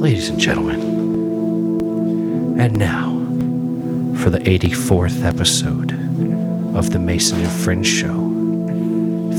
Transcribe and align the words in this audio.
Ladies 0.00 0.28
and 0.28 0.40
gentlemen, 0.40 0.80
and 2.58 2.76
now 2.76 3.12
for 4.20 4.28
the 4.30 4.40
84th 4.40 5.22
episode 5.24 5.92
of 6.76 6.90
the 6.90 6.98
Mason 6.98 7.38
and 7.40 7.48
Friends 7.62 7.86
Show, 7.86 8.12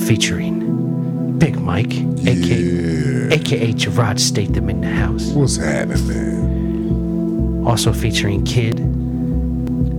featuring 0.05 1.37
Big 1.37 1.59
Mike, 1.59 1.91
aka, 2.25 3.31
aka 3.33 3.73
Gerard 3.73 4.17
Statham 4.17 4.69
in 4.69 4.79
the 4.79 4.87
house. 4.87 5.27
What's 5.31 5.57
happening, 5.57 6.07
man? 6.07 7.65
Also 7.67 7.91
featuring 7.91 8.45
Kid, 8.45 8.79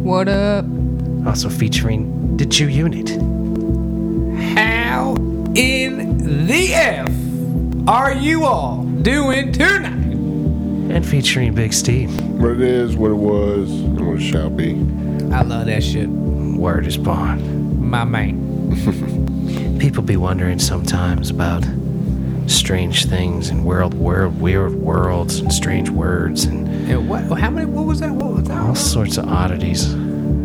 What 0.05 0.29
up? 0.29 0.65
also 1.27 1.51
featuring 1.51 2.39
the 2.39 2.47
Ju 2.47 2.67
Unit. 2.71 3.11
How 4.57 5.17
in 5.55 6.47
the 6.47 6.73
F 6.73 7.11
are 7.89 8.15
you 8.15 8.45
all 8.45 8.86
doing 9.07 9.53
tonight? 9.53 9.93
and 10.93 11.07
featuring 11.07 11.55
Big 11.55 11.73
Steve. 11.73 12.21
What 12.41 12.53
it 12.53 12.61
is, 12.61 12.97
what 12.97 13.13
it 13.13 13.17
was, 13.17 13.71
and 13.71 14.05
what 14.05 14.21
it 14.21 14.21
shall 14.21 14.51
be. 14.51 14.73
I 15.33 15.43
love 15.43 15.67
that 15.67 15.85
shit. 15.85 16.09
Word 16.09 16.89
is 16.89 16.97
bond. 16.97 17.81
My 17.81 18.03
man. 18.03 19.79
People 19.79 20.03
be 20.03 20.17
wondering 20.17 20.59
sometimes 20.59 21.31
about 21.31 21.65
strange 22.49 23.05
things 23.07 23.49
and 23.49 23.65
world, 23.65 23.95
world, 23.95 24.41
weird 24.41 24.75
worlds 24.75 25.39
and 25.39 25.53
strange 25.53 25.89
words 25.89 26.45
and 26.45 26.89
Yeah, 26.89 26.97
what? 26.97 27.39
How 27.39 27.51
many? 27.51 27.67
What 27.67 27.87
was 27.87 28.01
that? 28.01 28.11
What 28.11 28.33
was 28.33 28.49
that? 28.49 28.59
all 28.59 28.75
sorts 28.75 29.19
of 29.19 29.29
oddities. 29.29 29.95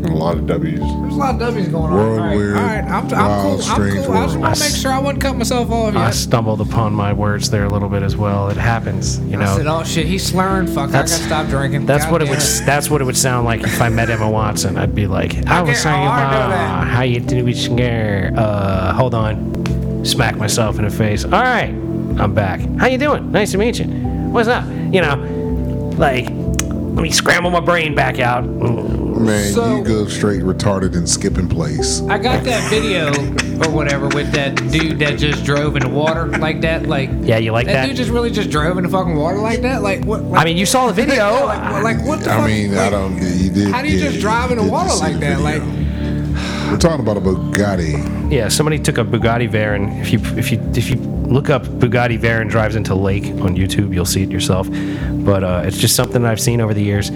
A 0.05 0.13
lot 0.13 0.37
of 0.37 0.47
W's. 0.47 0.79
There's 0.79 0.89
a 0.89 1.17
lot 1.17 1.35
of 1.35 1.39
W's 1.39 1.67
going 1.67 1.91
on. 1.91 1.93
World 1.93 2.19
all 2.19 2.25
right, 2.25 2.35
weird, 2.35 2.57
all 2.57 2.63
right. 2.63 2.83
I'm, 2.83 3.05
I'm 3.05 3.09
wild, 3.09 3.43
cool. 3.43 3.51
I'm 3.53 3.61
strange 3.61 4.05
cool. 4.05 4.15
I 4.15 4.23
just 4.23 4.35
world. 4.35 4.41
want 4.41 4.55
to 4.55 4.61
make 4.61 4.75
sure 4.75 4.91
I 4.91 4.99
wouldn't 4.99 5.21
cut 5.21 5.35
myself 5.35 5.71
off 5.71 5.95
I 5.95 6.11
stumbled 6.11 6.61
upon 6.61 6.93
my 6.93 7.13
words 7.13 7.49
there 7.49 7.65
a 7.65 7.69
little 7.69 7.89
bit 7.89 8.03
as 8.03 8.17
well. 8.17 8.49
It 8.49 8.57
happens, 8.57 9.19
you 9.19 9.37
know. 9.37 9.45
I 9.45 9.57
said, 9.57 9.67
"Oh 9.67 9.83
shit, 9.83 10.05
he's 10.05 10.25
slurring. 10.25 10.67
Fuck, 10.67 10.89
I 10.89 10.93
gotta 10.93 11.07
stop 11.07 11.47
drinking." 11.47 11.85
That's 11.85 12.05
God 12.05 12.11
what 12.11 12.21
it 12.21 12.25
damn 12.25 12.35
would. 12.35 12.65
That's 12.65 12.89
what 12.89 13.01
it 13.01 13.05
would 13.05 13.17
sound 13.17 13.45
like 13.45 13.63
if 13.63 13.81
I 13.81 13.89
met 13.89 14.09
Emma 14.09 14.29
Watson. 14.29 14.77
I'd 14.77 14.95
be 14.95 15.07
like, 15.07 15.47
"I 15.47 15.61
was 15.61 15.79
saying, 15.79 16.03
oh, 16.03 16.09
I 16.09 16.35
uh, 16.35 16.85
how 16.85 17.03
you 17.03 17.19
doing, 17.19 17.53
scare? 17.53 18.33
Uh, 18.35 18.93
hold 18.93 19.13
on, 19.13 20.05
smack 20.05 20.35
myself 20.37 20.77
in 20.77 20.85
the 20.85 20.91
face. 20.91 21.23
All 21.25 21.31
right, 21.31 21.69
I'm 22.19 22.33
back. 22.33 22.59
How 22.77 22.87
you 22.87 22.97
doing? 22.97 23.31
Nice 23.31 23.51
to 23.51 23.57
meet 23.57 23.79
you. 23.79 23.85
What's 24.31 24.47
up? 24.47 24.65
You 24.93 25.01
know, 25.01 25.15
like, 25.97 26.29
let 26.29 27.03
me 27.03 27.11
scramble 27.11 27.51
my 27.51 27.59
brain 27.59 27.95
back 27.95 28.19
out. 28.19 28.45
Man, 29.19 29.51
So- 29.53 29.77
you 29.77 29.83
go 29.83 30.05
straight 30.07 30.41
retarded 30.41 30.95
and 30.95 31.07
skipping 31.07 31.47
place. 31.47 32.01
I 32.09 32.17
got 32.17 32.43
that 32.45 32.69
video 32.69 33.07
or 33.63 33.69
whatever 33.71 34.07
with 34.07 34.31
that 34.31 34.55
dude 34.71 34.99
that 34.99 35.17
just 35.19 35.43
drove 35.43 35.75
in 35.75 35.83
the 35.83 35.89
water 35.89 36.27
like 36.27 36.61
that. 36.61 36.87
Like 36.87 37.09
Yeah, 37.21 37.37
you 37.37 37.51
like 37.51 37.67
that, 37.67 37.73
that? 37.73 37.85
dude 37.87 37.97
just 37.97 38.09
really 38.09 38.31
just 38.31 38.49
drove 38.49 38.77
in 38.77 38.83
the 38.83 38.89
fucking 38.89 39.15
water 39.15 39.37
like 39.37 39.61
that. 39.61 39.81
Like 39.83 40.03
what? 40.05 40.23
Like, 40.23 40.41
I 40.41 40.45
mean, 40.45 40.57
you 40.57 40.65
saw 40.65 40.87
the 40.87 40.93
video. 41.05 41.45
Like, 41.45 41.71
what- 41.71 41.83
like 41.83 42.05
what 42.05 42.19
the 42.21 42.31
I 42.31 42.37
fuck? 42.37 42.47
mean, 42.47 42.73
I 42.73 42.83
like, 42.83 42.91
don't. 42.91 43.21
You 43.21 43.49
did. 43.51 43.71
How 43.71 43.81
do 43.81 43.89
you 43.89 43.97
yeah, 43.97 44.09
just 44.09 44.19
drive 44.21 44.51
in 44.51 44.57
the 44.57 44.63
water 44.71 44.93
like 44.95 45.13
the 45.13 45.19
that? 45.19 45.37
video. 45.39 45.43
Like 45.43 46.71
we're 46.71 46.77
talking 46.77 47.01
about 47.01 47.17
a 47.17 47.21
Bugatti. 47.21 48.31
Yeah, 48.31 48.47
somebody 48.47 48.79
took 48.79 48.97
a 48.97 49.03
Bugatti 49.03 49.49
Veyron. 49.51 49.99
If 50.01 50.13
you 50.13 50.19
if 50.37 50.51
you 50.51 50.59
if 50.73 50.89
you 50.89 50.95
look 50.95 51.49
up 51.49 51.63
Bugatti 51.65 52.17
Veyron 52.19 52.49
drives 52.49 52.75
into 52.75 52.95
lake 52.95 53.25
on 53.25 53.55
YouTube, 53.55 53.93
you'll 53.93 54.05
see 54.05 54.23
it 54.23 54.31
yourself. 54.31 54.67
But 54.71 55.43
uh, 55.43 55.63
it's 55.65 55.77
just 55.77 55.95
something 55.95 56.21
that 56.23 56.31
I've 56.31 56.39
seen 56.39 56.61
over 56.61 56.73
the 56.73 56.81
years, 56.83 57.09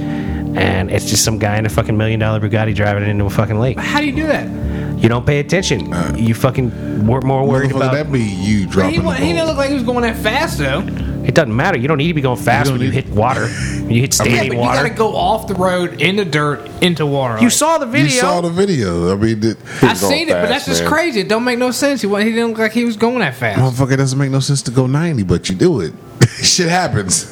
and 0.58 0.90
it's 0.92 1.10
just 1.10 1.24
some 1.24 1.38
guy 1.38 1.58
in 1.58 1.66
a 1.66 1.70
fucking 1.70 1.98
million 1.98 2.20
dollar 2.20 2.40
Bugatti 2.40 2.74
driving 2.76 3.04
it 3.04 3.10
into 3.10 3.26
a 3.26 3.30
fucking 3.30 3.60
lake. 3.60 3.78
how 3.78 4.00
do 4.00 4.06
you 4.06 4.16
do 4.16 4.28
that? 4.28 4.48
You 4.98 5.10
don't 5.10 5.26
pay 5.26 5.40
attention. 5.40 5.94
Uh, 5.94 6.16
you 6.18 6.34
fucking 6.34 7.06
were 7.06 7.22
more 7.22 7.46
worried 7.46 7.72
Motherfucker, 7.72 7.76
about. 7.76 7.94
that 7.94 8.12
be 8.12 8.22
you 8.24 8.66
But 8.66 8.72
dropping 8.72 9.02
he, 9.02 9.08
the 9.08 9.14
he 9.16 9.34
didn't 9.34 9.48
look 9.48 9.58
like 9.58 9.68
he 9.70 9.74
was 9.76 9.84
going 9.84 10.02
that 10.04 10.16
fast 10.18 10.58
though. 10.58 10.80
it 11.26 11.36
doesn't 11.36 11.56
matter. 11.56 11.78
You 11.78 11.88
don't 11.90 11.98
need 11.98 12.08
to 12.08 12.14
be 12.14 12.22
going 12.22 12.40
fast 12.40 12.68
You 12.68 12.74
when 12.78 12.82
you 12.82 12.92
hit 12.92 13.08
water. 13.10 13.48
When 13.48 13.92
you 13.92 14.02
hit 14.02 14.18
Yeah, 14.18 14.24
standing 14.24 14.50
but 14.52 14.56
you 14.56 14.62
water. 14.62 14.84
gotta 14.84 14.96
go 14.96 15.16
off 15.16 15.48
the 15.48 15.54
road 15.56 16.02
in 16.02 16.16
the 16.16 16.26
dirt 16.26 16.68
into 16.82 17.06
water. 17.06 17.36
you 17.36 17.44
like- 17.44 17.52
saw 17.52 17.78
the 17.78 17.86
video. 17.86 18.06
You 18.06 18.10
video. 18.16 18.22
saw 18.22 18.42
the 18.42 18.50
video. 18.50 19.12
I 19.14 19.16
mean, 19.18 19.44
it, 19.44 19.58
I 19.84 19.94
seen 19.94 20.30
it, 20.30 20.34
but 20.34 20.48
that's 20.48 20.66
just 20.66 20.86
crazy. 20.86 21.20
It 21.20 21.28
don't 21.30 21.44
make 21.44 21.60
no 21.60 21.72
sense. 21.72 22.02
He, 22.02 22.08
he 22.08 22.16
didn't 22.32 22.50
look 22.52 22.60
like 22.60 22.72
he 22.72 22.86
was 22.86 22.96
going 22.98 23.20
that 23.20 23.36
fast. 23.36 23.60
Motherfucker, 23.60 23.92
it 23.92 23.98
doesn't 23.98 24.18
make 24.18 24.32
no 24.32 24.40
sense 24.40 24.62
to 24.64 24.72
go 24.72 24.88
90, 24.88 25.24
but 25.24 25.50
you 25.50 25.56
do 25.56 25.82
it. 25.82 25.94
Shit 26.42 26.70
happens. 26.70 27.26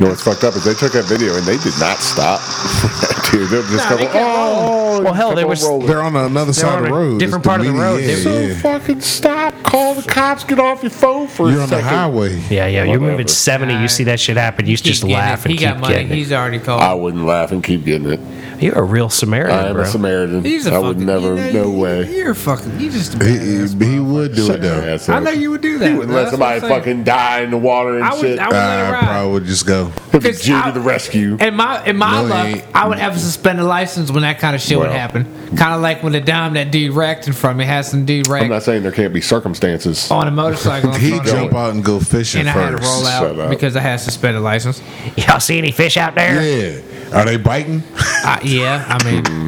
You 0.00 0.06
know 0.06 0.10
what's 0.12 0.24
fucked 0.24 0.44
up 0.44 0.56
is 0.56 0.64
they 0.64 0.72
took 0.72 0.92
that 0.94 1.04
video 1.04 1.36
and 1.36 1.44
they 1.44 1.58
did 1.58 1.74
not 1.78 1.98
stop. 1.98 2.40
Dude, 3.30 3.50
they're 3.50 3.60
just 3.62 3.76
Nah, 3.90 3.96
they 3.96 4.04
going, 4.04 4.12
kept 4.12 4.16
oh, 4.16 5.02
Well, 5.04 5.12
hell, 5.12 5.34
they 5.34 5.44
were. 5.44 5.54
Rolling. 5.62 5.86
They're 5.86 6.00
on 6.00 6.16
another 6.16 6.54
side 6.54 6.72
on 6.72 6.78
of 6.78 6.84
the 6.86 6.90
road. 6.94 7.18
different 7.20 7.44
It's 7.44 7.46
part 7.48 7.60
of 7.60 7.66
the 7.66 7.72
road. 7.74 7.96
Yeah, 8.02 8.14
They- 8.16 8.48
yeah. 8.48 8.54
fucking 8.60 9.02
stop. 9.02 9.62
Call 9.62 9.92
the 9.94 10.02
cops. 10.02 10.42
Get 10.44 10.58
off 10.58 10.82
your 10.82 10.88
phone 10.90 11.28
for 11.28 11.50
You're 11.50 11.60
a 11.60 11.62
on 11.64 11.68
the 11.68 11.76
second. 11.76 11.88
highway. 11.90 12.40
yeah, 12.48 12.66
yeah. 12.66 12.84
You're 12.84 12.94
moving 12.98 13.16
Whatever. 13.16 13.28
70. 13.28 13.74
You 13.74 13.88
see 13.88 14.04
that 14.04 14.18
shit 14.18 14.38
happen. 14.38 14.66
You 14.66 14.76
Keep 14.78 14.84
just 14.86 15.04
laugh 15.04 15.40
it. 15.40 15.44
and 15.44 15.52
He 15.52 15.58
keep 15.58 15.68
got 15.68 15.80
money. 15.80 15.94
getting 15.94 16.10
it. 16.12 16.14
He's 16.14 16.32
already 16.32 16.58
called. 16.60 16.80
I 16.82 16.94
wouldn't 16.94 17.26
laugh 17.26 17.52
and 17.52 17.62
keep 17.62 17.84
getting 17.84 18.10
it. 18.10 18.20
You're 18.60 18.74
a 18.78 18.82
real 18.82 19.08
Samaritan, 19.08 19.58
I 19.58 19.68
am 19.68 19.74
bro. 19.74 19.84
a 19.84 19.86
Samaritan. 19.86 20.44
He's 20.44 20.66
a 20.66 20.72
I 20.74 20.78
would 20.78 20.96
fucking, 20.96 21.06
never, 21.06 21.28
you 21.46 21.52
know, 21.52 21.62
no 21.64 21.70
you- 21.72 21.78
way. 21.78 22.14
You're 22.16 22.34
fucking. 22.34 22.78
You 22.78 22.90
just. 22.90 23.14
a 23.14 23.24
He, 23.24 23.36
badass. 23.36 23.82
he, 23.82 23.90
he 23.92 23.98
would 24.00 24.34
do 24.34 24.42
it 24.44 24.46
Shut 24.46 24.62
your 24.62 24.80
though. 24.80 24.94
ass 24.94 25.08
I 25.08 25.18
know 25.20 25.30
you 25.30 25.50
would 25.50 25.60
do 25.62 25.78
that. 25.78 25.88
He 25.90 25.94
wouldn't 25.94 26.12
let 26.14 26.24
That's 26.24 26.32
what 26.32 26.38
somebody 26.38 26.54
I'm 26.56 26.60
saying. 26.60 26.74
fucking 26.80 27.04
die 27.04 27.40
in 27.40 27.50
the 27.50 27.56
water 27.58 27.96
and 27.96 28.04
I 28.04 28.12
would. 28.12 28.20
shit. 28.20 28.38
I 28.38 28.46
would 28.48 28.52
let 28.54 28.78
it 28.78 28.82
I 28.82 28.90
ride. 28.92 29.02
probably 29.04 29.32
would 29.32 29.44
just 29.44 29.66
go. 29.66 29.84
Have 29.86 30.12
Because 30.12 30.42
G 30.42 30.52
I- 30.52 30.66
to 30.66 30.72
the 30.72 30.80
rescue. 30.80 31.36
In 31.40 31.54
my 31.54 31.84
in 31.86 31.96
my 31.96 32.10
No, 32.12 32.22
he 32.24 32.28
luck, 32.28 32.46
ain't. 32.46 32.64
I 32.74 32.86
would 32.88 32.98
have 32.98 33.16
a 33.16 33.18
suspended 33.18 33.64
license 33.64 34.10
when 34.10 34.22
that 34.22 34.38
kind 34.38 34.54
of 34.54 34.60
shit 34.60 34.78
would 34.78 34.88
Well. 34.88 34.98
happen. 34.98 35.24
Kind 35.56 35.74
of 35.74 35.80
like 35.80 36.02
when 36.02 36.12
the 36.12 36.20
dime 36.20 36.52
that 36.54 36.70
dude 36.70 36.92
wrecked 36.94 37.26
in 37.26 37.32
front 37.32 37.54
of 37.54 37.58
me 37.58 37.64
had 37.64 37.82
some 37.86 38.04
dude 38.04 38.26
I'm 38.26 38.32
wrecked 38.32 38.50
not 38.50 38.62
saying 38.62 38.82
there 38.82 38.92
can't 38.92 39.12
be 39.14 39.20
circumstances. 39.20 40.10
on 40.10 40.28
a 40.28 40.30
motorcycle. 40.30 40.92
in 40.94 41.00
He 41.00 41.10
front 41.10 41.26
of 41.26 41.32
jump 41.32 41.54
out 41.54 41.72
and 41.72 41.82
go 41.84 41.98
fishing 41.98 42.40
and 42.42 42.50
I 42.50 42.52
had 42.52 42.70
to 42.72 42.76
first. 42.78 42.88
roll 42.88 43.02
Shut 43.04 43.12
out 43.30 43.38
up. 43.38 43.50
because 43.50 43.74
I 43.74 43.80
had 43.80 43.96
suspended 43.96 44.42
license. 44.42 44.82
Y'all 45.16 45.40
see 45.40 45.58
any 45.58 45.72
fish 45.72 45.96
out 45.96 46.14
there? 46.14 46.42
Yeah. 46.42 46.80
Are 47.12 47.24
they 47.24 47.36
biting? 47.36 47.82
Uh, 48.22 48.38
yeah, 48.44 48.84
I 48.86 49.02
mean, 49.02 49.46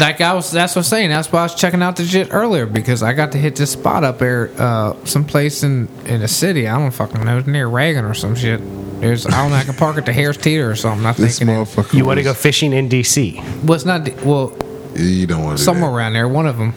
like 0.00 0.22
I 0.22 0.32
was. 0.32 0.50
That's 0.50 0.74
what 0.74 0.80
I'm 0.80 0.84
saying. 0.84 1.10
That's 1.10 1.30
why 1.30 1.40
I 1.40 1.42
was 1.42 1.54
checking 1.54 1.82
out 1.82 1.96
the 1.96 2.06
shit 2.06 2.28
earlier 2.32 2.64
because 2.64 3.02
I 3.02 3.12
got 3.12 3.32
to 3.32 3.38
hit 3.38 3.54
this 3.54 3.72
spot 3.72 4.02
up 4.02 4.18
there, 4.18 4.50
uh, 4.56 4.94
someplace 5.04 5.62
in 5.62 5.88
in 6.06 6.22
the 6.22 6.26
city. 6.28 6.66
I 6.66 6.78
don't 6.78 6.90
fucking 6.90 7.22
know, 7.22 7.40
near 7.40 7.66
Reagan 7.68 8.06
or 8.06 8.14
some 8.14 8.34
shit. 8.34 8.62
There's, 9.02 9.26
I 9.26 9.42
don't 9.42 9.50
know. 9.50 9.56
I 9.56 9.64
can 9.64 9.74
park 9.74 9.98
at 9.98 10.06
the 10.06 10.12
Harris 10.14 10.38
Teeter 10.38 10.70
or 10.70 10.74
something. 10.74 11.04
I 11.06 11.12
This 11.12 11.38
think 11.38 11.50
it- 11.50 11.52
motherfucker. 11.52 11.92
You 11.92 12.06
want 12.06 12.16
to 12.16 12.22
go 12.22 12.32
fishing 12.32 12.72
in 12.72 12.88
D.C.? 12.88 13.34
well, 13.62 13.74
it's 13.74 13.84
not. 13.84 14.08
Well, 14.24 14.56
You 14.94 15.26
don't 15.26 15.44
want 15.44 15.58
to. 15.58 15.62
somewhere 15.64 15.90
around 15.90 16.14
there. 16.14 16.26
One 16.26 16.46
of 16.46 16.56
them, 16.56 16.72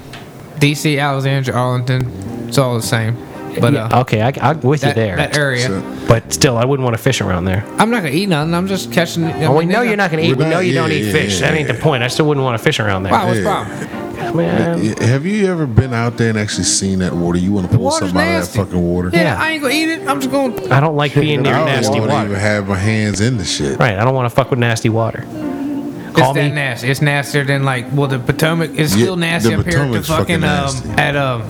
D.C., 0.59 0.99
Alexandria, 0.99 1.55
Arlington. 1.55 2.11
It's 2.49 2.57
all 2.57 2.75
the 2.75 2.81
same. 2.81 3.15
But 3.59 3.75
uh, 3.75 3.99
okay, 4.01 4.21
I, 4.21 4.33
I'm 4.49 4.59
with 4.61 4.81
that, 4.81 4.89
you 4.95 5.03
there. 5.03 5.15
that 5.17 5.37
area, 5.37 5.67
So- 5.67 5.83
but 6.07 6.31
still, 6.33 6.57
I 6.57 6.65
wouldn't 6.65 6.83
want 6.83 6.95
to 6.97 7.01
fish 7.01 7.21
around 7.21 7.45
there. 7.45 7.63
I'm 7.77 7.89
not 7.89 7.97
gonna 8.03 8.09
eat 8.15 8.27
nothing. 8.29 8.53
I'm 8.53 8.67
just 8.67 8.91
catching. 8.91 9.25
I 9.25 9.45
Oh, 9.45 9.55
we 9.55 9.65
know 9.65 9.81
you're 9.81 9.95
not 9.97 10.11
going 10.11 10.23
to 10.23 10.29
eat. 10.29 10.37
We're 10.37 10.43
We 10.45 10.49
know 10.49 10.57
not- 10.57 10.65
you 10.65 10.73
don't 10.73 10.89
yeah, 10.91 10.97
eat 10.97 11.05
yeah, 11.07 11.11
fish. 11.11 11.39
yeah, 11.41 11.49
that 11.51 11.57
ain't 11.57 11.67
the 11.67 11.73
point. 11.75 12.03
I 12.03 12.07
still 12.07 12.25
wouldn't 12.27 12.43
want 12.43 12.57
to 12.57 12.63
fish 12.63 12.79
around 12.79 13.03
there. 13.03 13.11
Wow, 13.13 13.25
what's 13.27 13.37
the 13.39 13.43
Yeah. 13.43 13.63
problem? 13.65 14.35
Man, 14.35 14.79
Have 15.03 15.25
you 15.25 15.47
ever 15.47 15.65
been 15.67 15.93
out 15.93 16.17
there 16.17 16.29
and 16.29 16.37
actually 16.37 16.63
seen 16.65 16.99
that 16.99 17.13
water? 17.13 17.37
You 17.37 17.51
want 17.53 17.69
to 17.69 17.75
pull 17.77 17.85
water's 17.85 18.09
something 18.09 18.27
out 18.27 18.41
of 18.43 18.51
that 18.53 18.59
fucking 18.65 18.81
water? 18.81 19.09
Yeah, 19.13 19.21
Yeah. 19.21 19.41
I 19.41 19.51
ain't 19.51 19.61
gonna 19.61 19.73
eat 19.73 19.89
it. 19.89 20.07
I'm 20.07 20.19
just 20.19 20.31
gonna. 20.31 20.73
I 20.73 20.79
don't 20.79 20.95
like 20.95 21.13
being 21.13 21.41
near 21.43 21.53
nasty 21.53 21.99
water. 21.99 22.03
I 22.03 22.07
don't 22.07 22.09
want 22.09 22.25
to 22.27 22.31
even 22.31 22.41
have 22.41 22.67
my 22.67 22.75
hands 22.77 23.21
in 23.21 23.37
the 23.37 23.45
shit. 23.45 23.79
Right, 23.79 23.97
I 23.97 24.03
don't 24.03 24.13
want 24.15 24.29
to 24.29 24.35
fuck 24.35 24.49
with 24.49 24.59
nasty 24.59 24.89
water. 24.89 25.23
It's 25.25 26.19
Call 26.19 26.33
that 26.33 26.49
me. 26.49 26.51
nasty. 26.51 26.89
It's 26.89 27.01
nastier 27.01 27.43
than 27.43 27.63
like. 27.63 27.85
Well, 27.93 28.07
the 28.07 28.17
Potomac 28.19 28.71
is 28.71 28.95
Yeah, 28.95 29.03
still 29.03 29.15
nasty 29.17 29.49
the 29.53 29.59
up 29.59 29.65
here 29.65 29.79
at 29.79 29.91
the 29.91 30.01
Potomac's 30.01 30.07
fucking 30.07 30.41
fucking 30.41 30.43
um 30.43 30.95
nasty. 30.95 31.01
at 31.01 31.15
um 31.15 31.43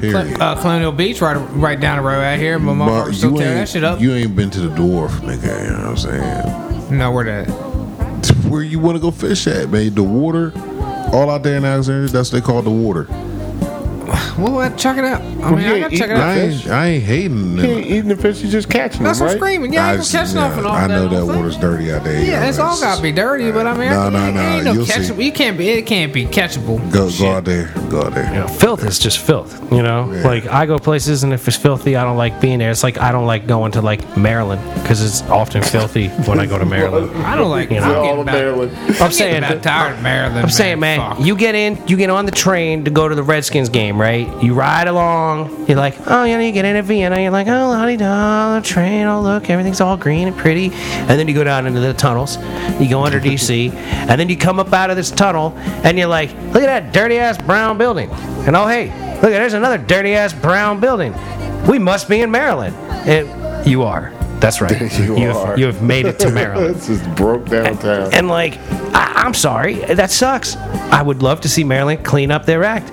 Period. 0.00 0.40
uh, 0.40 0.54
Colonial 0.60 0.92
Beach, 0.92 1.20
right 1.20 1.34
right 1.52 1.78
down 1.78 1.98
the 1.98 2.02
road 2.08 2.20
out 2.22 2.38
here. 2.38 2.58
My 2.58 2.72
mom 2.74 2.88
But 2.88 3.12
still 3.12 3.32
you 3.32 3.38
that 3.38 3.56
ain't, 3.58 3.68
shit 3.68 3.84
up. 3.84 4.00
you 4.00 4.12
ain't 4.12 4.34
been 4.34 4.50
to 4.50 4.60
the 4.60 4.68
dwarf, 4.74 5.10
nigga. 5.20 5.64
You 5.64 5.70
know 5.70 5.78
what 5.78 5.86
I'm 5.86 5.96
saying? 6.88 6.98
no, 6.98 7.10
where 7.12 7.24
that? 7.24 7.48
Where 8.50 8.62
you 8.62 8.78
want 8.78 8.96
to 8.96 9.00
go 9.00 9.10
fish 9.10 9.46
at, 9.46 9.70
man? 9.70 9.94
The 9.94 10.02
water, 10.02 10.52
all 11.12 11.30
out 11.30 11.42
there 11.42 11.56
in 11.56 11.64
Alexandria, 11.64 12.08
that's 12.08 12.32
what 12.32 12.40
they 12.42 12.46
call 12.46 12.62
the 12.62 12.70
water. 12.70 13.04
Well, 14.38 14.58
uh, 14.60 14.70
check 14.76 14.96
it 14.96 15.04
out. 15.04 15.20
I 15.20 15.24
mean, 15.24 15.38
you 15.40 15.66
I 15.66 15.72
ain't 15.74 15.80
gotta 15.82 15.96
check 15.96 16.10
it 16.10 16.16
out. 16.16 16.22
I 16.22 16.38
ain't, 16.40 16.66
I 16.68 16.86
ain't 16.86 17.04
hating 17.04 17.56
You 17.58 17.64
ain't 17.64 17.86
eating 17.86 18.08
the 18.08 18.16
fish, 18.16 18.42
you 18.42 18.48
just 18.50 18.68
catching 18.70 19.02
That's 19.02 19.18
them, 19.18 19.26
what 19.28 19.34
right? 19.34 19.36
I'm 19.36 19.38
screaming. 19.40 19.72
Yeah, 19.72 19.84
I 19.84 19.88
I, 19.88 19.92
ain't 19.94 20.00
gonna 20.02 20.24
catch 20.24 20.34
nothing 20.34 20.64
off 20.66 20.76
I 20.76 20.86
know 20.86 21.02
that. 21.02 21.10
that 21.10 21.16
whole 21.16 21.26
water's 21.36 21.52
thing. 21.54 21.60
dirty 21.62 21.92
out 21.92 22.04
there. 22.04 22.22
Yeah, 22.24 22.48
it's 22.48 22.58
all 22.58 22.78
gotta 22.80 23.02
be 23.02 23.12
dirty, 23.12 23.50
but 23.52 23.66
I 23.66 23.76
mean, 23.76 23.90
No, 23.90 24.00
I 24.02 24.10
no, 24.10 24.18
ain't, 24.26 24.34
no, 24.34 24.40
ain't 24.42 24.64
no 24.64 24.72
you'll 24.72 24.86
see. 24.86 24.92
catchable. 24.92 25.24
You 25.24 25.32
can't 25.32 25.58
be. 25.58 25.68
It 25.70 25.86
can't 25.86 26.12
be 26.12 26.26
catchable. 26.26 26.78
Go, 26.92 27.10
go 27.18 27.32
out 27.32 27.44
there. 27.44 27.72
Go 27.90 28.02
out 28.02 28.14
there. 28.14 28.26
You 28.32 28.40
know, 28.40 28.48
filth 28.48 28.84
is 28.84 28.98
just 28.98 29.18
filth. 29.18 29.60
You 29.72 29.82
know, 29.82 30.10
Yeah. 30.12 30.26
like 30.26 30.46
I 30.46 30.66
go 30.66 30.78
places 30.78 31.22
and 31.24 31.32
if 31.32 31.46
it's 31.48 31.56
filthy, 31.56 31.96
I 31.96 32.04
don't 32.04 32.16
like 32.16 32.40
being 32.40 32.58
there. 32.58 32.70
It's 32.70 32.82
like 32.82 32.98
I 32.98 33.12
don't 33.12 33.26
like 33.26 33.46
going 33.46 33.72
to 33.72 33.82
like 33.82 34.16
Maryland 34.16 34.60
because 34.82 35.02
it's 35.02 35.22
often 35.30 35.62
filthy 35.62 36.08
when 36.26 36.38
I 36.40 36.46
go 36.46 36.58
to 36.58 36.64
Maryland. 36.66 37.10
I 37.24 37.36
don't 37.36 37.50
like. 37.50 37.70
You 37.70 37.78
I'm 37.78 37.88
know. 37.88 37.94
getting 38.02 38.10
All 38.10 38.20
about- 38.22 38.34
Maryland. 38.34 38.72
I'm 38.76 38.86
I'm 38.88 38.94
getting 38.94 39.12
saying, 39.12 39.44
about 39.44 39.62
tired 39.62 39.96
of 39.96 40.02
Maryland. 40.02 40.38
I'm 40.40 40.50
saying, 40.50 40.80
man, 40.80 40.98
Fuck. 41.16 41.24
you 41.24 41.36
get 41.36 41.54
in, 41.54 41.78
you 41.86 41.96
get 41.96 42.10
on 42.10 42.26
the 42.26 42.32
train 42.32 42.84
to 42.84 42.90
go 42.90 43.08
to 43.08 43.14
the 43.14 43.22
Redskins 43.22 43.68
game, 43.68 44.00
right? 44.10 44.42
You 44.42 44.54
ride 44.54 44.88
along. 44.88 45.66
You're 45.68 45.76
like, 45.76 45.94
oh, 46.06 46.24
you 46.24 46.34
know, 46.34 46.40
you 46.40 46.52
get 46.52 46.64
in 46.64 46.76
at 46.76 46.84
Vienna. 46.84 47.20
You're 47.20 47.30
like, 47.30 47.46
oh, 47.46 47.86
di 47.86 47.96
da, 47.96 48.58
the 48.58 48.66
train. 48.66 49.06
Oh, 49.06 49.22
look, 49.22 49.48
everything's 49.48 49.80
all 49.80 49.96
green 49.96 50.26
and 50.28 50.36
pretty. 50.36 50.70
And 50.72 51.10
then 51.10 51.28
you 51.28 51.34
go 51.34 51.44
down 51.44 51.66
into 51.66 51.80
the 51.80 51.94
tunnels. 51.94 52.36
You 52.80 52.88
go 52.88 53.04
under 53.04 53.20
DC, 53.20 53.72
and 53.72 54.20
then 54.20 54.28
you 54.28 54.36
come 54.36 54.58
up 54.58 54.72
out 54.72 54.90
of 54.90 54.96
this 54.96 55.10
tunnel, 55.10 55.52
and 55.84 55.96
you're 55.96 56.08
like, 56.08 56.30
look 56.52 56.62
at 56.62 56.66
that 56.66 56.92
dirty 56.92 57.18
ass 57.18 57.38
brown 57.38 57.78
building. 57.78 58.10
And 58.46 58.56
oh, 58.56 58.66
hey, 58.66 58.86
look, 59.14 59.30
there's 59.30 59.54
another 59.54 59.78
dirty 59.78 60.14
ass 60.14 60.32
brown 60.32 60.80
building. 60.80 61.14
We 61.66 61.78
must 61.78 62.08
be 62.08 62.20
in 62.20 62.30
Maryland. 62.30 62.74
And 63.06 63.66
you 63.66 63.82
are. 63.82 64.12
That's 64.40 64.60
right. 64.60 64.80
You 65.00 65.26
have, 65.26 65.36
are. 65.36 65.58
you 65.58 65.66
have 65.66 65.82
made 65.82 66.06
it 66.06 66.18
to 66.20 66.30
Maryland. 66.40 66.76
it's 66.76 66.86
just 66.86 67.14
broke 67.14 67.46
downtown. 67.46 68.12
And 68.12 68.28
like, 68.28 68.58
I, 68.92 69.12
I'm 69.16 69.34
sorry, 69.34 69.74
that 69.74 70.10
sucks. 70.10 70.56
I 70.56 71.02
would 71.02 71.22
love 71.22 71.42
to 71.42 71.48
see 71.48 71.62
Maryland 71.62 72.04
clean 72.04 72.30
up 72.30 72.46
their 72.46 72.64
act 72.64 72.90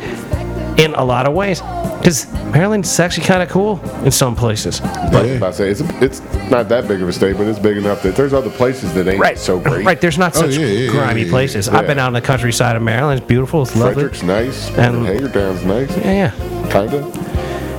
in 0.77 0.93
a 0.95 1.03
lot 1.03 1.25
of 1.25 1.33
ways. 1.33 1.61
Because 1.97 2.31
Maryland's 2.53 2.99
actually 2.99 3.25
kind 3.25 3.41
of 3.43 3.49
cool 3.49 3.79
in 4.05 4.11
some 4.11 4.35
places. 4.35 4.79
But 5.11 5.25
Yeah. 5.25 5.45
I 5.45 5.51
say 5.51 5.69
it's 5.69 5.81
it's 6.01 6.21
not 6.49 6.69
that 6.69 6.87
big 6.87 7.01
of 7.01 7.09
a 7.09 7.13
state, 7.13 7.35
but 7.37 7.47
it's 7.47 7.59
big 7.59 7.77
enough 7.77 8.01
that 8.03 8.15
there's 8.15 8.33
other 8.33 8.49
places 8.51 8.93
that 8.93 9.07
ain't 9.07 9.19
Right. 9.19 9.37
so 9.37 9.59
great. 9.59 9.85
Right. 9.85 9.99
There's 9.99 10.17
not 10.17 10.35
Oh, 10.37 10.41
such 10.41 10.51
yeah, 10.57 10.65
yeah, 10.67 10.79
yeah, 10.85 10.91
grimy 10.91 11.23
yeah, 11.23 11.29
places. 11.29 11.67
yeah. 11.67 11.77
I've 11.77 11.87
been 11.87 11.99
out 11.99 12.07
in 12.09 12.13
the 12.13 12.21
countryside 12.21 12.75
of 12.75 12.81
Maryland. 12.83 13.19
It's 13.19 13.27
beautiful. 13.27 13.63
It's 13.63 13.75
lovely. 13.75 13.93
Frederick's 13.95 14.23
nice. 14.23 14.69
And- 14.77 14.97
And 14.97 15.07
Hagerstown's 15.07 15.63
nice. 15.65 15.89
Yeah, 15.97 16.11
yeah. 16.11 16.31
Kinda. 16.69 17.03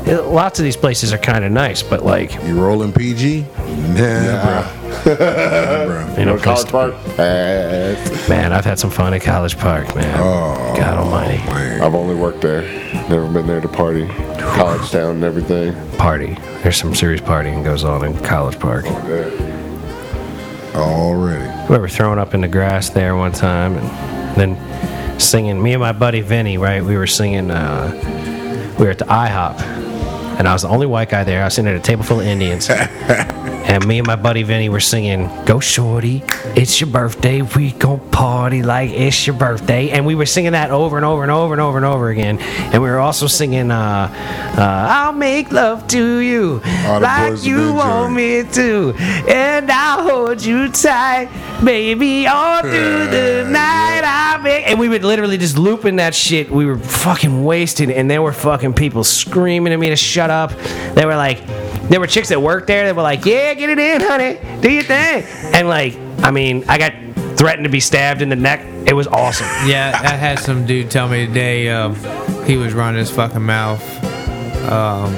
yeah. 0.07 0.17
Lots 0.19 0.59
of 0.59 0.65
these 0.65 0.77
places 0.77 1.13
are 1.13 1.19
kind 1.19 1.45
of 1.45 1.53
nice, 1.53 1.83
but 1.83 2.05
like, 2.05 2.35
You 2.47 2.55
rolling 2.61 2.93
PG? 2.93 3.47
Nah, 3.59 3.95
bro. 3.95 4.03
Nah, 4.35 4.65
bro. 5.05 6.15
you 6.19 6.25
know, 6.25 6.33
Go 6.33 6.37
to 6.39 6.43
College 6.45 6.67
place- 6.69 6.71
Park. 6.71 6.95
Eh, 7.19 8.29
man, 8.29 8.53
I've 8.53 8.65
had 8.65 8.79
some 8.79 8.91
fun 8.91 9.15
at 9.15 9.23
College 9.23 9.59
Park, 9.59 9.95
man. 9.95 10.19
Oh, 10.21 10.75
God 10.77 10.99
Almighty, 10.99 11.39
man. 11.47 11.81
I've 11.83 11.95
only 11.95 12.15
worked 12.15 12.41
there. 12.41 12.63
Never 13.09 13.27
been 13.29 13.47
there 13.47 13.61
to 13.61 13.69
party. 13.69 14.07
College 14.39 14.91
town 14.91 15.17
and 15.17 15.25
everything. 15.25 15.75
party. 15.97 16.37
There's 16.63 16.77
some 16.77 16.95
serious 16.95 17.21
partying 17.21 17.65
goes 17.65 17.85
on 17.85 18.05
in 18.05 18.17
College 18.23 18.59
Park. 18.59 18.85
Yeah. 18.85 19.31
Already. 20.75 21.73
We 21.73 21.79
were 21.79 21.89
throwing 21.89 22.19
up 22.19 22.35
in 22.35 22.41
the 22.41 22.49
grass 22.49 22.91
there 22.91 23.17
one 23.17 23.33
time, 23.33 23.77
and 23.77 24.37
then 24.37 25.21
singing. 25.21 25.61
Me 25.63 25.73
and 25.73 25.81
my 25.81 25.93
buddy 25.93 26.21
Vinny, 26.21 26.57
right? 26.59 26.85
We 26.85 26.97
were 26.97 27.07
singing. 27.07 27.51
Uh, 27.51 27.91
we 28.79 28.85
were 28.85 28.91
at 28.93 28.99
the 28.99 29.05
IHOP, 29.07 29.61
and 30.39 30.47
I 30.47 30.53
was 30.53 30.63
the 30.63 30.69
only 30.69 30.87
white 30.87 31.09
guy 31.09 31.25
there. 31.25 31.43
I 31.43 31.47
was 31.47 31.55
sitting 31.55 31.69
at 31.71 31.77
a 31.77 31.81
table 31.83 32.05
full 32.05 32.21
of 32.21 32.27
Indians, 32.27 32.69
and 33.69 33.87
me 33.87 33.99
and 33.99 34.07
my 34.07 34.17
buddy 34.17 34.43
Vinny 34.43 34.69
were 34.69 34.81
singing 34.81 35.31
"Go 35.45 35.61
Shorty, 35.61 36.25
it's 36.57 36.81
your 36.81 36.91
birthday, 36.91 37.43
we 37.43 37.73
gon' 37.73 38.01
party 38.11 38.63
like 38.63 38.91
it's 38.91 39.27
your 39.27 39.37
birthday," 39.37 39.91
and 39.91 40.07
we 40.07 40.15
were 40.15 40.27
singing 40.27 40.53
that 40.53 40.71
over 40.71 40.97
and 40.97 41.05
over 41.05 41.23
and 41.23 41.31
over 41.31 41.55
and 41.55 41.61
over 41.61 41.77
and 41.77 41.87
over 41.87 42.09
again. 42.09 42.39
And 42.41 42.83
we 42.83 42.89
were 42.89 42.99
also 42.99 43.27
singing 43.27 43.71
uh, 43.71 44.09
uh, 44.57 44.87
"I'll 44.91 45.13
make 45.13 45.53
love 45.53 45.87
to 45.89 46.19
you 46.19 46.61
like 46.87 47.45
you 47.45 47.75
want 47.75 48.15
me 48.15 48.43
to, 48.43 48.95
and 49.29 49.71
I'll 49.71 50.03
hold 50.03 50.43
you 50.43 50.69
tight, 50.71 51.29
baby, 51.63 52.27
all 52.27 52.63
through 52.63 53.07
the 53.09 53.47
night. 53.51 54.03
I'll 54.05 54.43
be. 54.43 54.51
And 54.51 54.79
we 54.79 54.89
would 54.89 55.05
literally 55.05 55.37
just 55.37 55.59
looping 55.59 55.97
that 55.97 56.15
shit. 56.15 56.51
We 56.51 56.65
were 56.65 56.79
fucking 56.79 57.45
wasted, 57.45 57.91
and 57.91 58.11
there 58.11 58.23
were 58.23 58.33
fucking 58.33 58.75
people 58.75 59.05
screaming 59.05 59.73
at 59.73 59.79
me 59.79 59.91
to 59.91 59.97
shut 59.97 60.31
up. 60.31 60.53
They 60.95 61.05
were 61.05 61.17
like, 61.17 61.47
there 61.89 62.01
were 62.01 62.07
chicks 62.07 62.29
that 62.29 62.41
worked 62.41 62.67
there 62.67 62.85
that 62.85 62.95
were 62.95 63.03
like, 63.03 63.25
yeah, 63.25 63.55
get 63.59 63.71
it 63.71 63.79
in, 63.79 64.01
honey, 64.01 64.39
do 64.61 64.71
your 64.71 64.83
thing. 64.85 65.25
And 65.55 65.69
like, 65.69 65.97
I 66.23 66.31
mean, 66.31 66.65
I 66.69 66.79
got 66.79 66.93
threatened 67.37 67.65
to 67.65 67.71
be 67.71 67.81
stabbed 67.81 68.23
in 68.23 68.29
the 68.29 68.37
neck. 68.37 68.61
It 68.87 68.95
was 68.95 69.07
awesome. 69.07 69.47
Yeah, 69.69 69.99
I 70.03 70.09
had 70.17 70.39
some 70.39 70.65
dude 70.67 70.91
tell 70.91 71.09
me 71.09 71.27
today 71.27 71.69
um, 71.69 71.95
he 72.45 72.57
was 72.57 72.73
running 72.73 72.99
his 72.99 73.11
fucking 73.11 73.43
mouth 73.43 73.83
um, 74.71 75.15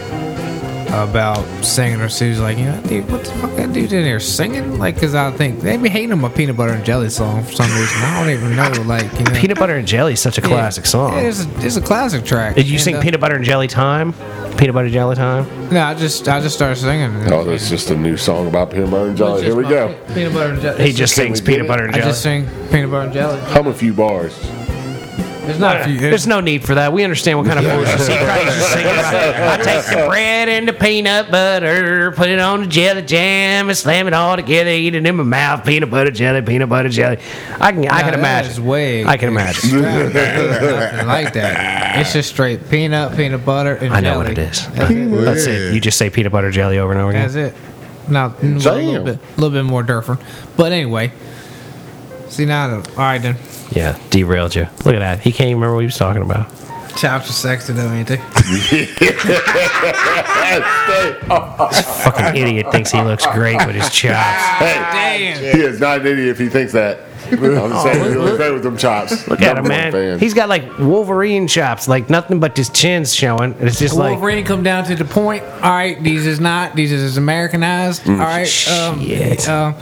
about 0.93 1.45
singing 1.65 2.01
or 2.01 2.09
so 2.09 2.25
he 2.25 2.31
was 2.33 2.41
like, 2.41 2.59
you 2.59 2.65
know, 2.65 2.81
dude, 2.83 3.09
what 3.11 3.25
the 3.25 3.31
fuck 3.33 3.55
that 3.57 3.73
dude 3.73 3.93
in 3.93 4.05
here 4.05 4.19
singing? 4.21 4.79
Like, 4.79 4.99
cause 5.01 5.15
I 5.15 5.31
think 5.31 5.61
they 5.61 5.77
be 5.77 5.89
hating 5.89 6.13
on 6.13 6.21
my 6.21 6.29
peanut 6.29 6.57
butter 6.57 6.73
and 6.73 6.85
jelly 6.85 7.09
song 7.11 7.45
for 7.45 7.53
some 7.53 7.71
reason. 7.71 7.97
I 8.03 8.21
don't 8.21 8.31
even 8.35 8.57
know, 8.57 8.83
like, 8.89 9.05
you 9.19 9.25
know. 9.25 9.33
Peanut 9.41 9.59
butter 9.59 9.77
and 9.77 9.87
jelly 9.87 10.15
is 10.15 10.21
such 10.21 10.37
a 10.39 10.41
classic 10.43 10.87
song. 10.87 11.13
Yeah, 11.15 11.21
it's, 11.29 11.45
a, 11.45 11.67
it's 11.67 11.77
a 11.77 11.81
classic 11.81 12.25
track. 12.25 12.57
Did 12.57 12.67
you 12.69 12.75
And, 12.75 12.83
sing 12.83 12.97
uh, 12.97 13.03
peanut 13.03 13.21
butter 13.21 13.37
and 13.37 13.45
jelly 13.45 13.69
time? 13.69 14.15
Peanut 14.61 14.75
butter 14.75 14.91
jelly 14.91 15.17
time? 15.17 15.71
No, 15.71 15.83
I 15.83 15.95
just 15.95 16.29
I 16.29 16.39
just 16.43 16.55
started 16.55 16.77
singing. 16.77 17.33
Oh, 17.33 17.45
that's 17.45 17.71
just 17.71 17.89
a 17.89 17.97
new 17.97 18.19
song 18.19 18.47
about 18.47 18.71
peanut 18.71 18.91
butter 18.91 19.09
and 19.09 19.17
jelly. 19.17 19.43
Here 19.43 19.57
we 19.57 19.63
go. 19.63 19.99
Peanut 20.13 20.35
butter 20.35 20.53
and 20.53 20.61
jelly. 20.61 20.85
He 20.85 20.93
just 20.93 21.15
sings 21.15 21.41
peanut 21.41 21.67
butter 21.67 21.85
and 21.85 21.95
jelly. 21.95 22.03
I 22.03 22.05
jelly. 22.05 22.13
just 22.13 22.23
sing 22.23 22.69
peanut 22.71 22.91
butter 22.91 23.05
and 23.07 23.13
jelly. 23.15 23.41
Hum 23.41 23.69
a 23.69 23.73
few 23.73 23.95
bars. 23.95 24.39
There's 25.51 25.61
not 25.61 25.81
a 25.81 25.85
few. 25.85 25.99
There's 25.99 26.27
no 26.27 26.41
need 26.41 26.65
for 26.65 26.75
that. 26.77 26.93
We 26.93 27.05
understand 27.05 27.39
what 27.39 27.47
kind 27.47 27.59
of 27.59 27.65
bullshit 27.65 28.01
he 28.01 28.17
tries 28.25 28.45
to 28.45 28.61
sing. 28.61 28.87
I 28.87 29.57
take 29.63 29.85
the 29.87 30.07
bread 30.09 30.49
and 30.49 30.69
the 30.69 30.73
peanut 30.73 31.31
butter, 31.31 32.13
put 32.13 32.29
it 32.29 32.39
on 32.39 32.61
the 32.63 32.67
jelly 32.67 33.03
jam, 33.03 33.69
and 33.69 33.77
slam 33.77 34.07
it 34.07 34.13
all 34.15 34.37
together, 34.37 34.71
eat 34.71 34.95
it 34.95 35.05
in 35.07 35.17
my 35.17 35.23
mouth. 35.25 35.65
Peanut 35.65 35.91
butter 35.91 36.11
jelly, 36.11 36.43
peanut 36.43 36.69
butter 36.69 36.89
jelly. 36.89 37.19
I 37.61 37.73
can, 37.73 37.87
I 37.89 38.01
can 38.03 38.11
that 38.11 38.15
imagine. 38.15 38.51
is 38.53 38.61
way 38.61 39.05
I 39.05 39.17
can 39.17 39.29
imagine. 39.29 39.83
Nothing 39.83 41.07
like 41.07 41.33
that. 41.35 41.99
It's 42.01 42.13
just 42.13 42.31
straight 42.31 42.71
peanut, 42.71 43.17
peanut 43.17 43.45
butter, 43.45 43.75
and 43.75 43.93
I 43.93 44.01
know 44.01 44.19
what 44.19 44.29
it 44.29 44.39
is. 44.39 44.67
That's 44.69 44.91
it. 44.91 45.07
That's 45.25 45.47
Yeah. 45.47 45.53
it. 45.53 45.75
You 45.75 45.81
just 45.81 45.99
say 45.99 46.11
peanut 46.11 46.33
butter 46.33 46.51
jelly 46.51 46.79
over 46.79 46.93
and 46.93 47.01
over 47.01 47.11
again. 47.11 47.23
That's 47.31 47.35
it. 47.35 47.55
Now 48.09 48.35
a 48.41 48.45
little, 48.45 49.05
bit, 49.05 49.19
little 49.37 49.51
bit 49.51 49.65
more 49.65 49.83
different, 49.83 50.21
but 50.57 50.73
anyway. 50.73 51.13
See 52.29 52.45
now, 52.45 52.77
all 52.77 52.83
right 52.97 53.19
then. 53.21 53.37
Yeah, 53.71 53.99
derailed 54.11 54.55
you. 54.55 54.67
Look 54.85 54.95
at 54.95 55.01
that. 55.01 55.21
He 55.21 55.33
can't 55.33 55.51
even 55.51 55.61
remember 55.61 55.75
what 55.77 55.81
he 55.81 55.87
was 55.87 55.97
talking 55.97 56.23
about. 56.23 56.49
Chops 56.97 57.31
are 57.31 57.33
sexy 57.33 57.73
though, 57.73 57.91
ain't 57.93 58.09
they? 58.09 58.17
Fucking 62.03 62.37
idiot 62.37 62.73
thinks 62.73 62.91
he 62.91 63.01
looks 63.01 63.27
great 63.29 63.65
with 63.67 63.77
his 63.77 63.89
chops. 63.91 64.59
Hey, 64.59 65.35
he 65.53 65.61
is 65.63 65.79
not 65.81 66.01
an 66.01 66.07
idiot 66.07 66.29
if 66.31 66.39
he 66.39 66.49
thinks 66.49 66.73
that. 66.73 67.01
I'm 67.31 67.71
just 67.71 67.83
saying, 67.83 68.13
he 68.13 68.19
looks 68.19 68.37
great 68.37 68.53
with 68.53 68.63
them 68.63 68.77
chops. 68.77 69.29
Look 69.29 69.41
at 69.43 69.59
him, 69.59 69.69
man. 69.69 70.19
He's 70.19 70.35
got 70.35 70.49
like 70.49 70.79
Wolverine 70.79 71.47
chops, 71.49 71.87
like 71.89 72.11
nothing 72.11 72.41
but 72.41 72.57
his 72.57 72.69
chin's 72.71 73.15
showing. 73.15 73.55
It's 73.61 73.79
just 73.79 73.95
like 73.97 74.13
Wolverine 74.13 74.45
come 74.45 74.63
down 74.63 74.85
to 74.85 74.95
the 74.97 75.05
point. 75.05 75.43
All 75.45 75.71
right, 75.71 76.03
these 76.03 76.27
is 76.27 76.41
not. 76.41 76.75
These 76.75 76.93
is 76.93 77.17
Americanized. 77.17 78.09
all 78.09 78.17
right, 78.17 78.69
um, 78.71 79.01
Shit. 79.01 79.49
uh, 79.49 79.73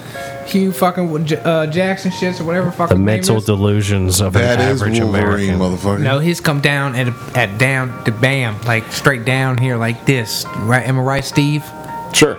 Hugh 0.47 0.73
fucking 0.73 1.33
uh, 1.35 1.67
Jackson 1.67 2.11
shits 2.11 2.41
or 2.41 2.45
whatever 2.45 2.67
the 2.67 2.73
fucking 2.73 2.97
name 2.97 3.05
mental 3.05 3.37
is. 3.37 3.45
delusions 3.45 4.21
of 4.23 4.33
That 4.33 4.59
an 4.61 4.71
is 4.71 4.81
average 4.83 4.99
Wolverine, 5.01 5.55
American. 5.55 5.59
motherfucker. 5.59 6.01
No, 6.01 6.19
he's 6.21 6.41
come 6.41 6.61
down 6.61 6.95
at 6.95 7.09
at 7.37 7.59
down 7.59 8.05
to 8.05 8.13
bam, 8.13 8.61
like 8.63 8.91
straight 8.93 9.25
down 9.27 9.59
here 9.59 9.77
like 9.77 10.07
this. 10.07 10.47
Right? 10.59 10.87
Am 10.87 10.99
I 10.99 11.03
right, 11.03 11.25
Steve? 11.25 11.65
Sure. 12.15 12.39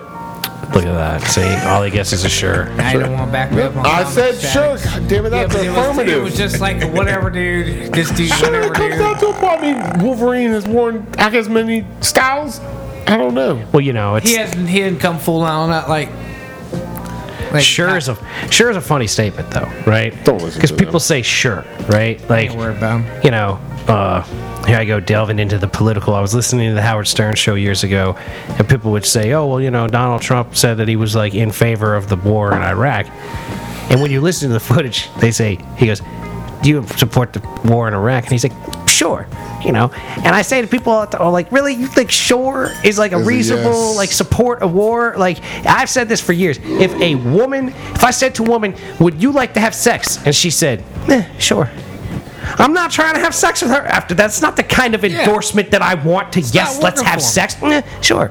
Look 0.74 0.84
at 0.84 0.92
that. 0.94 1.22
See, 1.22 1.42
all 1.66 1.82
he 1.82 1.90
gets 1.90 2.12
is 2.12 2.24
a 2.24 2.28
sure. 2.28 2.70
I 2.80 2.92
don't 2.92 3.12
want 3.12 3.28
to 3.28 3.32
back 3.32 3.50
me 3.52 3.62
up. 3.62 3.74
On 3.76 3.84
I 3.84 4.02
comment 4.04 4.08
said 4.08 4.34
sure. 4.40 4.78
stacks. 4.78 4.84
God 5.00 5.08
damn 5.08 5.26
it, 5.26 5.32
Yeah, 5.32 5.46
that's 5.46 5.54
but 5.96 6.08
it 6.08 6.10
was, 6.10 6.16
it 6.16 6.22
was 6.22 6.36
just 6.36 6.60
like 6.60 6.82
whatever, 6.94 7.28
dude. 7.30 7.92
This 7.92 8.10
dude, 8.12 8.28
Sure, 8.30 8.50
whatever, 8.52 8.72
it 8.72 8.76
comes 8.76 8.90
dude. 8.94 8.98
down 9.00 9.18
to 9.18 9.26
a 9.28 9.32
point. 9.32 9.62
I 9.64 9.96
mean, 9.96 10.04
Wolverine 10.04 10.50
has 10.50 10.66
worn 10.68 11.06
I 11.18 11.30
guess 11.30 11.48
many 11.48 11.84
styles. 12.00 12.60
I 13.08 13.16
don't 13.16 13.34
know. 13.34 13.66
Well, 13.72 13.80
you 13.80 13.92
know, 13.92 14.14
it's 14.14 14.28
He 14.28 14.36
hasn't. 14.36 14.68
He 14.68 14.78
didn't 14.78 15.00
come 15.00 15.18
full 15.18 15.42
on 15.42 15.70
that 15.70 15.88
like. 15.88 16.08
like 17.52 17.64
sure 17.64 17.96
is 17.96 18.08
a 18.08 18.16
sure 18.50 18.70
is 18.70 18.76
a 18.76 18.80
funny 18.80 19.08
statement 19.08 19.50
though, 19.50 19.68
right? 19.86 20.14
Don't 20.24 20.40
listen 20.40 20.58
Because 20.58 20.70
to 20.70 20.76
people 20.76 20.92
them. 20.92 21.00
say 21.00 21.22
sure, 21.22 21.64
right? 21.88 22.20
I 22.22 22.26
Like 22.28 22.50
ain't 22.50 22.58
worried 22.58 22.76
about 22.76 23.00
him. 23.00 23.20
you 23.24 23.32
know, 23.32 23.58
uh, 23.88 24.22
here 24.66 24.76
I 24.76 24.84
go 24.84 25.00
delving 25.00 25.38
into 25.38 25.58
the 25.58 25.68
political. 25.68 26.14
I 26.14 26.20
was 26.20 26.34
listening 26.34 26.68
to 26.68 26.74
the 26.74 26.82
Howard 26.82 27.08
Stern 27.08 27.34
show 27.34 27.54
years 27.54 27.82
ago, 27.82 28.16
and 28.48 28.68
people 28.68 28.92
would 28.92 29.06
say, 29.06 29.32
"Oh, 29.32 29.46
well, 29.46 29.60
you 29.60 29.70
know, 29.70 29.88
Donald 29.88 30.22
Trump 30.22 30.56
said 30.56 30.76
that 30.78 30.88
he 30.88 30.96
was 30.96 31.14
like 31.14 31.34
in 31.34 31.50
favor 31.50 31.94
of 31.94 32.08
the 32.08 32.16
war 32.16 32.54
in 32.54 32.62
Iraq," 32.62 33.06
and 33.90 34.00
when 34.00 34.10
you 34.10 34.20
listen 34.20 34.48
to 34.48 34.52
the 34.54 34.60
footage, 34.74 35.08
they 35.20 35.30
say 35.30 35.58
he 35.76 35.86
goes, 35.86 36.02
"Do 36.62 36.68
you 36.68 36.86
support 36.96 37.32
the 37.32 37.40
war 37.64 37.88
in 37.88 37.94
Iraq?" 37.94 38.24
And 38.24 38.32
he's 38.32 38.44
like, 38.44 38.88
"Sure." 38.88 39.26
You 39.64 39.72
know, 39.72 39.90
and 40.16 40.28
I 40.28 40.40
say 40.40 40.62
to 40.62 40.66
people, 40.66 41.04
the 41.04 41.22
like, 41.22 41.52
really, 41.52 41.74
you 41.74 41.86
think 41.86 42.10
sure 42.10 42.70
is 42.82 42.98
like 42.98 43.12
a 43.12 43.18
Is 43.18 43.26
reasonable 43.26 43.88
yes. 43.88 43.96
like 43.96 44.10
support 44.10 44.62
of 44.62 44.72
war? 44.72 45.14
Like, 45.18 45.38
I've 45.66 45.90
said 45.90 46.08
this 46.08 46.18
for 46.18 46.32
years. 46.32 46.58
If 46.62 46.94
a 46.94 47.16
woman, 47.16 47.68
if 47.68 48.02
I 48.02 48.10
said 48.10 48.34
to 48.36 48.44
a 48.44 48.48
woman, 48.48 48.74
"Would 49.00 49.22
you 49.22 49.32
like 49.32 49.52
to 49.54 49.60
have 49.60 49.74
sex?" 49.74 50.18
and 50.24 50.34
she 50.34 50.48
said, 50.50 50.82
eh, 51.08 51.26
"Sure," 51.38 51.70
I'm 52.58 52.72
not 52.72 52.90
trying 52.90 53.14
to 53.14 53.20
have 53.20 53.34
sex 53.34 53.62
with 53.62 53.70
her 53.70 53.84
after. 53.86 54.14
That's 54.14 54.40
not 54.42 54.56
the 54.56 54.62
kind 54.62 54.94
of 54.94 55.04
endorsement 55.04 55.70
that 55.70 55.82
I 55.82 55.94
want 55.94 56.32
to. 56.34 56.40
yes, 56.40 56.82
let's 56.82 57.00
have 57.00 57.22
sex. 57.22 57.56
Eh, 57.62 57.82
sure. 58.00 58.30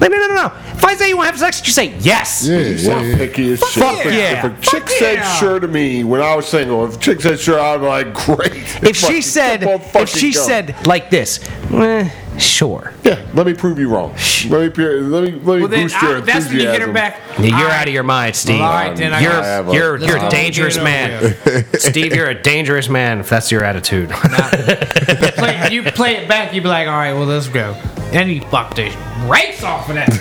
Like, 0.00 0.10
no, 0.10 0.16
no, 0.16 0.26
no, 0.28 0.34
no. 0.34 0.46
If 0.72 0.84
I 0.84 0.94
say 0.94 1.08
you 1.10 1.16
want 1.16 1.26
to 1.26 1.32
have 1.32 1.38
sex, 1.40 1.66
you 1.66 1.72
say 1.72 1.94
yes. 1.98 2.46
Yeah, 2.46 2.58
You 2.58 2.64
yeah, 2.74 3.02
yeah. 3.02 3.16
picky 3.18 3.52
as 3.52 3.60
shit. 3.60 3.82
Fuck 3.82 4.04
yeah. 4.06 4.46
If 4.46 4.58
a 4.58 4.60
chick 4.62 4.80
Fuck 4.82 4.88
said 4.90 5.14
yeah. 5.16 5.34
sure 5.36 5.60
to 5.60 5.68
me 5.68 6.04
when 6.04 6.22
I 6.22 6.34
was 6.34 6.46
single, 6.48 6.86
if 6.86 6.96
a 6.96 6.98
chick 6.98 7.20
said 7.20 7.38
sure, 7.38 7.60
I'd 7.60 7.78
be 7.80 7.86
like, 7.86 8.14
great. 8.26 8.52
If 8.82 8.96
she 8.96 9.20
said, 9.20 9.62
if 9.62 10.08
she 10.08 10.32
going. 10.32 10.46
said 10.46 10.86
like 10.86 11.10
this, 11.10 11.46
eh, 11.72 12.08
sure. 12.40 12.92
yeah, 13.04 13.24
let 13.34 13.46
me 13.46 13.54
prove 13.54 13.78
you 13.78 13.88
wrong. 13.88 14.12
Let 14.48 14.60
me, 14.62 14.70
peer- 14.70 15.00
let 15.02 15.22
me, 15.24 15.30
let 15.32 15.34
me 15.34 15.40
Well, 15.60 15.68
then 15.68 15.84
boost 15.84 16.00
your 16.02 16.16
I, 16.18 16.20
that's 16.20 16.46
when 16.48 16.56
you 16.60 16.68
hit 16.68 16.82
her 16.82 16.92
back. 16.92 17.20
You're 17.38 17.54
All 17.54 17.60
out 17.62 17.86
of 17.88 17.94
your 17.94 18.02
mind, 18.02 18.34
Steve. 18.36 18.60
All 18.60 18.72
right, 18.72 18.96
then 18.96 19.12
I 19.12 19.20
you're 19.20 19.32
a- 19.32 19.72
you're 19.74 19.98
Let's 19.98 20.12
you're 20.12 20.26
a 20.26 20.30
dangerous 20.30 20.76
man, 20.78 21.36
Steve. 21.74 22.14
You're 22.14 22.28
a 22.30 22.40
dangerous 22.42 22.88
man 22.88 23.20
if 23.20 23.28
that's 23.28 23.50
your 23.52 23.62
attitude. 23.64 24.10
play, 24.10 25.68
you 25.70 25.82
play 25.84 26.16
it 26.16 26.28
back, 26.28 26.52
You'd 26.54 26.62
be 26.62 26.68
like, 26.68 26.88
all 26.88 26.94
right, 26.94 27.12
well, 27.12 27.26
let's 27.26 27.48
go. 27.48 27.74
And 28.12 28.28
you 28.30 28.40
fuck 28.42 28.74
the 28.74 28.86
race 29.28 29.62
off 29.62 29.88
of 29.88 29.94
that. 29.94 30.08
you 30.10 30.18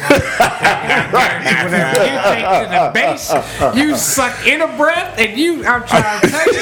take 2.30 2.46
to 2.46 2.70
the 2.70 2.92
base, 2.94 3.34
you 3.76 3.98
suck 3.98 4.46
in 4.46 4.62
a 4.62 4.68
breath, 4.78 5.18
and 5.18 5.36
you, 5.38 5.66
I'm 5.66 5.84
trying 5.88 6.22
to 6.22 6.28
tell 6.30 6.46
you, 6.54 6.62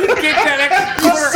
you 0.00 0.06
get 0.16 0.32
that 0.44 0.60
extra 0.72 1.10
quarter 1.10 1.31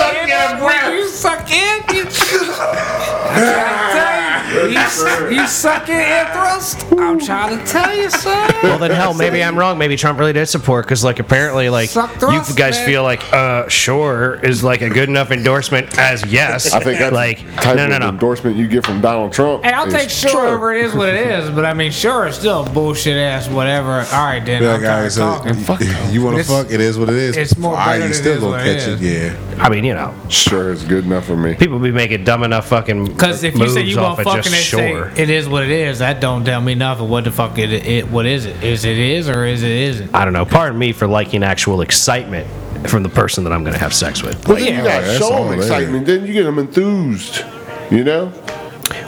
you 5.37 5.47
suck 5.47 5.89
in 5.89 5.97
air 5.97 6.31
thrust? 6.33 6.87
I'm 6.93 7.19
trying 7.19 7.59
to 7.59 7.65
tell 7.67 7.95
you, 7.95 8.11
son. 8.11 8.51
Well, 8.63 8.79
then 8.79 8.91
hell, 8.91 9.15
maybe 9.15 9.43
I'm 9.43 9.59
wrong. 9.59 9.79
Maybe 9.79 9.97
Trump 9.97 10.19
really 10.19 10.33
did 10.33 10.47
support 10.47 10.87
because, 10.87 11.05
like, 11.05 11.19
apparently, 11.19 11.69
like, 11.69 11.91
Suck 11.91 12.11
you 12.23 12.43
guys 12.55 12.77
man. 12.77 12.87
feel 12.87 13.03
like, 13.03 13.33
uh, 13.33 13.69
sure 13.69 14.41
is 14.43 14.65
like 14.65 14.81
a 14.81 14.89
good 14.89 15.09
enough 15.09 15.31
endorsement 15.31 15.99
as 15.99 16.25
yes. 16.27 16.73
I 16.73 16.81
think 16.81 16.99
that's 16.99 17.13
like, 17.13 17.39
type 17.57 17.77
no, 17.77 17.87
no, 17.87 17.97
of 17.97 18.01
no. 18.01 18.09
endorsement 18.09 18.57
you 18.57 18.67
get 18.67 18.85
from 18.85 19.01
Donald 19.01 19.33
Trump. 19.33 19.65
Hey, 19.65 19.73
I'll 19.73 19.87
is 19.87 19.93
take 19.93 20.11
sure 20.11 20.47
over 20.47 20.75
it 20.75 20.85
is 20.85 20.95
what 20.95 21.09
it 21.09 21.27
is, 21.27 21.51
but 21.51 21.65
I 21.65 21.75
mean, 21.75 21.93
sure, 21.93 22.27
is 22.27 22.37
still 22.37 22.65
bullshit 22.73 23.17
ass 23.17 23.49
whatever. 23.49 24.07
All 24.13 24.25
right, 24.25 24.45
then. 24.45 24.63
Yeah, 24.63 24.75
I'm 24.75 24.81
guys, 24.81 25.17
tired 25.17 25.43
so 25.45 25.51
of 25.51 25.67
talking. 25.67 25.87
you 26.13 26.23
want 26.25 26.39
to 26.39 26.45
fuck? 26.45 26.71
It 26.71 26.81
is 26.81 26.99
what 26.99 27.09
it 27.09 27.17
is. 27.17 27.37
it's 27.37 27.57
more 27.57 27.73
All 27.73 27.79
right, 27.79 27.99
better 27.99 28.09
you 28.09 28.15
still 28.15 28.33
it 28.33 28.37
is 28.37 28.41
gonna 28.43 28.57
what 28.57 28.67
it 28.67 28.81
catch 28.81 29.01
yeah. 29.01 29.63
I 29.63 29.69
mean, 29.69 29.85
you 29.85 29.95
know, 29.95 30.15
Sure 30.29 30.73
is 30.73 30.85
good 30.85 31.05
enough 31.05 31.25
for 31.27 31.37
me. 31.37 31.55
people 31.55 31.79
be 31.79 31.91
making 31.91 32.25
dumb 32.25 32.43
enough 32.43 32.69
fucking 32.69 33.07
Because 33.07 33.43
if 33.43 33.57
you 33.57 33.69
say 33.69 33.83
you 33.83 33.99
off 33.99 34.19
gonna 34.19 34.37
fucking 34.37 34.53
just 34.53 34.55
it, 34.55 34.79
sure. 34.79 35.15
say 35.15 35.23
it 35.29 35.35
is 35.35 35.49
what 35.49 35.65
it 35.65 35.71
is, 35.71 35.99
that 35.99 36.21
don't 36.21 36.45
tell 36.45 36.61
me 36.61 36.75
nothing. 36.77 37.09
What 37.09 37.25
the 37.25 37.33
fuck 37.33 37.59
it, 37.59 37.73
it 37.73 38.09
what 38.09 38.27
is 38.27 38.47
it? 38.47 38.63
Is 38.63 38.85
it 38.85 38.97
is 38.97 39.29
or 39.29 39.45
is 39.45 39.63
it 39.63 39.71
isn't? 39.71 40.15
I 40.15 40.25
don't 40.25 40.33
know. 40.33 40.45
Pardon 40.45 40.79
me 40.79 40.93
for 40.93 41.09
liking 41.09 41.43
actual 41.43 41.81
excitement 41.81 42.47
from 42.89 43.03
the 43.03 43.09
person 43.09 43.43
that 43.45 43.53
I'm 43.53 43.63
going 43.63 43.75
to 43.75 43.81
have 43.81 43.93
sex 43.93 44.23
with. 44.23 44.47
Well, 44.47 44.57
then 44.57 44.67
yeah, 44.67 44.79
you 44.79 44.85
got 44.85 45.03
that's 45.03 45.19
show 45.19 45.45
them 45.45 45.59
excitement. 45.59 46.07
Then 46.07 46.27
you 46.27 46.33
get 46.33 46.45
them 46.45 46.59
enthused. 46.59 47.45
You 47.91 48.05
know? 48.05 48.33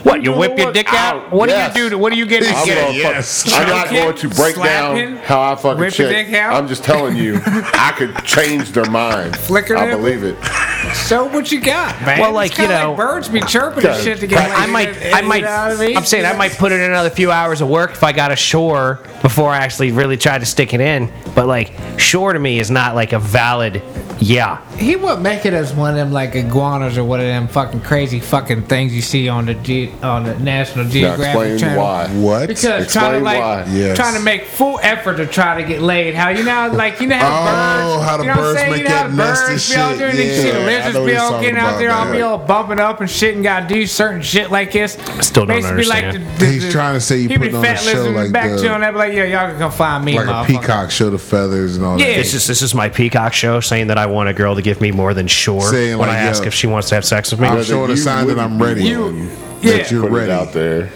What? 0.03 0.23
You 0.23 0.31
know 0.31 0.37
whip 0.37 0.57
your 0.57 0.71
dick 0.71 0.91
out? 0.93 1.15
I'll- 1.15 1.37
What 1.37 1.49
yes. 1.49 1.73
do 1.73 1.79
you 1.79 1.85
do? 1.85 1.89
To, 1.91 1.97
what 1.97 2.11
do 2.13 2.19
you 2.19 2.25
get? 2.25 2.43
To 2.43 2.49
I'm, 2.49 2.65
get 2.65 2.77
gonna 2.77 2.97
it? 2.97 3.03
fuck- 3.03 3.13
yes. 3.15 3.53
I'm 3.53 3.67
not 3.67 3.85
Choke 3.87 3.95
going 3.95 4.15
to 4.17 4.29
break 4.29 4.55
down 4.55 4.95
him, 4.97 5.17
how 5.17 5.41
I 5.41 5.55
fucking 5.55 5.79
rip 5.81 5.97
your 5.97 6.09
dick 6.09 6.33
out. 6.33 6.53
I'm 6.53 6.67
just 6.67 6.83
telling 6.83 7.15
you, 7.17 7.39
I 7.45 7.93
could 7.97 8.15
change 8.23 8.71
their 8.71 8.89
mind. 8.89 9.35
Flicker 9.37 9.75
I 9.77 9.91
believe 9.91 10.23
it. 10.23 10.37
So 10.93 11.25
what 11.25 11.51
you 11.51 11.59
got, 11.61 11.99
man. 12.01 12.19
Well, 12.19 12.31
like, 12.31 12.51
It's 12.51 12.59
you 12.59 12.67
know- 12.67 12.95
birds 12.95 13.27
be 13.29 13.41
chirping 13.41 13.85
and 13.85 14.01
shit 14.03 14.19
to 14.19 14.27
get. 14.27 14.37
practice. 14.37 14.57
I 14.59 14.65
might, 14.67 15.03
you 15.05 15.11
I 15.11 15.21
might. 15.21 15.43
what 15.43 15.51
I 15.51 15.75
mean? 15.87 15.97
I'm 15.97 16.05
saying 16.05 16.25
I 16.25 16.33
might 16.33 16.53
put 16.53 16.71
in 16.71 16.79
another 16.81 17.09
few 17.09 17.31
hours 17.31 17.61
of 17.61 17.67
work 17.69 17.91
if 17.91 18.03
I 18.03 18.11
got 18.11 18.31
ashore 18.31 18.99
before 19.21 19.49
I 19.51 19.57
actually 19.57 19.91
really 19.91 20.17
tried 20.17 20.39
to 20.39 20.45
stick 20.45 20.73
it 20.73 20.81
in. 20.81 21.11
But 21.35 21.47
like, 21.47 21.73
shore 21.99 22.33
to 22.33 22.39
me 22.39 22.59
is 22.59 22.71
not 22.71 22.95
like 22.95 23.13
a 23.13 23.19
valid. 23.19 23.81
Yeah, 24.21 24.59
He 24.75 24.97
would 24.97 25.21
make 25.21 25.45
it 25.45 25.53
as 25.53 25.73
one 25.73 25.91
of 25.91 25.95
them 25.95 26.11
like 26.11 26.35
iguanas 26.35 26.97
or 26.97 27.05
one 27.05 27.21
of 27.21 27.25
them 27.25 27.47
fucking 27.47 27.79
crazy 27.81 28.19
fucking 28.19 28.63
things 28.63 28.93
you 28.93 29.01
see 29.01 29.29
on 29.29 29.45
the 29.45 29.53
G, 29.53 29.88
on 30.03 30.23
the 30.23 30.37
National 30.39 30.85
Now 30.85 30.91
Geographic 30.91 31.25
explain 31.25 31.57
Channel. 31.59 31.83
why. 31.83 32.07
What? 32.07 32.47
Because 32.47 32.91
trying 32.91 33.19
to 33.19 33.23
like 33.23 33.39
why. 33.39 33.65
Yes. 33.71 33.95
trying 33.97 34.15
to 34.15 34.21
make 34.21 34.45
full 34.45 34.79
effort 34.81 35.17
to 35.17 35.25
try 35.27 35.61
to 35.61 35.67
get 35.67 35.81
laid. 35.81 36.15
How 36.15 36.29
you 36.29 36.43
know 36.43 36.69
like 36.73 36.99
you 37.01 37.07
know 37.07 37.15
how 37.17 37.29
Oh, 37.29 37.97
birds 37.97 38.09
how 38.09 38.17
the 38.17 38.23
you 38.23 38.29
know 38.29 38.35
what 38.35 38.39
I'm 38.39 38.43
birds 38.53 38.59
saying? 38.59 38.71
make 38.71 38.81
you 38.81 38.83
know 38.89 38.95
how 38.95 39.03
that 39.07 39.13
nest 39.13 39.41
and 39.41 39.49
birds 39.51 39.69
be 39.69 39.75
out 39.75 39.89
shit. 39.89 39.97
there 39.99 40.09
and 40.09 40.17
you 40.17 40.23
see 40.35 40.47
Yeah, 40.47 40.53
the 40.53 40.59
I 40.61 40.65
lizards 40.65 40.93
know 40.95 41.01
what 41.01 41.07
be 41.07 41.15
all 41.17 41.29
talking 41.29 41.41
getting 41.43 41.59
out 41.59 41.67
about 41.69 41.77
there, 41.79 41.91
all 41.91 42.05
that. 42.05 42.11
be 42.13 42.21
all 42.21 42.37
bumping 42.37 42.79
up 42.79 43.01
and 43.01 43.09
shit 43.09 43.35
and 43.35 43.43
gotta 43.43 43.67
do 43.67 43.85
certain 43.87 44.21
shit 44.21 44.51
like 44.51 44.71
this. 44.71 44.93
Still 45.21 45.45
don't 45.45 45.57
Basically 45.57 45.85
like 45.85 46.03
understand. 46.05 46.35
the, 46.39 46.45
the, 46.45 46.51
He's 46.51 46.65
the- 46.65 46.71
trying 46.71 46.93
to 46.95 47.01
say 47.01 47.17
you 47.17 47.27
put 47.29 47.33
be 47.41 47.49
putting 47.49 47.55
on 47.57 47.63
a 47.63 47.67
fat 47.67 47.79
show 47.79 47.91
lizard 47.97 48.15
like 48.15 48.31
back 48.31 48.49
the- 48.51 48.57
to 48.57 48.63
you 48.63 48.69
and 48.69 48.93
be 48.93 48.97
like, 48.99 49.13
yeah, 49.13 49.23
y'all 49.25 49.49
can 49.49 49.59
come 49.59 49.71
find 49.71 50.05
me, 50.05 50.17
like 50.19 50.27
a 50.27 50.45
peacock, 50.47 50.91
show 50.91 51.09
the 51.09 51.17
feathers 51.19 51.75
and 51.75 51.85
all 51.85 51.99
Yeah. 51.99 52.07
that. 52.07 52.15
this 52.17 52.33
is 52.33 52.47
this 52.47 52.61
is 52.61 52.73
my 52.75 52.89
peacock 52.89 53.33
show 53.33 53.59
saying 53.59 53.87
that 53.87 53.97
I 53.97 54.05
want 54.05 54.29
a 54.29 54.33
girl 54.33 54.55
to 54.55 54.61
give 54.61 54.81
me 54.81 54.91
more 54.91 55.13
than 55.13 55.27
sure 55.27 55.71
when 55.71 56.09
I 56.09 56.17
ask 56.17 56.45
if 56.45 56.53
she 56.53 56.67
wants 56.67 56.89
to 56.89 56.95
have 56.95 57.05
sex 57.05 57.31
with 57.31 57.39
me. 57.39 57.47
I'm 57.47 57.63
showing 57.63 57.91
a 57.91 57.97
sign 57.97 58.27
that 58.27 58.39
I'm 58.39 58.61
ready. 58.61 58.83
You- 58.83 58.99
willing 58.99 59.29
yeah. 59.61 59.77
that 59.77 59.91
you're 59.91 60.03
Put 60.03 60.11
ready. 60.11 60.31
it 60.31 60.33
out 60.33 60.53
there. 60.53 60.91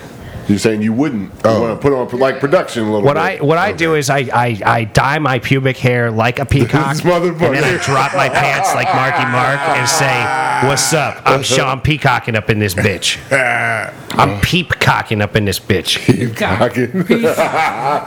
You're 0.47 0.59
saying 0.59 0.81
you 0.81 0.91
wouldn't. 0.91 1.31
Oh. 1.45 1.55
You 1.55 1.61
want 1.61 1.81
to 1.81 1.89
put 1.89 1.93
on 1.93 2.19
like 2.19 2.39
production 2.41 2.83
a 2.83 2.91
little 2.91 3.03
What 3.03 3.13
bit. 3.13 3.19
I 3.21 3.37
what 3.37 3.57
I 3.57 3.71
do 3.71 3.95
is 3.95 4.09
I, 4.09 4.29
I, 4.33 4.61
I 4.65 4.83
dye 4.83 5.19
my 5.19 5.39
pubic 5.39 5.77
hair 5.77 6.11
like 6.11 6.39
a 6.39 6.45
peacock, 6.53 6.97
and 7.05 7.05
then 7.05 7.63
I 7.63 7.77
drop 7.81 8.13
my 8.13 8.27
pants 8.27 8.73
like 8.75 8.93
Marky 8.93 9.23
Mark 9.31 9.59
and 9.59 9.87
say, 9.87 10.67
"What's 10.67 10.93
up? 10.93 11.21
I'm 11.25 11.43
Sean 11.43 11.79
Peacocking 11.79 12.35
up 12.35 12.49
in 12.49 12.59
this 12.59 12.73
bitch. 12.73 13.19
I'm 14.19 14.41
peep 14.41 14.69
cocking 14.79 15.21
up 15.21 15.35
in 15.37 15.45
this 15.45 15.59
bitch. 15.61 16.05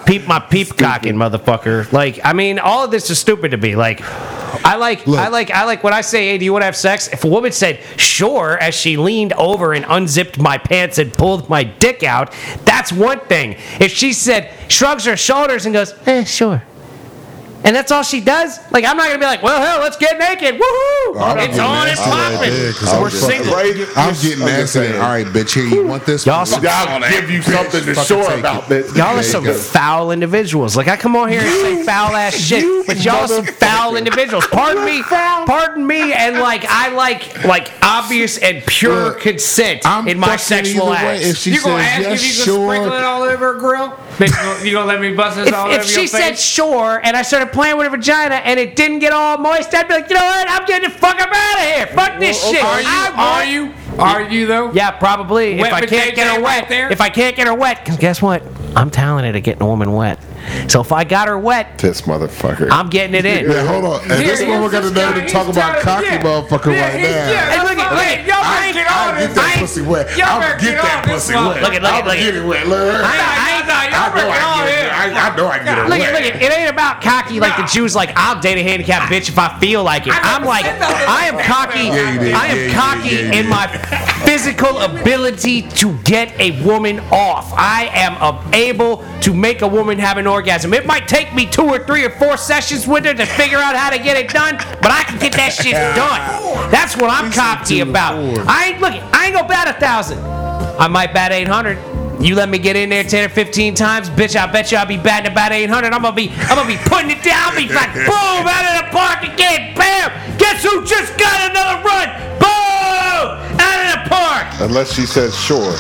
Peep 0.07 0.27
my 0.29 0.39
peep 0.41 0.77
cocking, 0.77 1.15
motherfucker. 1.15 1.91
Like 1.91 2.21
I 2.23 2.35
mean, 2.35 2.59
all 2.59 2.85
of 2.85 2.91
this 2.91 3.09
is 3.09 3.19
stupid 3.19 3.53
to 3.53 3.57
me. 3.57 3.77
Like 3.77 4.01
I 4.65 4.77
like 4.77 5.07
Look. 5.07 5.19
I 5.19 5.29
like 5.29 5.51
I 5.51 5.65
like 5.65 5.85
when 5.85 5.93
I 5.93 6.01
say, 6.01 6.29
"Hey, 6.29 6.39
do 6.39 6.45
you 6.45 6.53
want 6.53 6.63
to 6.63 6.67
have 6.67 6.77
sex?" 6.77 7.09
If 7.09 7.25
a 7.25 7.29
woman 7.29 7.53
said, 7.53 7.81
"Sure," 7.97 8.59
as 8.61 8.75
she 8.75 8.97
leaned 8.97 9.33
over 9.35 9.73
and 9.73 9.85
unzipped 9.89 10.39
my 10.39 10.59
pants 10.59 10.99
and 10.99 11.13
pulled 11.13 11.49
my 11.49 11.65
dick 11.65 12.03
out, 12.03 12.33
that's 12.65 12.93
one 12.93 13.21
thing. 13.21 13.57
If 13.81 13.93
she 13.93 14.13
said, 14.13 14.51
shrugs 14.69 15.05
her 15.05 15.17
shoulders 15.17 15.67
and 15.67 15.73
goes, 15.73 15.95
"Eh, 16.07 16.25
sure." 16.25 16.63
And 17.67 17.75
that's 17.75 17.91
all 17.91 18.03
she 18.05 18.21
does. 18.21 18.59
Like 18.71 18.85
I'm 18.85 18.97
not 18.97 19.09
gonna 19.09 19.19
be 19.19 19.25
like, 19.27 19.43
well, 19.43 19.61
hell, 19.61 19.81
let's 19.81 19.97
get 19.97 20.19
naked. 20.19 20.55
Woohoo! 20.61 21.21
I'm 21.21 21.39
it's 21.41 21.59
on, 21.59 21.89
it's 21.89 21.99
nasty 21.99 22.11
right 22.11 22.33
popping. 22.37 22.51
there, 22.53 22.73
'cause 22.73 22.93
We're 22.93 23.05
I'm 23.05 23.11
just- 23.11 23.27
single. 23.27 23.55
I'm 23.57 24.15
getting 24.15 24.43
I'm 24.43 24.47
nasty. 24.47 24.67
saying. 24.79 24.95
All 25.01 25.09
right, 25.09 25.27
bitch. 25.27 25.53
Here, 25.55 25.65
you 25.65 25.85
want 25.85 26.07
this? 26.07 26.25
Y'all 26.25 26.45
Fucking 26.45 26.69
I'll 26.69 27.01
give 27.11 27.29
you 27.31 27.43
something 27.43 27.85
to 27.85 27.95
Fucking 27.95 28.05
shore 28.05 28.33
about, 28.39 28.65
bitch. 28.69 28.97
Y'all 28.97 29.19
are 29.19 29.23
some 29.25 29.45
foul 29.53 30.13
individuals. 30.13 30.77
Like 30.77 30.87
I 30.89 30.97
come 30.97 31.17
on 31.17 31.29
here 31.29 31.41
and 31.41 31.51
say 31.51 31.83
foul 31.83 32.15
ass 32.15 32.35
shit, 32.49 32.87
but 32.87 32.99
y'all 33.05 33.25
are 33.25 33.29
some 33.29 33.45
foul 33.47 33.97
individuals. 33.97 34.47
Pardon 34.47 34.85
me, 34.85 35.03
pardon 35.03 35.85
me, 35.87 36.13
and 36.13 36.39
like 36.39 36.65
I 36.69 36.91
like 36.91 37.45
like 37.45 37.73
obvious 37.83 38.39
and 38.39 38.65
pure 38.67 39.07
Look, 39.07 39.21
consent 39.21 39.83
I'm 39.85 40.07
in 40.07 40.21
my 40.21 40.37
sexual 40.37 40.89
either 40.93 41.05
way. 41.07 41.17
acts. 41.17 41.27
If 41.27 41.39
she 41.39 41.51
You 41.51 41.63
gonna 41.63 41.83
ask 41.83 42.03
yes, 42.03 42.23
if 42.23 42.29
you 42.29 42.45
can 42.55 42.65
sprinkle 42.65 42.93
it 42.93 43.03
all 43.03 43.23
over 43.25 43.55
her 43.55 43.59
grill? 43.59 43.93
Bitch, 44.19 44.29
you 44.65 44.73
gonna- 44.73 44.87
gonna 44.87 44.87
let 44.87 45.01
me 45.01 45.13
bust 45.15 45.37
this 45.37 45.49
if, 45.49 45.55
all 45.55 45.69
if 45.71 45.81
over 45.81 45.89
she 45.89 46.01
your 46.03 46.07
said 46.07 46.39
sure 46.39 47.01
and 47.03 47.17
I 47.17 47.23
started 47.23 47.53
playing 47.57 47.79
with 47.79 47.87
her 47.91 47.97
vagina 47.97 48.35
and 48.37 48.61
it 48.61 48.77
didn't 48.77 48.99
get 48.99 49.13
all 49.15 49.39
moist, 49.39 49.75
I'd 49.75 49.89
be 49.89 49.95
like, 49.95 50.11
you 50.11 50.15
know 50.17 50.23
what? 50.25 50.47
I'm 50.51 50.67
getting 50.67 50.91
the 50.91 50.95
fuck 50.95 51.19
up 51.21 51.31
out 51.33 51.59
of 51.59 51.65
here. 51.65 51.87
Fuck 51.89 52.21
this 52.21 52.43
Well, 52.43 52.53
shit. 52.53 52.63
Are 52.63 52.81
you? 52.83 52.87
I 52.87 53.09
Are 53.17 53.39
want- 53.39 53.49
you? 53.51 53.73
Are 53.99 54.21
you 54.21 54.47
though? 54.47 54.73
Yeah, 54.73 54.91
probably. 54.91 55.57
Wet 55.59 55.69
if 55.69 55.73
I 55.73 55.87
can't 55.87 56.15
get 56.15 56.27
her 56.37 56.43
wet, 56.43 56.61
right 56.61 56.69
there? 56.69 56.93
if 56.93 57.01
I 57.01 57.09
can't 57.09 57.35
get 57.35 57.47
her 57.47 57.55
wet, 57.55 57.83
because 57.83 57.97
guess 57.99 58.21
what? 58.21 58.43
I'm 58.77 58.91
talented 58.91 59.35
at 59.37 59.43
getting 59.43 59.63
a 59.63 59.67
woman 59.67 59.91
wet. 59.93 60.19
So 60.69 60.83
if 60.83 60.93
I 60.93 61.03
got 61.05 61.29
her 61.29 61.39
wet, 61.39 61.79
This 61.79 62.03
motherfucker. 62.03 62.69
I'm 62.71 62.91
getting 62.91 63.15
it 63.17 63.25
in. 63.25 63.51
Yeah, 63.51 63.65
hold 63.67 63.85
on. 63.87 64.03
And 64.03 64.13
Here, 64.13 64.29
this 64.29 64.41
here's 64.41 64.51
motherfucker 64.51 64.71
got 64.73 64.83
the 64.83 64.91
this 64.91 65.15
nerve 65.15 65.15
to 65.27 65.33
talk 65.33 65.49
about 65.49 65.81
cocky 65.81 66.05
yeah. 66.07 66.23
motherfucker 66.23 66.75
Yeah, 66.77 66.93
right 66.93 67.01
now. 67.01 67.09
yeah, 67.09 67.51
Hey, 67.51 67.63
look 67.63 67.71
at- 67.73 67.77
that's 67.77 67.91
look 67.97 68.05
at- 68.05 68.27
Y'all 68.27 68.45
I, 68.45 68.61
better 68.61 68.73
get 68.75 68.87
I 68.91 69.21
get 69.21 69.35
that 69.35 69.45
I 69.45 69.51
ain't- 69.53 69.61
pussy 69.61 69.81
wet. 69.83 70.07
I'll 70.23 70.41
get 70.41 70.61
get 70.61 70.83
that 70.83 71.05
pussy 71.09 71.35
wet. 71.35 71.45
Look 71.47 71.57
at- 71.57 71.63
look 71.63 71.75
at- 71.75 71.85
I'll 71.85 72.05
look 72.05 72.15
at- 72.15 72.21
get 72.21 72.35
it 72.37 72.45
wet. 72.45 72.69
Look. 72.69 73.01
Nah, 73.67 73.75
nah, 73.75 73.83
y'all 73.85 74.13
I 74.13 74.17
know 74.17 74.29
I 74.31 74.39
get 74.39 74.47
on 74.47 74.67
get 74.67 74.87
it. 74.87 74.93
I, 74.93 75.31
I 75.33 75.37
know 75.37 75.47
I 75.49 75.59
get 75.59 75.79
it 75.79 75.89
Look 75.89 76.01
at, 76.01 76.13
look 76.13 76.35
at, 76.35 76.43
it 76.43 76.59
ain't 76.59 76.71
about 76.71 77.01
cocky 77.03 77.41
like 77.41 77.57
the 77.57 77.67
Jews. 77.67 77.95
Like 77.95 78.11
I'll 78.17 78.41
date 78.41 78.59
a 78.59 78.63
handicapped 78.63 79.13
bitch 79.13 79.29
if 79.29 79.39
I 79.39 79.59
feel 79.59 79.83
like 79.83 80.07
it. 80.07 80.13
I 80.13 80.37
I'm 80.37 80.45
like. 80.45 80.65
I 80.65 81.27
am 81.27 81.39
cocky. 81.39 81.87
Yeah, 81.87 82.19
did. 82.19 82.35
I 82.35 82.47
am 82.47 82.69
Yeah, 82.69 82.75
cocky. 82.75 83.15
Yeah, 83.17 83.41
in 83.41 83.49
my 83.49 83.67
physical 84.25 84.79
ability 84.79 85.63
to 85.63 85.97
get 85.99 86.39
a 86.41 86.63
woman 86.65 87.01
off. 87.11 87.53
I 87.55 87.89
am 87.93 88.17
uh, 88.21 88.51
able 88.53 89.05
to 89.21 89.35
make 89.35 89.63
a 89.63 89.69
woman 89.69 89.99
have 89.99 90.19
an 90.19 90.27
orgasm. 90.27 90.75
It 90.75 90.87
might 90.87 91.09
take 91.09 91.35
me 91.35 91.47
two 91.47 91.63
or 91.63 91.85
three 91.85 92.05
or 92.05 92.11
four 92.11 92.37
sessions 92.37 92.87
with 92.87 93.05
her 93.05 93.15
to 93.15 93.27
figure 93.27 93.59
out 93.59 93.77
how 93.77 93.91
to 93.91 93.99
get 93.99 94.17
it 94.17 94.31
done, 94.31 94.57
but 94.83 94.91
I 94.91 95.05
can 95.05 95.19
get 95.19 95.33
that 95.35 95.53
shit 95.53 95.73
done. 95.97 96.71
That's 96.71 96.97
what 96.97 97.11
I'm 97.11 97.31
cocky 97.31 97.81
about. 97.81 98.17
I 98.49 98.69
ain't 98.69 98.81
look. 98.81 98.93
I 98.93 99.27
ain't 99.27 99.35
gonna 99.35 99.49
bat 99.49 99.69
a 99.69 99.79
thousand. 99.79 100.19
I 100.79 100.89
might 100.89 101.15
bat 101.15 101.33
800. 101.33 101.96
You 102.21 102.35
let 102.35 102.49
me 102.49 102.59
get 102.59 102.77
in 102.77 102.89
there 102.89 103.05
10 103.05 103.27
or 103.27 103.29
15 103.29 103.75
times, 103.75 104.09
bitch. 104.09 104.37
I 104.37 104.51
bet 104.51 104.73
you 104.73 104.79
I'll 104.79 104.87
be 104.87 104.97
batting 104.97 105.31
about 105.31 105.53
800. 105.53 105.93
I'm 105.93 106.03
gonna 106.03 106.17
be, 106.17 106.31
I'm 106.49 106.57
gonna 106.57 106.69
be 106.69 106.79
putting 106.89 107.11
it 107.11 107.23
down. 107.23 107.53
I'll 107.53 107.57
be 107.57 107.69
like, 107.69 107.93
boom, 108.09 108.47
out 108.49 108.65
of 108.65 108.75
the 108.85 108.91
park 108.91 109.23
again, 109.23 109.75
bam. 109.77 110.11
Guess 110.39 110.65
who 110.65 110.85
just 110.87 111.17
got 111.19 111.51
another 111.51 111.85
run? 111.85 112.09
Boom, 112.41 113.61
out 113.61 113.81
of 113.85 113.89
the 113.93 114.09
park. 114.09 114.47
Unless 114.61 114.95
she 114.95 115.05
says 115.05 115.37
sure. 115.39 115.77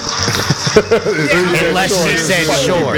Unless 0.77 1.97
she 2.05 2.45
you, 2.45 2.53
sure. 2.65 2.97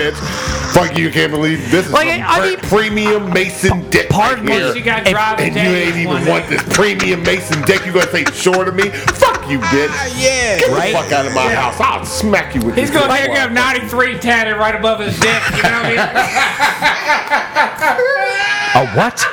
Bitch. 0.69 0.89
Fuck 0.89 0.97
you, 0.99 1.05
you 1.07 1.11
can't 1.11 1.33
believe 1.33 1.71
this 1.71 1.87
is 1.87 1.93
Like, 1.93 2.09
some 2.09 2.23
I 2.23 2.39
pre- 2.39 2.51
mean- 2.51 2.59
premium 2.61 3.33
Mason 3.33 3.89
dick 3.91 4.09
Pardon 4.09 4.47
right 4.47 4.59
me, 4.59 4.65
here. 4.65 4.75
She 4.75 4.83
got 4.83 5.05
drive 5.07 5.41
and 5.41 5.55
you 5.55 5.61
ain't 5.63 5.97
even 5.97 6.27
want 6.27 6.49
this 6.49 6.63
premium 6.75 7.23
Mason 7.23 7.63
dick. 7.63 7.85
You 7.87 7.93
gonna 7.93 8.11
say 8.11 8.25
sure 8.27 8.65
to 8.65 8.73
me? 8.73 8.89
Fuck 8.91 9.49
you, 9.51 9.59
bitch. 9.59 9.89
Ah, 9.91 10.07
yeah. 10.19 10.59
Get 10.59 10.71
Right? 10.71 10.93
the 10.93 10.99
fuck 10.99 11.13
out 11.13 11.27
of 11.27 11.35
my 11.35 11.53
house. 11.55 11.81
I'll 11.81 12.05
smack 12.05 12.55
you 12.55 12.63
with 12.63 12.77
He's 12.77 12.91
this 12.91 13.01
gonna 13.01 13.13
dick. 13.13 13.27
take 13.31 13.39
up 13.41 13.53
93 13.53 14.19
tatted 14.19 14.57
right 14.57 14.75
above 14.75 15.01
his 15.01 15.19
dick. 15.19 15.43
You 15.57 15.63
know 15.63 15.71
what 15.71 15.87
I 15.87 15.89
mean? 15.89 15.99
A 18.75 18.87
what? 18.97 19.27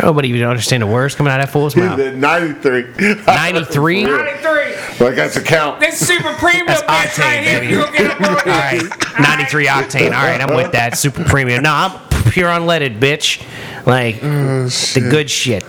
Nobody 0.00 0.28
even 0.28 0.42
understand 0.44 0.82
the 0.82 0.86
words 0.86 1.14
coming 1.14 1.32
out 1.32 1.40
of 1.40 1.46
that 1.46 1.52
fool's 1.52 1.74
mouth. 1.76 1.98
at 1.98 2.14
93. 2.16 2.82
93? 3.26 4.04
93. 4.04 4.74
But 4.98 5.12
I 5.12 5.14
got 5.16 5.32
to 5.32 5.40
count. 5.40 5.80
This 5.80 6.06
super 6.06 6.32
premium 6.34 6.66
That's 6.66 6.82
bitch 6.82 6.88
right 6.88 7.40
octane, 7.40 7.42
here. 7.42 7.60
baby. 7.60 7.72
You 7.72 7.80
gonna 7.84 7.96
get 7.96 8.10
up 8.10 8.20
on 8.20 8.28
All 8.28 8.44
right, 8.44 9.18
93 9.20 9.66
octane. 9.66 10.06
All 10.06 10.24
right, 10.24 10.40
I'm 10.40 10.54
with 10.56 10.72
that. 10.72 10.96
Super 10.98 11.24
premium. 11.24 11.62
No, 11.62 11.72
I'm 11.72 12.08
pure 12.30 12.48
unleaded, 12.48 12.98
bitch. 12.98 13.42
Like 13.86 14.16
oh, 14.22 14.64
the 14.68 15.08
good 15.10 15.30
shit. 15.30 15.64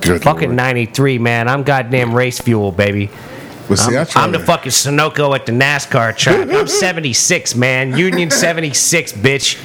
Good 0.00 0.22
Fucking 0.22 0.48
Lord. 0.50 0.56
93, 0.56 1.18
man. 1.18 1.48
I'm 1.48 1.62
goddamn 1.62 2.14
race 2.14 2.38
fuel, 2.38 2.72
baby. 2.72 3.10
But 3.68 3.76
see, 3.78 3.96
I 3.96 4.00
I'm, 4.00 4.06
try 4.06 4.22
I'm 4.22 4.32
the 4.32 4.38
to- 4.38 4.44
fucking 4.44 4.70
Sunoco 4.72 5.34
at 5.34 5.46
the 5.46 5.52
NASCAR 5.52 6.16
track. 6.16 6.48
I'm 6.50 6.66
76, 6.68 7.54
man. 7.56 7.96
Union 7.96 8.30
76, 8.30 9.12
bitch. 9.14 9.58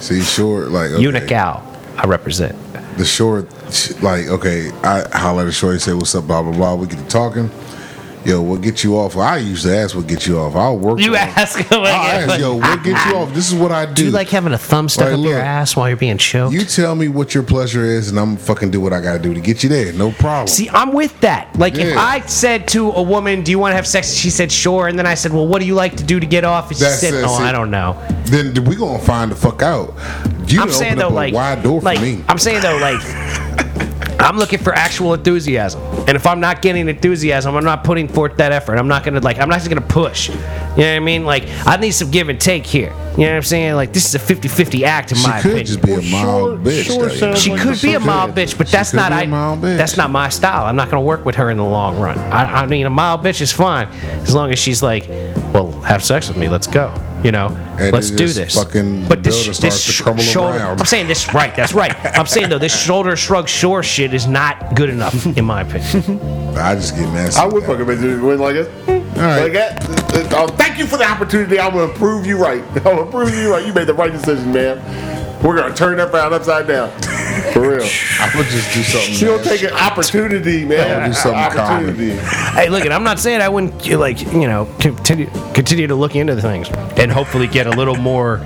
See, 0.00 0.22
short, 0.22 0.68
like 0.70 0.90
okay. 0.92 1.02
Unocal. 1.04 1.62
I 1.96 2.06
represent. 2.06 2.54
the 2.98 3.04
short, 3.04 3.50
like 4.02 4.26
okay, 4.28 4.70
I 4.82 5.06
holler 5.18 5.42
at 5.42 5.46
the 5.46 5.52
short, 5.52 5.80
say 5.80 5.92
what's 5.92 6.14
up, 6.14 6.26
blah 6.26 6.42
blah 6.42 6.52
blah. 6.52 6.74
We 6.74 6.86
get 6.86 6.98
to 6.98 7.06
talking. 7.06 7.50
yo, 8.24 8.42
what 8.42 8.60
get 8.60 8.82
you 8.82 8.96
off? 8.98 9.16
I 9.16 9.36
usually 9.38 9.74
ask 9.76 9.94
what 9.94 10.08
get 10.08 10.26
you 10.26 10.36
off. 10.40 10.56
I'll 10.56 10.76
work. 10.76 10.98
You 10.98 11.14
ask 11.14 11.58
him. 11.58 11.66
I'll 11.70 11.86
ask, 11.86 12.40
yo, 12.40 12.56
what 12.56 12.82
get 12.82 12.96
you 13.06 13.16
off? 13.16 13.32
This 13.32 13.52
is 13.52 13.54
what 13.54 13.70
I 13.70 13.86
do. 13.86 13.94
Do 13.94 14.04
you 14.06 14.10
like 14.10 14.28
having 14.30 14.52
a 14.52 14.58
thumb 14.58 14.88
stuck 14.88 15.10
Right, 15.10 15.14
up 15.18 15.24
your 15.24 15.38
ass 15.38 15.76
while 15.76 15.86
you're 15.88 15.96
being 15.96 16.18
choked? 16.18 16.52
You 16.52 16.64
tell 16.64 16.96
me 16.96 17.06
what 17.06 17.34
your 17.34 17.44
pleasure 17.44 17.84
is, 17.84 18.08
and 18.10 18.18
I'm 18.18 18.36
fucking 18.36 18.72
do 18.72 18.80
what 18.80 18.92
I 18.92 19.00
gotta 19.00 19.20
do 19.20 19.32
to 19.32 19.40
get 19.40 19.62
you 19.62 19.68
there. 19.68 19.92
No 19.92 20.10
problem. 20.10 20.48
See, 20.48 20.68
I'm 20.70 20.92
with 20.92 21.18
that. 21.20 21.56
Like, 21.56 21.76
if 21.76 21.96
I 21.96 22.20
said 22.26 22.66
to 22.68 22.90
a 22.90 23.02
woman, 23.02 23.42
"Do 23.42 23.52
you 23.52 23.60
want 23.60 23.72
to 23.72 23.76
have 23.76 23.86
sex?" 23.86 24.12
She 24.12 24.30
said, 24.30 24.50
"Sure," 24.50 24.88
and 24.88 24.98
then 24.98 25.06
I 25.06 25.14
said, 25.14 25.32
"Well, 25.32 25.46
what 25.46 25.60
do 25.60 25.66
you 25.66 25.74
like 25.76 25.96
to 25.98 26.04
do 26.04 26.18
to 26.18 26.26
get 26.26 26.42
off?" 26.44 26.68
And 26.70 26.78
she 26.78 26.84
That's 26.84 26.98
said, 27.00 27.14
it, 27.14 27.24
"Oh. 27.24 27.34
I 27.34 27.52
don't 27.52 27.70
know." 27.70 27.96
then 28.24 28.52
we 28.64 28.74
gonna 28.74 28.98
find 28.98 29.30
the 29.30 29.36
fuck 29.36 29.62
out. 29.62 29.94
You 30.48 30.60
I'm 30.60 30.68
done 30.68 30.74
saying 30.76 30.92
opened 30.92 31.00
though, 31.00 31.06
up 31.06 31.12
a 31.12 31.14
like, 31.14 31.34
wide 31.34 31.62
door 31.62 31.80
for 31.80 31.84
like 31.84 32.00
me. 32.00 32.22
I'm 32.28 32.38
saying 32.38 32.62
though, 32.62 32.76
like, 32.78 33.00
I'm 34.18 34.38
looking 34.38 34.58
for 34.58 34.72
actual 34.72 35.14
enthusiasm, 35.14 35.80
and 36.08 36.10
if 36.10 36.26
I'm 36.26 36.40
not 36.40 36.62
getting 36.62 36.88
enthusiasm, 36.88 37.54
I'm 37.54 37.64
not 37.64 37.84
putting 37.84 38.08
forth 38.08 38.36
that 38.38 38.50
effort. 38.50 38.76
I'm 38.78 38.88
not 38.88 39.04
gonna 39.04 39.20
like, 39.20 39.38
I'm 39.38 39.48
not 39.48 39.58
just 39.58 39.68
gonna 39.68 39.80
push. 39.82 40.28
You 40.30 40.34
know 40.34 40.40
what 40.74 40.84
I 40.84 40.98
mean? 41.00 41.24
Like, 41.24 41.44
I 41.66 41.76
need 41.76 41.92
some 41.92 42.10
give 42.10 42.28
and 42.28 42.40
take 42.40 42.66
here. 42.66 42.90
You 43.12 43.22
know 43.24 43.30
what 43.30 43.36
I'm 43.36 43.42
saying? 43.42 43.74
Like, 43.76 43.92
this 43.92 44.04
is 44.06 44.14
a 44.14 44.18
50-50 44.18 44.82
act 44.82 45.10
in 45.12 45.18
she 45.18 45.26
my 45.26 45.40
could 45.40 45.52
opinion. 45.52 45.66
just 45.66 45.82
be 45.82 45.92
a 45.94 46.02
mild 46.10 46.62
bitch. 46.64 46.84
sure 46.84 46.96
though, 47.08 47.14
you 47.14 47.20
know? 47.20 47.34
sounds 47.34 47.42
She 47.42 47.50
like 47.50 47.60
could 47.60 47.80
be 47.80 47.94
a 47.94 47.98
could. 47.98 48.06
mild 48.06 48.34
bitch, 48.34 48.58
but 48.58 48.66
that's 48.68 48.90
could 48.90 48.96
not 48.96 49.10
be 49.10 49.14
a 49.14 49.18
I. 49.20 49.26
mild 49.26 49.60
bitch. 49.60 49.76
That's 49.76 49.96
not 49.96 50.10
my 50.10 50.28
style. 50.28 50.64
I'm 50.66 50.76
not 50.76 50.90
gonna 50.90 51.02
work 51.02 51.24
with 51.24 51.34
her 51.36 51.50
in 51.50 51.56
the 51.56 51.64
long 51.64 51.98
run. 51.98 52.18
I, 52.18 52.62
I 52.62 52.66
mean, 52.66 52.84
a 52.86 52.90
mild 52.90 53.22
bitch 53.22 53.40
is 53.40 53.52
fine 53.52 53.88
as 53.88 54.34
long 54.34 54.50
as 54.50 54.58
she's 54.58 54.82
like, 54.82 55.08
"Well, 55.54 55.70
have 55.82 56.04
sex 56.04 56.28
with 56.28 56.36
me. 56.36 56.48
Let's 56.48 56.66
go." 56.66 56.92
You 57.26 57.32
know, 57.32 57.48
And 57.80 57.92
let's 57.92 58.12
do 58.12 58.28
this. 58.28 58.54
fucking- 58.54 59.08
but 59.08 59.24
this, 59.24 59.58
this 59.58 59.80
sh- 59.82 59.90
shoulder. 60.22 60.58
around. 60.58 60.78
I'm 60.78 60.86
saying 60.86 61.08
this 61.08 61.34
right. 61.34 61.52
That's 61.56 61.74
right. 61.74 61.92
I'm 62.16 62.26
saying 62.26 62.50
though, 62.50 62.58
this 62.60 62.72
shoulder 62.72 63.16
shrug 63.16 63.48
shore 63.48 63.82
shit 63.82 64.14
is 64.14 64.28
not 64.28 64.76
good 64.76 64.90
enough 64.90 65.26
in 65.36 65.44
my 65.44 65.62
opinion. 65.62 66.20
I 66.56 66.76
just 66.76 66.94
get 66.94 67.08
nasty. 67.12 67.40
I 67.40 67.46
would 67.46 67.64
fucking 67.64 67.84
make 67.84 67.98
it 67.98 68.20
win 68.22 68.38
like 68.38 68.54
this. 68.54 68.68
right. 68.86 69.42
Like 69.42 69.52
that. 69.54 69.84
Uh, 70.14 70.18
uh, 70.18 70.28
oh, 70.44 70.46
thank 70.54 70.78
you 70.78 70.86
for 70.86 70.98
the 70.98 71.04
opportunity. 71.10 71.58
I'm 71.58 71.72
gonna 71.74 71.92
prove 71.94 72.26
you 72.26 72.38
right. 72.38 72.62
I'm 72.76 72.82
gonna 72.84 73.10
prove 73.10 73.34
you 73.34 73.50
right. 73.50 73.66
You 73.66 73.72
made 73.72 73.88
the 73.88 73.94
right 73.94 74.12
decision, 74.12 74.52
man. 74.52 74.78
We're 75.46 75.56
gonna 75.56 75.74
turn 75.74 75.96
that 75.98 76.12
round 76.12 76.34
upside 76.34 76.66
down. 76.66 76.90
For 77.52 77.60
real. 77.60 77.88
I 78.18 78.32
would 78.34 78.46
just 78.46 78.74
do 78.74 78.82
something. 78.82 79.14
She 79.14 79.24
don't 79.26 79.44
take 79.44 79.62
an 79.62 79.74
opportunity, 79.74 80.64
man. 80.64 81.02
I'll 81.02 81.08
do 81.08 81.14
something 81.14 81.40
opportunity. 81.40 82.16
hey, 82.54 82.68
look, 82.68 82.84
and 82.84 82.92
I'm 82.92 83.04
not 83.04 83.20
saying 83.20 83.40
I 83.40 83.48
wouldn't 83.48 83.86
like 83.92 84.20
you 84.32 84.48
know 84.48 84.68
continue 84.80 85.30
continue 85.54 85.86
to 85.86 85.94
look 85.94 86.16
into 86.16 86.34
the 86.34 86.42
things 86.42 86.68
and 86.98 87.12
hopefully 87.12 87.46
get 87.46 87.68
a 87.68 87.70
little 87.70 87.94
more 87.94 88.38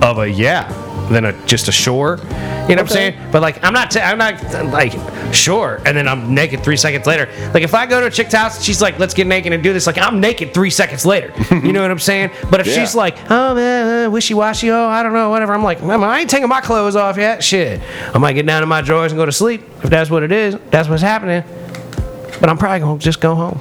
of 0.00 0.18
a 0.18 0.30
yeah 0.30 0.72
than 1.10 1.24
a 1.24 1.46
just 1.46 1.68
a 1.68 1.72
sure. 1.72 2.18
You 2.18 2.24
know 2.24 2.66
what 2.68 2.78
I'm 2.80 2.88
saying? 2.88 3.18
But 3.32 3.40
like, 3.42 3.62
I'm 3.64 3.72
not. 3.72 3.96
i 3.96 4.10
I'm 4.12 4.18
not 4.18 4.42
like 4.72 4.92
sure, 5.34 5.80
and 5.86 5.96
then 5.96 6.06
I'm 6.06 6.34
naked 6.34 6.62
three 6.62 6.76
seconds 6.76 7.06
later. 7.06 7.26
Like, 7.54 7.62
if 7.62 7.74
I 7.74 7.86
go 7.86 8.00
to 8.00 8.06
a 8.06 8.10
chick's 8.10 8.34
house, 8.34 8.62
she's 8.62 8.82
like, 8.82 8.98
"Let's 8.98 9.14
get 9.14 9.26
naked 9.26 9.52
and 9.52 9.62
do 9.62 9.72
this." 9.72 9.86
Like, 9.86 9.96
I'm 9.98 10.20
naked 10.20 10.52
three 10.54 10.70
seconds 10.70 11.04
later. 11.06 11.32
You 11.68 11.72
know 11.72 11.82
what 11.82 11.90
I'm 11.90 11.98
saying? 11.98 12.30
But 12.50 12.60
if 12.60 12.66
Yeah. 12.66 12.74
she's 12.74 12.94
like, 12.94 13.16
"Oh 13.30 13.54
man, 13.54 14.06
uh, 14.06 14.10
wishy 14.10 14.34
washy," 14.34 14.70
oh, 14.70 14.86
I 14.86 15.02
don't 15.02 15.12
know, 15.12 15.30
whatever. 15.30 15.52
I'm 15.54 15.62
like, 15.62 15.82
I 15.82 16.20
ain't 16.20 16.30
taking 16.30 16.48
my 16.48 16.60
clothes 16.60 16.94
off 16.96 17.16
yet. 17.16 17.42
Shit, 17.42 17.80
I 18.14 18.18
might 18.18 18.34
get 18.34 18.46
down 18.46 18.62
in 18.62 18.68
my 18.68 18.80
drawers 18.82 19.12
and 19.12 19.18
go 19.18 19.26
to 19.26 19.32
sleep 19.32 19.62
if 19.82 19.90
that's 19.90 20.10
what 20.10 20.22
it 20.22 20.30
is. 20.32 20.56
That's 20.70 20.88
what's 20.88 21.02
happening. 21.02 21.42
But 22.40 22.48
I'm 22.50 22.58
probably 22.58 22.80
gonna 22.80 22.98
just 22.98 23.20
go 23.20 23.34
home. 23.34 23.60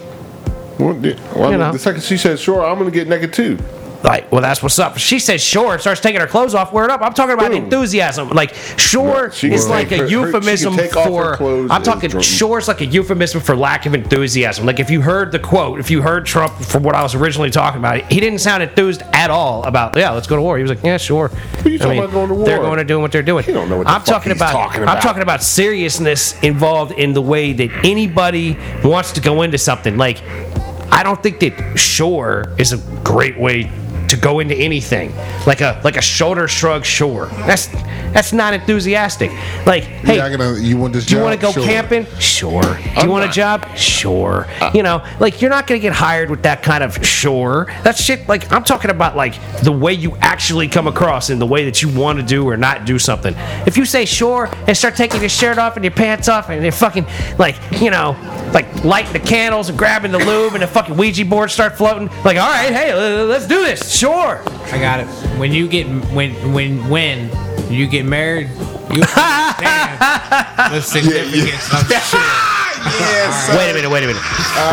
Well, 0.79 0.93
the- 0.93 1.17
well, 1.35 1.51
You 1.51 1.57
know. 1.57 1.71
the 1.71 1.79
second 1.79 2.03
she 2.03 2.17
said 2.17 2.39
sure, 2.39 2.63
I'm 2.65 2.77
gonna 2.77 2.91
get 2.91 3.07
naked 3.07 3.33
too. 3.33 3.57
Like, 4.03 4.31
well, 4.31 4.41
that's 4.41 4.61
what's 4.61 4.79
up. 4.79 4.97
She 4.97 5.19
says 5.19 5.41
sure 5.41 5.77
starts 5.79 6.01
taking 6.01 6.21
her 6.21 6.27
clothes 6.27 6.53
off. 6.53 6.71
Word 6.71 6.89
up. 6.91 7.01
I'm 7.01 7.13
talking 7.13 7.33
about 7.33 7.51
Boom. 7.51 7.63
enthusiasm. 7.65 8.29
Like, 8.29 8.53
sure 8.77 9.23
Right. 9.27 9.43
Is 9.43 9.67
like 9.67 9.91
a 9.91 9.97
her- 9.97 10.03
her- 10.03 10.07
she 10.09 10.15
can 10.15 10.23
euphemism 10.25 10.77
her 10.77 10.87
for. 11.37 11.71
I'm 11.71 11.83
talking 11.83 12.19
sure 12.21 12.59
is 12.59 12.67
like 12.67 12.81
a 12.81 12.85
euphemism 12.85 13.41
for 13.41 13.55
lack 13.55 13.85
of 13.85 13.93
enthusiasm. 13.93 14.65
Like, 14.65 14.79
if 14.79 14.89
you 14.89 15.01
heard 15.01 15.31
the 15.31 15.39
quote, 15.39 15.79
if 15.79 15.89
you 15.89 16.01
heard 16.01 16.25
Trump 16.25 16.53
from 16.53 16.83
what 16.83 16.95
I 16.95 17.01
was 17.03 17.15
originally 17.15 17.49
talking 17.49 17.79
about, 17.79 18.11
he 18.11 18.19
didn't 18.19 18.39
sound 18.39 18.63
enthused 18.63 19.01
at 19.13 19.29
all 19.31 19.63
about, 19.63 19.95
yeah, 19.95 20.11
let's 20.11 20.27
go 20.27 20.35
to 20.35 20.41
war. 20.41 20.57
He 20.57 20.63
was 20.63 20.69
like, 20.69 20.83
yeah, 20.83 20.97
sure. 20.97 21.31
you 21.65 21.77
talking 21.79 21.97
about 21.99 22.11
going 22.11 22.29
to 22.29 22.45
They're 22.45 22.59
going 22.59 22.77
to 22.77 22.83
do 22.85 22.99
what 22.99 23.11
they're 23.11 23.23
doing. 23.23 23.43
He 23.43 23.51
don't 23.53 23.69
know 23.69 23.77
what 23.77 23.87
I'm 23.87 24.03
talking 24.03 24.31
about. 24.31 24.51
talking 24.51 24.87
I'm 24.87 25.01
talking 25.01 25.23
about 25.23 25.41
seriousness 25.43 26.39
involved 26.41 26.91
in 26.93 27.13
the 27.13 27.21
way 27.21 27.53
that 27.53 27.71
anybody 27.85 28.57
wants 28.83 29.11
to 29.13 29.21
go 29.21 29.41
into 29.41 29.57
something. 29.57 29.97
Like, 29.97 30.21
I 30.91 31.03
don't 31.03 31.21
think 31.21 31.39
that 31.41 31.77
sure 31.77 32.53
is 32.57 32.73
a 32.73 32.77
great 33.03 33.37
way 33.39 33.69
to 34.07 34.17
go 34.17 34.39
into 34.39 34.55
anything. 34.55 35.13
Like 35.45 35.61
a 35.61 35.79
like 35.83 35.97
a 35.97 36.01
shoulder 36.01 36.47
shrug 36.47 36.85
sure. 36.85 37.27
That's 37.45 37.67
that's 38.13 38.33
not 38.33 38.53
enthusiastic. 38.53 39.31
Like, 39.65 39.83
hey, 39.83 40.17
gotta, 40.17 40.59
you 40.61 40.77
want 40.77 40.93
this 40.93 41.05
do 41.05 41.15
you 41.17 41.21
want 41.21 41.35
to 41.35 41.41
go 41.41 41.51
Sure. 41.51 41.63
camping? 41.63 42.05
Sure. 42.19 42.61
Do 42.61 42.67
you 42.67 42.91
I'm 42.95 43.09
want 43.09 43.23
a 43.23 43.27
not- 43.27 43.35
job? 43.35 43.77
Sure. 43.77 44.47
you 44.73 44.83
know, 44.83 45.03
like 45.19 45.41
you're 45.41 45.49
not 45.49 45.67
going 45.67 45.79
to 45.79 45.81
get 45.81 45.93
hired 45.93 46.29
with 46.29 46.43
that 46.43 46.63
kind 46.63 46.83
of 46.83 47.05
sure. 47.05 47.65
That 47.83 47.95
shit, 47.97 48.27
like, 48.27 48.51
I'm 48.51 48.63
talking 48.63 48.91
about 48.91 49.15
like 49.15 49.35
the 49.61 49.71
way 49.71 49.93
you 49.93 50.15
actually 50.17 50.67
come 50.67 50.87
across 50.87 51.29
and 51.29 51.39
the 51.41 51.45
way 51.45 51.65
that 51.65 51.81
you 51.81 51.89
want 51.89 52.19
to 52.19 52.25
do 52.25 52.47
or 52.47 52.57
not 52.57 52.85
do 52.85 52.97
something. 52.99 53.33
If 53.65 53.77
you 53.77 53.85
say 53.85 54.05
sure 54.05 54.49
and 54.67 54.75
start 54.75 54.95
taking 54.95 55.19
your 55.19 55.29
shirt 55.29 55.57
off 55.57 55.75
and 55.75 55.83
your 55.85 55.91
pants 55.93 56.27
off 56.29 56.49
and 56.49 56.61
you're 56.63 56.71
fucking, 56.71 57.05
like, 57.37 57.55
you 57.81 57.91
know, 57.91 58.15
like 58.53 58.83
lighting 58.83 59.13
the 59.13 59.19
candles 59.19 59.69
and 59.69 59.77
grabbing 59.77 60.11
the 60.11 60.19
lube 60.19 60.53
and 60.53 60.63
the 60.63 60.67
fucking 60.67 60.95
Ouija 60.97 61.25
board 61.25 61.51
start 61.51 61.77
floating, 61.77 62.07
like, 62.23 62.37
all 62.37 62.49
right, 62.49 62.71
hey, 62.71 62.91
uh, 62.91 63.23
let's 63.25 63.47
do 63.47 63.61
this. 63.63 63.96
Sure. 63.97 64.43
I 64.71 64.77
got 64.79 64.99
it. 64.99 65.07
When 65.39 65.51
you 65.51 65.67
get 65.67 65.87
when 66.13 66.53
when 66.53 66.87
when 66.87 67.31
you 67.71 67.87
get 67.87 68.05
married, 68.05 68.47
you 68.93 69.01
understand 69.01 69.99
the 70.71 70.81
significance 70.81 71.73
of 71.73 71.87
shit. 71.89 72.66
Yes. 72.85 73.49
Wait 73.57 73.71
a 73.71 73.73
minute, 73.73 73.89
wait 73.89 74.03
a 74.03 74.07
minute. 74.07 74.21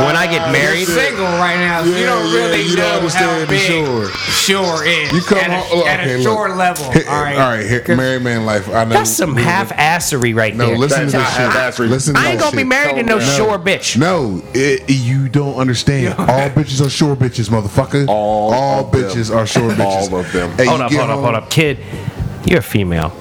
when 0.06 0.16
I 0.16 0.26
get 0.30 0.42
uh, 0.48 0.52
married, 0.52 0.86
You're 0.88 0.98
single 0.98 1.24
right 1.24 1.56
now, 1.56 1.82
so 1.82 1.88
you 1.90 2.06
don't 2.06 2.26
yeah, 2.32 2.34
really 2.46 2.62
you 2.62 2.76
don't 2.76 2.86
how 2.90 2.96
understand 2.98 3.42
the 3.42 3.46
big 3.46 3.60
shore. 3.60 4.06
shore 4.10 4.84
is. 4.84 5.12
You 5.12 5.20
come 5.22 5.38
at 5.38 5.50
a, 5.50 5.56
home. 5.62 5.86
at 5.86 6.00
okay, 6.00 6.14
a 6.14 6.18
look. 6.18 6.24
shore 6.26 6.48
level. 6.54 6.90
Here- 6.92 7.04
all 7.08 7.22
right. 7.22 7.36
All 7.38 7.50
right. 7.50 7.66
Here, 7.66 7.96
married 7.96 8.22
man 8.22 8.44
life. 8.46 8.68
I 8.68 8.84
know. 8.84 8.90
that's 8.94 9.10
some 9.10 9.36
half-assery 9.36 10.34
right 10.34 10.54
No, 10.54 10.66
there. 10.66 10.74
No, 10.74 10.80
listen 10.80 11.06
to 11.06 11.12
That's 11.12 11.12
this 11.12 11.38
not 11.38 11.52
shit. 11.52 11.52
half-assery. 11.52 11.88
Listen 11.88 12.16
I 12.16 12.30
ain't 12.30 12.40
gonna 12.40 12.52
be 12.52 12.58
shit. 12.58 12.66
married 12.66 12.96
to 12.96 13.02
no, 13.02 13.18
No. 13.18 13.24
shore 13.24 13.58
bitch. 13.58 13.96
No, 13.96 14.42
it, 14.54 14.88
you 14.88 15.28
don't 15.28 15.56
understand. 15.56 16.14
All 16.18 16.50
bitches 16.50 16.84
are 16.84 16.90
shore 16.90 17.16
bitches, 17.16 17.48
motherfucker. 17.48 18.06
All 18.08 18.52
of 18.52 18.92
them. 18.92 19.02
bitches 19.02 19.34
are 19.34 19.46
shore 19.46 19.70
bitches. 19.70 20.10
All 20.12 20.20
of 20.20 20.32
them. 20.32 20.50
Hey, 20.52 20.66
hold 20.66 20.80
up, 20.80 20.92
hold 20.92 21.10
up, 21.10 21.20
hold 21.20 21.34
up, 21.34 21.50
kid. 21.50 21.78
You're 22.46 22.58
a 22.58 22.62
female. 22.62 23.12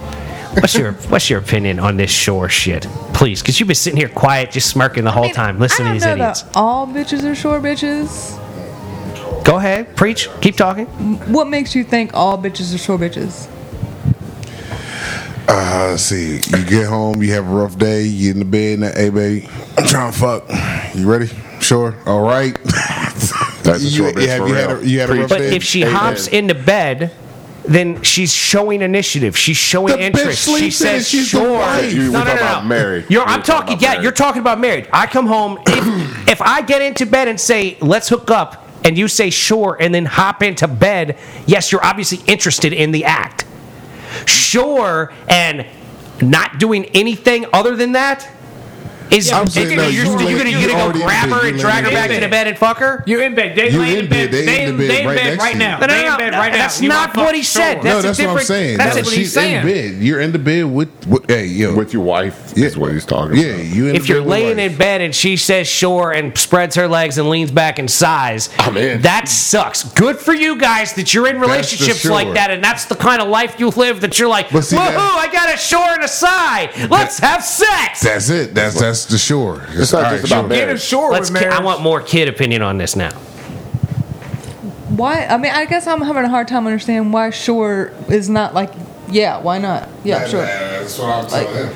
What's 0.56 0.76
your 0.76 0.94
What's 0.94 1.30
your 1.30 1.40
opinion 1.40 1.80
on 1.80 1.98
this 1.98 2.12
shore 2.12 2.48
shit, 2.50 2.84
please? 3.14 3.42
Because 3.42 3.60
you've 3.60 3.68
been 3.68 3.76
sitting 3.76 3.98
here 3.98 4.10
quiet, 4.10 4.52
just 4.52 4.70
smirking 4.70 5.04
the 5.04 5.12
whole 5.12 5.30
time, 5.30 5.60
listening 5.60 5.88
I 5.90 5.94
to 5.94 6.00
don't 6.00 6.14
these 6.14 6.20
know 6.20 6.26
idiots. 6.26 6.42
that 6.44 6.56
all 6.56 6.88
bitches 6.88 7.24
are 7.24 7.36
short 7.36 7.64
bitches. 7.64 8.40
Go 9.44 9.58
ahead, 9.58 9.96
preach, 9.96 10.30
keep 10.42 10.56
talking. 10.56 10.86
What 11.34 11.48
makes 11.50 11.76
you 11.76 11.84
think 11.84 12.12
all 12.14 12.38
bitches 12.38 12.74
are 12.74 12.78
short 12.78 13.02
bitches? 13.02 13.50
Uh, 15.48 15.88
let's 15.92 16.04
see. 16.04 16.36
You 16.36 16.66
get 16.66 16.88
home, 16.88 17.22
you 17.22 17.34
have 17.34 17.46
a 17.46 17.52
rough 17.54 17.78
day, 17.78 18.04
you 18.04 18.28
get 18.34 18.42
in 18.42 18.50
the 18.50 18.50
bed, 18.50 18.80
and 18.80 18.96
hey, 18.98 19.10
baby, 19.10 19.50
I'm 19.78 19.86
trying 19.86 20.14
to 20.14 20.18
fuck. 20.18 20.46
You 20.96 21.10
ready? 21.10 21.28
Sure. 21.60 21.96
All 22.06 22.22
right. 22.22 22.58
That's 22.64 23.68
a 23.68 23.80
you, 23.80 23.90
short 23.90 24.16
bitch 24.16 24.28
have 24.28 24.42
for 24.44 24.48
you 24.48 24.54
had 24.54 24.72
a, 24.72 24.88
you 24.88 25.00
had 25.02 25.10
a 25.10 25.14
rough 25.16 25.30
But 25.30 25.40
day. 25.40 25.56
if 25.56 25.64
she 25.64 25.82
Amen. 25.84 25.96
hops 25.96 26.28
into 26.28 26.54
bed, 26.56 27.12
then 27.66 28.02
she's 28.04 28.34
showing 28.34 28.82
initiative. 28.82 29.38
She's 29.38 29.58
showing 29.58 29.96
The 29.96 30.04
bitch 30.04 30.06
interest. 30.06 30.44
She 30.46 30.52
sleeps 30.52 30.82
in 30.82 30.88
says 30.88 31.08
She's 31.10 31.32
the 31.32 31.38
sure. 31.40 31.52
wife. 31.60 31.94
You- 31.94 32.00
we 32.02 32.06
no, 32.10 32.20
no, 32.20 32.26
talking 32.26 32.36
no, 32.36 32.42
about 32.42 32.64
no. 32.64 32.70
married. 32.70 33.06
You're, 33.10 33.26
We 33.26 33.32
I'm 33.32 33.42
talking 33.44 33.68
talking. 33.68 33.80
Yeah, 33.82 33.90
married. 33.92 34.04
you're 34.04 34.12
talking 34.12 34.42
about 34.42 34.60
married. 34.60 34.90
I 34.92 35.08
come 35.08 35.28
home. 35.28 35.60
If, 35.68 36.28
if 36.30 36.42
I 36.42 36.62
get 36.62 36.82
into 36.82 37.06
bed 37.06 37.28
and 37.28 37.40
say 37.40 37.78
let's 37.82 38.10
hook 38.10 38.30
up, 38.32 38.68
and 38.86 38.98
you 38.98 39.08
say 39.08 39.30
sure, 39.30 39.78
and 39.80 39.96
then 39.96 40.04
hop 40.06 40.44
into 40.44 40.68
bed, 40.68 41.18
yes, 41.46 41.72
you're 41.72 41.84
obviously 41.86 42.20
interested 42.28 42.74
in 42.74 42.92
the 42.92 43.06
act. 43.06 43.46
Sure, 44.26 45.14
and 45.30 45.66
not 46.22 46.60
doing 46.60 46.86
anything 46.88 47.46
other 47.54 47.76
than 47.78 47.94
that. 47.94 48.28
Is 49.14 49.32
I'm 49.32 49.48
is- 49.48 49.54
saying, 49.54 49.78
no, 49.78 49.88
you're, 49.88 50.06
you 50.06 50.12
you're 50.28 50.38
gonna, 50.38 50.50
you 50.50 50.58
you're 50.60 50.70
gonna 50.70 50.94
go 50.94 51.06
grab 51.06 51.30
her 51.30 51.48
and 51.48 51.58
drag 51.60 51.84
her 51.86 51.92
back 51.92 52.10
bed. 52.10 52.16
to 52.16 52.26
the 52.26 52.30
bed 52.30 52.48
and 52.48 52.58
fuck 52.58 52.78
her? 52.78 53.04
You're 53.06 53.22
in 53.24 53.36
bed? 53.36 53.56
They 53.56 53.70
You 53.70 53.80
lay 53.80 53.94
in 53.94 54.06
in 54.06 54.10
bed. 54.10 54.32
bed. 54.32 54.32
They 54.32 54.46
They 54.46 54.64
in 54.64 54.70
in 54.70 54.78
bed 54.78 54.90
they 54.90 55.02
in 55.02 55.08
right 55.08 55.18
bed 55.18 55.38
right 55.38 55.58
now. 55.58 55.80
No, 55.80 55.86
no, 55.88 55.94
They 55.94 56.04
no, 56.04 56.12
in 56.14 56.18
bed 56.18 56.32
no, 56.32 56.38
right 56.40 56.52
now. 56.52 56.58
that's 56.58 56.82
You 56.82 56.90
not 56.90 57.16
wanna 57.16 57.28
what 57.28 57.36
he 57.36 57.44
said. 57.44 57.74
shore. 57.76 57.84
That's 57.84 57.94
no, 57.94 58.00
a 58.00 58.02
that's 58.02 58.20
what 58.20 58.30
I'm 58.30 58.40
saying. 58.46 58.78
that's 58.78 58.96
no, 58.96 59.02
what 59.02 59.08
she's 59.10 59.18
he's 59.18 59.34
saying. 59.34 59.68
in 59.68 59.74
bed. 59.74 60.04
You're 60.04 60.20
in 60.22 60.32
the 60.32 60.40
bed 60.40 60.64
with, 60.66 61.08
with 61.08 61.30
hey, 61.30 61.46
yo. 61.46 61.76
with 61.76 61.94
your 61.94 62.04
wife. 62.04 62.54
Yeah. 62.56 62.66
Is 62.66 62.78
what 62.78 62.92
he's 62.92 63.06
talking 63.06 63.38
yeah, 63.38 63.48
about. 63.48 63.66
you 63.66 63.88
in 63.88 63.96
if 63.96 64.08
you're 64.10 64.22
laying 64.22 64.60
in 64.60 64.76
bed 64.78 65.02
and 65.02 65.14
she 65.14 65.38
says 65.38 65.68
sure 65.68 66.12
and 66.12 66.38
spreads 66.38 66.76
her 66.76 66.88
legs 66.88 67.18
and 67.18 67.30
leans 67.30 67.52
back 67.52 67.80
and 67.80 67.90
sighs, 67.90 68.50
I'm 68.60 68.78
in. 68.78 68.98
Oh, 69.00 69.02
that 69.02 69.28
sucks. 69.28 69.84
Good 69.94 70.18
for 70.18 70.34
you 70.34 70.56
guys 70.58 70.94
that 70.94 71.14
you're 71.14 71.28
in 71.28 71.40
relationships 71.40 72.00
sure. 72.00 72.12
like 72.12 72.34
that, 72.36 72.52
and 72.52 72.64
that's 72.64 72.86
the 72.86 72.96
kind 72.96 73.22
of 73.22 73.28
life 73.28 73.60
you 73.60 73.70
live. 73.70 74.02
That 74.02 74.18
you're 74.20 74.30
like, 74.30 74.50
But 74.52 74.64
woohoo! 74.64 74.78
I 74.78 75.30
got 75.32 75.54
a 75.54 75.58
sure 75.58 75.94
and 75.94 76.04
a 76.04 76.08
sigh. 76.08 76.72
Let's 76.90 77.20
have 77.20 77.44
sex. 77.44 78.02
That's 78.02 78.30
it. 78.30 78.54
That's 78.54 78.80
that's 78.80 79.03
the 79.06 79.18
shore. 79.18 79.64
It's 79.70 79.92
not 79.94 80.12
just 80.12 80.26
about 80.26 80.50
Get 80.50 80.66
marriage. 80.66 80.82
ashore 80.82 81.12
Let's. 81.12 81.30
with 81.32 81.42
marriage. 81.42 81.60
I 81.60 81.64
want 81.64 81.82
more 81.82 82.02
kid 82.02 82.28
opinion 82.28 82.62
on 82.62 82.78
this 82.78 82.96
now. 82.96 83.12
Why? 84.90 85.26
I 85.26 85.38
mean, 85.38 85.52
I 85.52 85.66
guess 85.66 85.88
I'm 85.88 86.02
having 86.02 86.24
a 86.24 86.30
hard 86.30 86.48
time 86.48 86.68
understanding 86.68 87.12
why 87.12 87.30
shore 87.32 87.92
is 88.10 88.30
not 88.30 88.54
like, 88.54 88.72
yeah, 89.10 89.40
why 89.42 89.58
not? 89.58 89.90
Yeah, 90.04 90.28
sure. 90.28 90.42
That's 90.46 91.00
what 91.00 91.10
I'm 91.10 91.24
Like- 91.30 91.48
telling 91.48 91.68
him. 91.70 91.76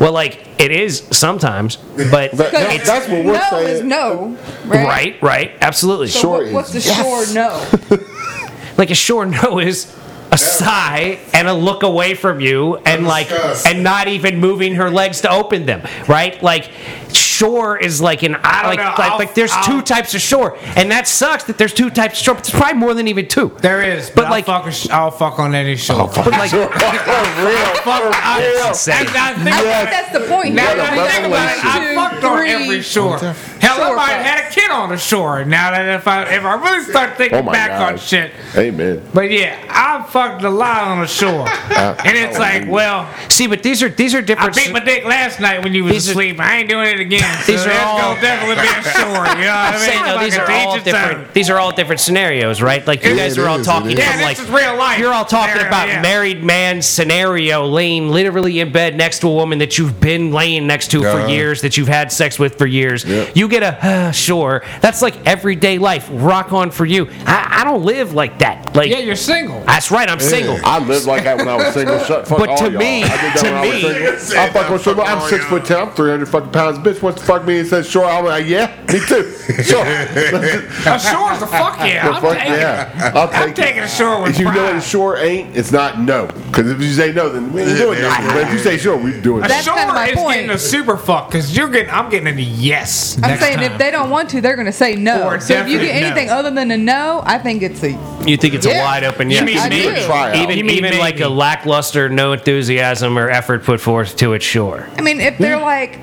Well, 0.00 0.12
like 0.12 0.46
it 0.58 0.70
is 0.70 1.02
sometimes, 1.10 1.76
but 1.76 2.30
That- 2.32 2.52
that- 2.52 2.84
that's 2.84 3.08
what 3.08 3.24
we're 3.24 3.32
no 3.32 3.46
saying. 3.50 3.68
is 3.68 3.82
no, 3.82 4.36
right? 4.66 4.86
right, 4.86 5.16
right, 5.22 5.50
absolutely. 5.60 6.06
So 6.08 6.20
Sure 6.20 6.30
what- 6.44 6.52
what's 6.52 6.70
the 6.72 6.78
is 6.78 6.84
shore 6.96 7.24
yes. 7.24 7.34
no? 7.34 7.98
like 8.76 8.90
a 8.90 8.94
shore 8.94 9.26
no 9.26 9.58
is 9.58 9.86
a 10.30 10.38
sigh 10.38 11.18
and 11.32 11.48
a 11.48 11.52
look 11.52 11.82
away 11.82 12.14
from 12.14 12.40
you 12.40 12.76
and 12.76 13.06
like 13.06 13.30
and 13.66 13.82
not 13.82 14.08
even 14.08 14.38
moving 14.38 14.74
her 14.74 14.90
legs 14.90 15.22
to 15.22 15.30
open 15.30 15.66
them 15.66 15.82
right? 16.06 16.42
Like 16.42 16.70
shore 17.14 17.78
is 17.78 18.00
like 18.00 18.22
an 18.22 18.36
I 18.42 18.66
like 18.66 18.78
know, 18.78 18.94
like, 18.98 19.18
like 19.18 19.34
there's 19.34 19.52
I'll- 19.52 19.64
2 19.80 19.82
types 19.82 20.14
of 20.14 20.20
shore 20.20 20.56
and 20.76 20.90
that 20.90 21.06
sucks 21.08 21.44
that 21.44 21.56
there's 21.58 21.72
two 21.72 21.90
types 21.90 22.18
of 22.18 22.24
shore 22.24 22.34
but 22.34 22.44
there's 22.44 22.58
probably 22.60 22.78
more 22.78 22.94
than 22.94 23.08
even 23.08 23.28
two 23.28 23.56
There 23.60 23.82
is, 23.82 24.08
But 24.10 24.16
but, 24.16 24.24
I'll 24.26 24.30
like- 24.30 24.46
fuck 24.46 24.66
a 24.66 24.72
sh- 24.72 24.90
I'll 24.90 25.10
fuck 25.10 25.38
on 25.38 25.54
any 25.54 25.76
shore. 25.76 26.02
Oh, 26.10 26.12
but 26.24 26.32
like 26.32 26.52
real, 26.52 26.68
for 26.68 26.74
I, 26.76 28.38
real. 28.40 28.64
I. 28.64 28.70
I, 28.70 28.72
think 28.74 29.16
I 29.16 29.34
think 29.34 29.44
that's 29.90 30.12
the 30.12 30.20
point 30.28 30.54
Now 30.54 30.74
that 30.74 30.92
I 30.92 31.08
think 31.12 31.26
about 31.26 31.56
it, 31.56 31.64
I 31.64 31.94
fucked 31.94 32.24
on 32.24 32.46
every 32.46 32.82
shore. 32.82 33.18
Hell, 33.18 33.82
I 33.82 33.94
might 33.94 34.10
have 34.12 34.26
had 34.26 34.50
a 34.50 34.54
kid 34.54 34.70
on 34.70 34.88
the 34.90 34.96
shore. 34.98 35.44
Now 35.44 35.70
that 35.72 35.94
if 35.98 36.06
I 36.06 36.22
if 36.24 36.44
I 36.44 36.54
really 36.54 36.84
start 36.84 37.16
thinking 37.16 37.38
Oh 37.38 37.42
my 37.42 37.52
back 37.52 37.70
on 37.80 37.98
shit, 37.98 38.32
Amen. 38.56 39.02
but 39.12 39.30
yeah, 39.30 39.58
I 39.68 40.02
fucked 40.10 40.42
a 40.44 40.50
lot 40.50 40.82
on 40.84 41.00
the 41.00 41.06
shore, 41.06 41.48
and 41.76 42.16
it's 42.16 42.38
like, 42.38 42.66
well, 42.68 43.08
see 43.28 43.46
but 43.46 43.62
these 43.62 43.82
are 43.82 43.88
these 43.88 44.14
are 44.14 44.22
different. 44.22 44.56
I 44.56 44.64
beat 44.64 44.72
my 44.72 44.80
dick 44.80 45.04
last 45.04 45.40
night 45.40 45.62
when 45.64 45.74
you 45.74 45.84
was 45.84 45.92
These 45.94 46.08
are- 46.08 46.12
asleep. 46.12 46.40
I 46.40 46.58
ain't 46.58 46.68
doing 46.68 46.86
it 46.88 46.97
again. 47.00 47.22
So 47.48 47.52
These 47.52 47.66
are 47.66 47.72
all- 47.80 47.98
gonna 47.98 48.20
definitely 48.20 48.62
be 48.62 48.68
a 48.68 48.82
shore. 48.92 49.04
You 49.08 49.14
know 49.14 49.24
what 49.24 49.38
I 49.38 49.66
I'm 49.66 49.72
mean? 49.74 49.80
saying 49.88 50.04
though, 50.04 50.18
these 50.24 50.36
Fucking 50.36 50.54
are 50.54 50.58
all 50.58 50.74
his 50.74 50.78
own. 50.78 50.84
different. 50.84 51.34
These 51.34 51.50
are 51.50 51.58
all 51.58 51.72
different 51.72 52.00
scenarios, 52.00 52.60
right? 52.62 52.86
Like 52.86 53.04
you 53.04 53.12
It 53.12 53.16
guys 53.16 53.38
are 53.38 53.48
all 53.48 53.60
it 53.60 53.64
talking 53.64 53.90
is. 53.92 53.98
Yeah, 53.98 54.16
this 54.16 54.22
like 54.24 54.38
is 54.38 54.48
real 54.50 54.76
life. 54.76 54.98
You're 54.98 55.12
all 55.14 55.24
talking 55.24 55.54
scenario, 55.54 55.68
about 55.68 55.88
yeah. 55.88 56.02
married 56.02 56.42
man 56.44 56.82
scenario, 56.82 57.64
laying 57.66 58.10
literally 58.10 58.60
in 58.60 58.72
bed 58.72 58.96
next 58.96 59.20
to 59.20 59.28
a 59.28 59.32
woman 59.34 59.58
that 59.58 59.78
you've 59.78 60.00
been 60.00 60.32
laying 60.32 60.66
next 60.66 60.90
to 60.92 61.00
for 61.02 61.08
Uh-huh. 61.08 61.26
years, 61.28 61.60
that 61.62 61.76
you've 61.76 61.88
had 61.88 62.12
sex 62.12 62.38
with 62.38 62.56
for 62.58 62.66
years. 62.66 63.04
Yep. 63.04 63.36
You 63.36 63.48
get 63.48 63.62
a 63.62 63.86
uh, 63.86 64.10
sure. 64.12 64.62
That's 64.80 65.00
like 65.02 65.26
everyday 65.26 65.78
life. 65.78 66.08
Rock 66.12 66.52
on 66.52 66.70
for 66.70 66.84
you. 66.84 67.08
I, 67.26 67.58
I 67.60 67.64
don't 67.64 67.84
live 67.84 68.12
like 68.14 68.38
that. 68.40 68.74
Like 68.74 68.90
Yeah, 68.90 68.98
you're 68.98 69.16
single. 69.16 69.60
that's 69.64 69.90
right. 69.90 70.08
I'm 70.08 70.20
single. 70.20 70.58
I 70.64 70.78
lived 70.78 71.06
like 71.06 71.24
that 71.24 71.36
when 71.38 71.48
I 71.48 71.56
was 71.56 71.72
single. 71.74 71.98
Shut 72.04 72.26
fuck 72.28 72.38
But 72.38 72.48
all 72.50 72.58
to 72.58 72.70
y'all. 72.70 72.78
me- 72.78 73.02
I 73.04 73.08
did 73.08 73.18
that 73.18 73.36
to 73.38 73.44
when 73.44 73.54
I 73.54 73.60
was 73.60 73.82
me- 73.82 74.18
single. 74.18 74.38
I 74.44 74.50
fuck 74.50 74.70
with 74.70 74.82
single. 74.82 75.04
I'm 75.04 75.28
six 75.28 75.44
foot 75.46 75.64
ten. 75.64 75.78
I'm 75.78 75.90
three 75.92 76.10
hundred 76.10 76.26
fucking 76.28 76.50
pounds. 76.50 76.78
Bitch 76.88 77.02
wants 77.02 77.20
to 77.20 77.26
fuck 77.26 77.44
me 77.44 77.58
and 77.58 77.68
says 77.68 77.88
sure. 77.88 78.04
I'm 78.04 78.24
like 78.24 78.46
yeah, 78.46 78.74
me 78.92 79.00
too. 79.06 79.34
Sure. 79.58 79.84
A 79.84 80.98
shore's 81.00 81.42
a 81.42 81.46
fuck 81.46 81.78
yeah. 81.80 82.08
I'm 82.08 82.22
fuck 82.22 82.36
taking 82.38 82.52
it. 82.54 82.58
yeah. 82.58 83.12
I'll 83.14 83.28
I'm 83.28 83.46
take 83.48 83.54
taking 83.56 83.82
it. 83.82 83.86
a 83.86 83.88
sure 83.88 84.22
with 84.22 84.32
If 84.32 84.38
you 84.38 84.44
know 84.44 84.52
pride. 84.52 84.62
what 84.74 84.76
a 84.76 84.80
shore 84.80 85.16
ain't, 85.18 85.56
it's 85.56 85.72
not 85.72 86.00
no. 86.00 86.26
Because 86.26 86.70
if 86.70 86.80
you 86.80 86.92
say 86.92 87.12
no, 87.12 87.28
then 87.28 87.52
we 87.52 87.62
ain't 87.62 87.76
doing 87.78 87.98
Yeah, 87.98 88.08
nothing. 88.08 88.26
yeah, 88.26 88.32
But 88.34 88.42
if 88.44 88.52
you 88.52 88.58
say 88.58 88.78
sure, 88.78 88.96
we 88.96 89.20
doing 89.20 89.42
A 89.42 89.46
it. 89.46 89.48
That's 89.48 89.66
shore 89.66 89.74
kinda 89.76 89.92
my 89.94 90.08
is 90.08 90.16
point. 90.16 90.34
getting 90.36 90.50
a 90.50 90.58
super 90.58 90.96
fuck 90.96 91.28
because 91.28 91.56
you're 91.56 91.68
getting. 91.68 91.90
I'm 91.90 92.08
getting 92.08 92.28
a 92.28 92.40
yes. 92.40 93.16
I'm 93.16 93.22
next 93.22 93.40
saying 93.42 93.56
time. 93.56 93.72
if 93.72 93.78
they 93.78 93.90
don't 93.90 94.10
want 94.10 94.30
to, 94.30 94.40
they're 94.40 94.56
going 94.56 94.66
to 94.66 94.72
say 94.72 94.94
no. 94.96 95.24
Or 95.24 95.40
so 95.40 95.54
if 95.54 95.68
you 95.68 95.78
get 95.80 95.94
anything 95.94 96.28
no. 96.28 96.34
other 96.34 96.50
than 96.50 96.70
a 96.70 96.76
no, 96.78 97.22
I 97.24 97.38
think 97.38 97.62
it's 97.62 97.82
a 97.82 97.90
You 98.26 98.36
think 98.36 98.54
it's 98.54 98.66
a 98.66 98.70
wide 98.78 99.02
open? 99.04 99.30
You 99.30 99.38
Yeah. 99.38 99.44
mean 99.44 99.58
I 99.58 99.68
me? 99.68 99.82
do. 99.82 99.96
Try 100.02 100.30
out. 100.30 100.36
even 100.36 100.56
You 100.58 100.64
mean 100.64 100.84
even 100.84 100.98
like 100.98 101.20
a 101.20 101.28
lackluster, 101.28 102.08
no 102.08 102.32
enthusiasm 102.32 103.18
or 103.18 103.28
effort 103.28 103.64
put 103.64 103.80
forth 103.80 104.16
to 104.16 104.34
it, 104.34 104.42
sure. 104.42 104.88
I 104.96 105.00
mean, 105.00 105.20
if 105.20 105.38
they're 105.38 105.56
hmm. 105.58 105.62
like, 105.64 105.98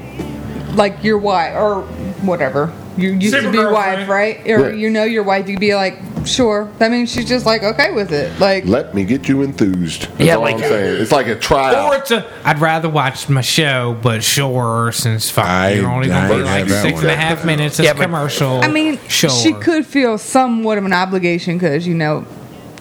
like 0.75 1.03
your 1.03 1.17
wife 1.17 1.55
or 1.55 1.81
whatever, 2.23 2.71
you 2.97 3.11
used 3.11 3.31
Super 3.31 3.43
to 3.43 3.51
be 3.51 3.57
girlfriend. 3.57 4.01
wife, 4.01 4.09
right? 4.09 4.39
Or 4.47 4.69
Yeah. 4.69 4.75
you 4.75 4.89
know 4.89 5.03
your 5.03 5.23
wife, 5.23 5.47
you'd 5.49 5.59
be 5.59 5.75
like, 5.75 5.99
sure. 6.25 6.69
That 6.79 6.91
means 6.91 7.11
she's 7.11 7.25
just 7.27 7.45
like 7.45 7.61
okay 7.63 7.91
with 7.91 8.11
it. 8.11 8.39
Like, 8.39 8.65
Let 8.65 8.95
me 8.95 9.03
get 9.03 9.27
you 9.27 9.41
enthused. 9.41 10.03
That's 10.11 10.19
Yeah, 10.21 10.35
all 10.35 10.41
like- 10.41 10.55
I'm 10.55 10.61
saying. 10.61 11.01
It's 11.01 11.11
like 11.11 11.27
a 11.27 11.33
Or 11.33 11.35
tryout. 11.35 11.93
it's 11.97 12.11
a. 12.11 12.25
I'd 12.43 12.59
rather 12.59 12.89
watch 12.89 13.27
my 13.29 13.41
show, 13.41 13.97
but 14.01 14.23
sure, 14.23 14.91
since 14.93 15.29
fuck, 15.29 15.45
I- 15.45 15.73
you're 15.73 15.89
only 15.89 16.07
gonna 16.07 16.27
be 16.33 16.41
like 16.41 16.47
had 16.61 16.67
that 16.69 16.81
six 16.81 16.93
one. 16.95 17.03
and 17.03 17.11
a 17.11 17.15
half 17.15 17.43
minutes. 17.45 17.79
It's 17.79 17.85
Yeah, 17.85 17.93
but- 17.93 18.03
commercial. 18.03 18.61
I 18.63 18.67
mean, 18.67 18.97
sure. 19.07 19.29
she 19.29 19.53
could 19.53 19.85
feel 19.85 20.17
somewhat 20.17 20.77
of 20.77 20.85
an 20.85 20.93
obligation 20.93 21.57
because 21.57 21.85
you 21.85 21.93
know 21.95 22.25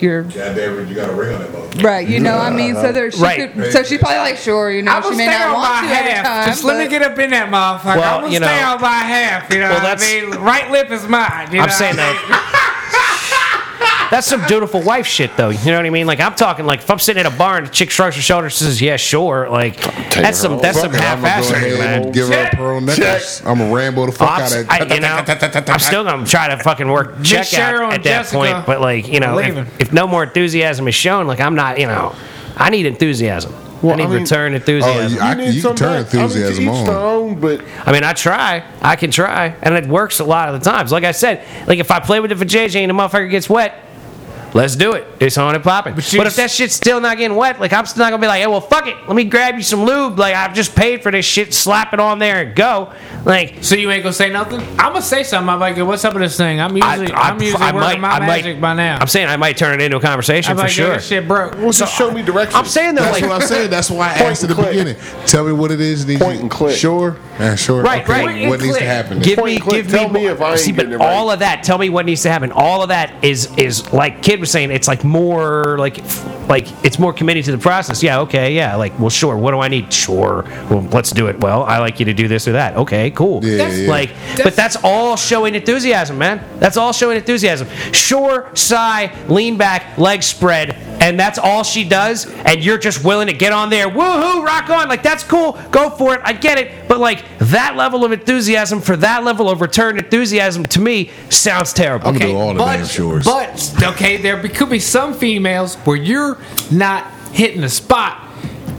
you're 0.04 0.22
God 0.22 0.34
damn 0.54 0.78
it, 0.78 0.88
you 0.88 0.94
got 0.94 1.10
a 1.10 1.12
ring 1.14 1.34
on 1.34 1.40
that 1.40 1.50
motherfucker. 1.50 1.82
right. 1.82 2.06
You 2.06 2.20
know, 2.20 2.36
I 2.36 2.50
mean, 2.50 2.74
so 2.74 2.92
there, 2.92 3.10
she 3.10 3.20
Right. 3.22 3.52
could, 3.52 3.72
so 3.72 3.82
she's 3.82 3.98
probably 3.98 4.18
like, 4.18 4.36
sure. 4.36 4.70
You 4.70 4.82
know, 4.82 4.92
I 4.92 5.00
she 5.00 5.08
will 5.08 5.16
may 5.16 5.26
stay 5.26 5.38
not 5.38 5.46
on 5.48 5.52
want 5.54 5.82
my 5.82 5.88
to 5.88 5.94
every 5.98 6.10
half. 6.12 6.24
time. 6.24 6.46
Just 6.46 6.64
let 6.64 6.76
me 6.78 6.84
but- 6.84 6.90
get 6.90 7.02
up 7.02 7.18
in 7.18 7.30
that 7.30 7.48
motherfucker. 7.48 7.96
Well, 7.96 8.14
I'm 8.16 8.20
gonna 8.22 8.32
you 8.32 8.36
stay 8.38 8.60
know- 8.60 8.74
on 8.74 8.80
my 8.80 8.88
half. 8.98 9.52
You 9.52 9.60
know 9.60 9.70
Well, 9.70 9.74
what 9.82 9.84
I 9.86 9.94
that's- 9.94 10.12
mean? 10.12 10.30
Right 10.42 10.70
lip 10.70 10.90
is 10.90 11.08
mine. 11.08 11.48
You 11.52 11.60
I'm 11.60 11.68
know 11.68 11.74
saying 11.74 11.96
what 11.96 12.04
I 12.06 12.12
mean? 12.12 12.30
that. 12.30 12.60
That's 14.14 14.28
some 14.28 14.46
dutiful 14.46 14.80
wife 14.80 15.08
shit, 15.08 15.36
though. 15.36 15.48
You 15.48 15.72
know 15.72 15.78
what 15.78 15.86
I 15.86 15.90
mean? 15.90 16.06
Like 16.06 16.20
I'm 16.20 16.36
talking 16.36 16.66
like 16.66 16.78
if 16.78 16.88
I'm 16.88 17.00
sitting 17.00 17.26
at 17.26 17.32
a 17.32 17.36
bar 17.36 17.58
and 17.58 17.66
the 17.66 17.70
chick 17.72 17.90
shrugs 17.90 18.14
her 18.14 18.22
shoulders, 18.22 18.60
and 18.62 18.68
says, 18.68 18.80
"Yeah, 18.80 18.94
sure." 18.94 19.48
Like 19.50 19.76
that's 20.14 20.38
some 20.38 20.60
that's 20.60 20.80
some 20.80 20.94
it, 20.94 21.00
I'm 21.00 21.20
gonna 21.20 21.22
go 21.22 21.26
half-assed, 21.26 21.52
ahead 21.52 21.78
man. 21.80 22.12
give 22.12 22.28
her 22.28 22.44
a 22.44 22.50
pearl 22.54 22.80
necklace. 22.80 23.40
I'm 23.44 23.58
gonna 23.58 23.74
rambo 23.74 24.06
the 24.06 24.12
fuck 24.12 24.28
out 24.38 24.52
of 24.52 24.70
I, 24.70 24.84
you 24.94 25.00
know, 25.00 25.24
I'm 25.72 25.80
still 25.80 26.04
gonna 26.04 26.24
try 26.26 26.46
to 26.46 26.62
fucking 26.62 26.86
work 26.86 27.24
check 27.24 27.44
Cheryl 27.46 27.86
out 27.86 27.94
and 27.94 27.94
at 27.94 28.02
that 28.04 28.26
point, 28.26 28.64
but 28.66 28.80
like 28.80 29.08
you 29.08 29.18
know, 29.18 29.36
if, 29.38 29.80
if 29.80 29.92
no 29.92 30.06
more 30.06 30.22
enthusiasm 30.22 30.86
is 30.86 30.94
shown, 30.94 31.26
like 31.26 31.40
I'm 31.40 31.56
not, 31.56 31.80
you 31.80 31.88
know, 31.88 32.14
I 32.56 32.70
need 32.70 32.86
enthusiasm. 32.86 33.52
I 33.82 33.96
need 33.96 34.04
I 34.04 34.06
mean- 34.06 34.22
return 34.22 34.54
enthusiasm. 34.54 35.18
Oh, 35.20 35.24
I- 35.24 35.34
need 35.34 35.54
you 35.54 35.62
can 35.62 35.74
turn 35.74 36.04
back. 36.04 36.14
I 36.14 36.18
mean, 36.18 36.28
to 36.28 36.46
enthusiasm 36.46 36.62
each 36.62 36.68
on. 36.70 36.88
own, 36.88 37.40
but 37.40 37.64
I 37.84 37.90
mean, 37.90 38.04
I 38.04 38.12
try. 38.12 38.62
I 38.80 38.94
can 38.94 39.10
try, 39.10 39.56
and 39.60 39.74
it 39.74 39.86
works 39.88 40.20
a 40.20 40.24
lot 40.24 40.54
of 40.54 40.62
the 40.62 40.70
times. 40.70 40.92
Like 40.92 41.02
I 41.02 41.10
said, 41.10 41.44
like 41.66 41.80
if 41.80 41.90
I 41.90 41.98
play 41.98 42.20
with 42.20 42.30
it 42.30 42.38
for 42.38 42.44
JJ 42.44 42.76
and 42.76 42.90
the 42.90 42.94
motherfucker 42.94 43.28
gets 43.28 43.50
wet, 43.50 43.80
let's 44.54 44.76
do 44.76 44.92
it. 44.92 45.06
It's 45.20 45.36
on 45.36 45.54
and 45.54 45.62
popping. 45.62 45.94
But, 45.94 46.10
you 46.12 46.22
if 46.22 46.36
that 46.36 46.50
shit's 46.50 46.74
still 46.74 47.00
not 47.00 47.18
getting 47.18 47.36
wet, 47.36 47.60
like 47.60 47.72
I'm 47.72 47.86
still 47.86 48.04
not 48.04 48.10
gonna 48.10 48.20
be 48.20 48.26
like, 48.26 48.40
hey, 48.40 48.46
well, 48.46 48.60
fuck 48.60 48.86
it. 48.86 48.96
Let 49.06 49.16
me 49.16 49.24
grab 49.24 49.56
you 49.56 49.62
some 49.62 49.84
lube. 49.84 50.18
Like 50.18 50.34
I've 50.34 50.54
just 50.54 50.74
paid 50.74 51.02
for 51.02 51.10
this 51.10 51.26
shit. 51.26 51.52
Slap 51.52 51.92
it 51.92 52.00
on 52.00 52.18
there 52.18 52.46
and 52.46 52.54
go. 52.54 52.92
Like 53.24 53.58
So 53.62 53.74
you 53.74 53.90
ain't 53.90 54.02
gonna 54.02 54.12
say 54.12 54.30
nothing? 54.30 54.60
I'm 54.60 54.92
gonna 54.92 55.02
say 55.02 55.22
something. 55.22 55.48
I'm 55.48 55.60
like, 55.60 55.76
what's 55.78 56.04
up 56.04 56.14
with 56.14 56.22
this 56.22 56.36
thing? 56.36 56.60
I'm 56.60 56.76
usually, 56.76 57.10
I, 57.12 57.30
am 57.30 57.40
usually 57.40 57.72
working 57.72 58.00
my 58.00 58.20
magic 58.20 58.60
by 58.60 58.74
now. 58.74 58.98
I'm 59.00 59.06
saying 59.06 59.28
I 59.28 59.36
might 59.36 59.56
turn 59.56 59.80
it 59.80 59.84
into 59.84 59.96
a 59.96 60.00
conversation 60.00 60.52
I'm 60.52 60.56
for 60.56 60.62
like, 60.64 60.72
sure. 60.72 60.94
this 60.94 61.06
shit 61.06 61.26
broke. 61.26 61.54
well, 61.54 61.72
just 61.72 61.94
show 61.96 62.10
me 62.10 62.22
directions. 62.22 62.54
I'm 62.54 62.66
saying 62.66 62.94
though, 62.94 63.02
That's 63.02 63.20
like, 63.20 63.30
what 63.30 63.42
I'm 63.42 63.48
saying. 63.48 63.70
That's 63.70 63.90
why 63.90 64.10
I 64.10 64.18
Point 64.18 64.30
asked 64.30 64.44
at 64.44 64.48
the 64.48 64.54
click. 64.54 64.70
beginning. 64.70 64.96
Tell 65.26 65.44
me 65.44 65.52
what 65.52 65.70
it 65.70 65.80
is. 65.80 66.06
Needs 66.06 66.22
Point 66.22 66.40
and 66.40 66.50
click. 66.50 66.76
Sure. 66.76 67.16
Yeah, 67.38 67.54
sure. 67.56 67.82
Right, 67.82 68.02
okay. 68.02 68.12
right. 68.12 68.48
What 68.48 68.60
and 68.60 68.68
needs 68.68 68.78
to 68.78 68.84
happen? 68.84 69.20
give 69.20 69.42
me, 69.42 69.54
and 69.54 69.62
click. 69.62 69.86
Tell 69.88 70.08
me. 70.08 70.20
me 70.20 70.26
if 70.26 70.40
I 70.40 70.52
ain't 70.52 70.60
see, 70.60 70.72
but 70.72 70.82
getting 70.82 70.92
it 70.92 70.96
right. 70.98 71.12
all 71.12 71.30
of 71.30 71.40
that. 71.40 71.64
Tell 71.64 71.78
me 71.78 71.88
what 71.88 72.06
needs 72.06 72.22
to 72.22 72.30
happen. 72.30 72.52
All 72.52 72.82
of 72.82 72.88
that 72.90 73.24
is 73.24 73.52
is 73.56 73.92
like 73.92 74.22
Kid 74.22 74.40
was 74.44 74.50
saying. 74.50 74.70
It's 74.70 74.88
like 74.88 75.04
more 75.04 75.76
like 75.78 75.98
like 76.48 76.66
it's 76.84 76.98
more 76.98 77.12
committed 77.12 77.44
to 77.46 77.52
the 77.52 77.58
process. 77.58 78.02
Yeah, 78.02 78.20
okay, 78.20 78.54
yeah. 78.54 78.76
Like, 78.76 78.98
well, 78.98 79.10
sure. 79.10 79.36
What 79.36 79.50
do 79.52 79.60
I 79.60 79.68
need? 79.68 79.92
Sure. 79.92 80.44
Well, 80.70 80.82
let's 80.92 81.10
do 81.10 81.26
it. 81.28 81.40
Well, 81.40 81.62
I 81.64 81.78
like 81.78 81.98
you 81.98 82.04
to 82.06 82.14
do 82.14 82.28
this 82.28 82.46
or 82.46 82.52
that. 82.52 82.76
Okay, 82.76 83.10
cool. 83.12 83.44
Yeah, 83.44 83.56
That's- 83.56 83.78
yeah. 83.80 83.88
Like, 83.90 84.10
but 84.42 84.54
that's 84.54 84.76
all 84.84 85.16
showing 85.16 85.54
enthusiasm, 85.54 86.18
man. 86.18 86.44
That's 86.58 86.76
all 86.76 86.92
showing 86.92 87.16
enthusiasm. 87.16 87.68
Sure, 87.92 88.50
sigh, 88.54 89.12
lean 89.28 89.56
back, 89.56 89.96
leg 89.98 90.22
spread, 90.22 90.76
and 91.04 91.20
that's 91.20 91.38
all 91.38 91.62
she 91.62 91.84
does. 91.84 92.26
And 92.26 92.64
you're 92.64 92.78
just 92.78 93.04
willing 93.04 93.26
to 93.26 93.34
get 93.34 93.52
on 93.52 93.68
there, 93.68 93.90
woohoo, 93.90 94.42
rock 94.42 94.70
on. 94.70 94.88
Like 94.88 95.02
that's 95.02 95.22
cool. 95.22 95.52
Go 95.70 95.90
for 95.90 96.14
it. 96.14 96.22
I 96.24 96.32
get 96.32 96.56
it. 96.56 96.88
But 96.88 96.98
like 96.98 97.24
that 97.40 97.76
level 97.76 98.06
of 98.06 98.12
enthusiasm 98.12 98.80
for 98.80 98.96
that 98.96 99.22
level 99.22 99.50
of 99.50 99.60
return 99.60 99.98
enthusiasm 99.98 100.64
to 100.64 100.80
me 100.80 101.10
sounds 101.28 101.74
terrible. 101.74 102.08
I'm 102.08 102.14
gonna 102.14 102.32
do 102.32 102.36
all 102.36 102.54
the 102.54 102.58
but, 102.58 102.76
damn 102.78 102.86
chores. 102.86 103.26
But 103.26 103.74
okay, 103.82 104.16
there 104.16 104.40
could 104.48 104.70
be 104.70 104.78
some 104.78 105.12
females 105.12 105.74
where 105.76 105.96
you're 105.96 106.38
not 106.72 107.10
hitting 107.32 107.60
the 107.60 107.68
spot. 107.68 108.23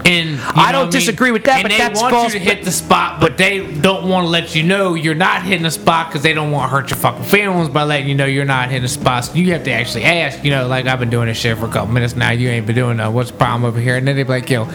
And 0.06 0.40
I 0.40 0.70
don't 0.70 0.90
disagree 0.92 1.32
with 1.32 1.42
that, 1.44 1.56
And 1.56 1.62
but 1.64 1.70
they 1.72 1.78
that's 1.78 2.00
want 2.00 2.14
false- 2.14 2.32
you 2.34 2.38
to 2.38 2.44
hit 2.44 2.64
the 2.64 2.70
spot, 2.70 3.20
but 3.20 3.36
they 3.36 3.66
don't 3.66 4.08
want 4.08 4.24
to 4.24 4.28
let 4.28 4.54
you 4.54 4.62
know 4.62 4.94
you're 4.94 5.16
not 5.16 5.42
hitting 5.42 5.64
the 5.64 5.70
spot 5.70 6.08
because 6.08 6.22
they 6.22 6.32
don't 6.32 6.52
want 6.52 6.70
to 6.70 6.76
hurt 6.76 6.90
your 6.90 6.96
fucking 6.98 7.24
feelings 7.24 7.68
by 7.68 7.82
letting 7.82 8.06
you 8.08 8.14
know 8.14 8.24
you're 8.24 8.44
not 8.44 8.68
hitting 8.68 8.82
the 8.82 8.88
spot. 8.88 9.24
So 9.24 9.34
you 9.34 9.52
have 9.52 9.64
to 9.64 9.72
actually 9.72 10.04
ask, 10.04 10.44
you 10.44 10.50
know, 10.50 10.68
like 10.68 10.86
I've 10.86 11.00
been 11.00 11.10
doing 11.10 11.26
this 11.26 11.38
shit 11.38 11.58
for 11.58 11.66
a 11.66 11.70
couple 11.72 11.92
minutes 11.92 12.14
now. 12.14 12.30
You 12.30 12.48
ain't 12.50 12.66
been 12.66 12.76
doing 12.76 12.98
that. 12.98 13.12
What's 13.12 13.32
the 13.32 13.36
problem 13.36 13.64
over 13.64 13.80
here? 13.80 13.96
And 13.96 14.06
then 14.06 14.14
they 14.14 14.22
be 14.22 14.28
like, 14.28 14.48
yo, 14.48 14.68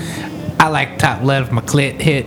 I 0.60 0.68
like 0.68 0.98
top 1.00 1.24
left 1.24 1.48
of 1.48 1.54
my 1.54 1.62
clit 1.62 2.02
hit 2.02 2.26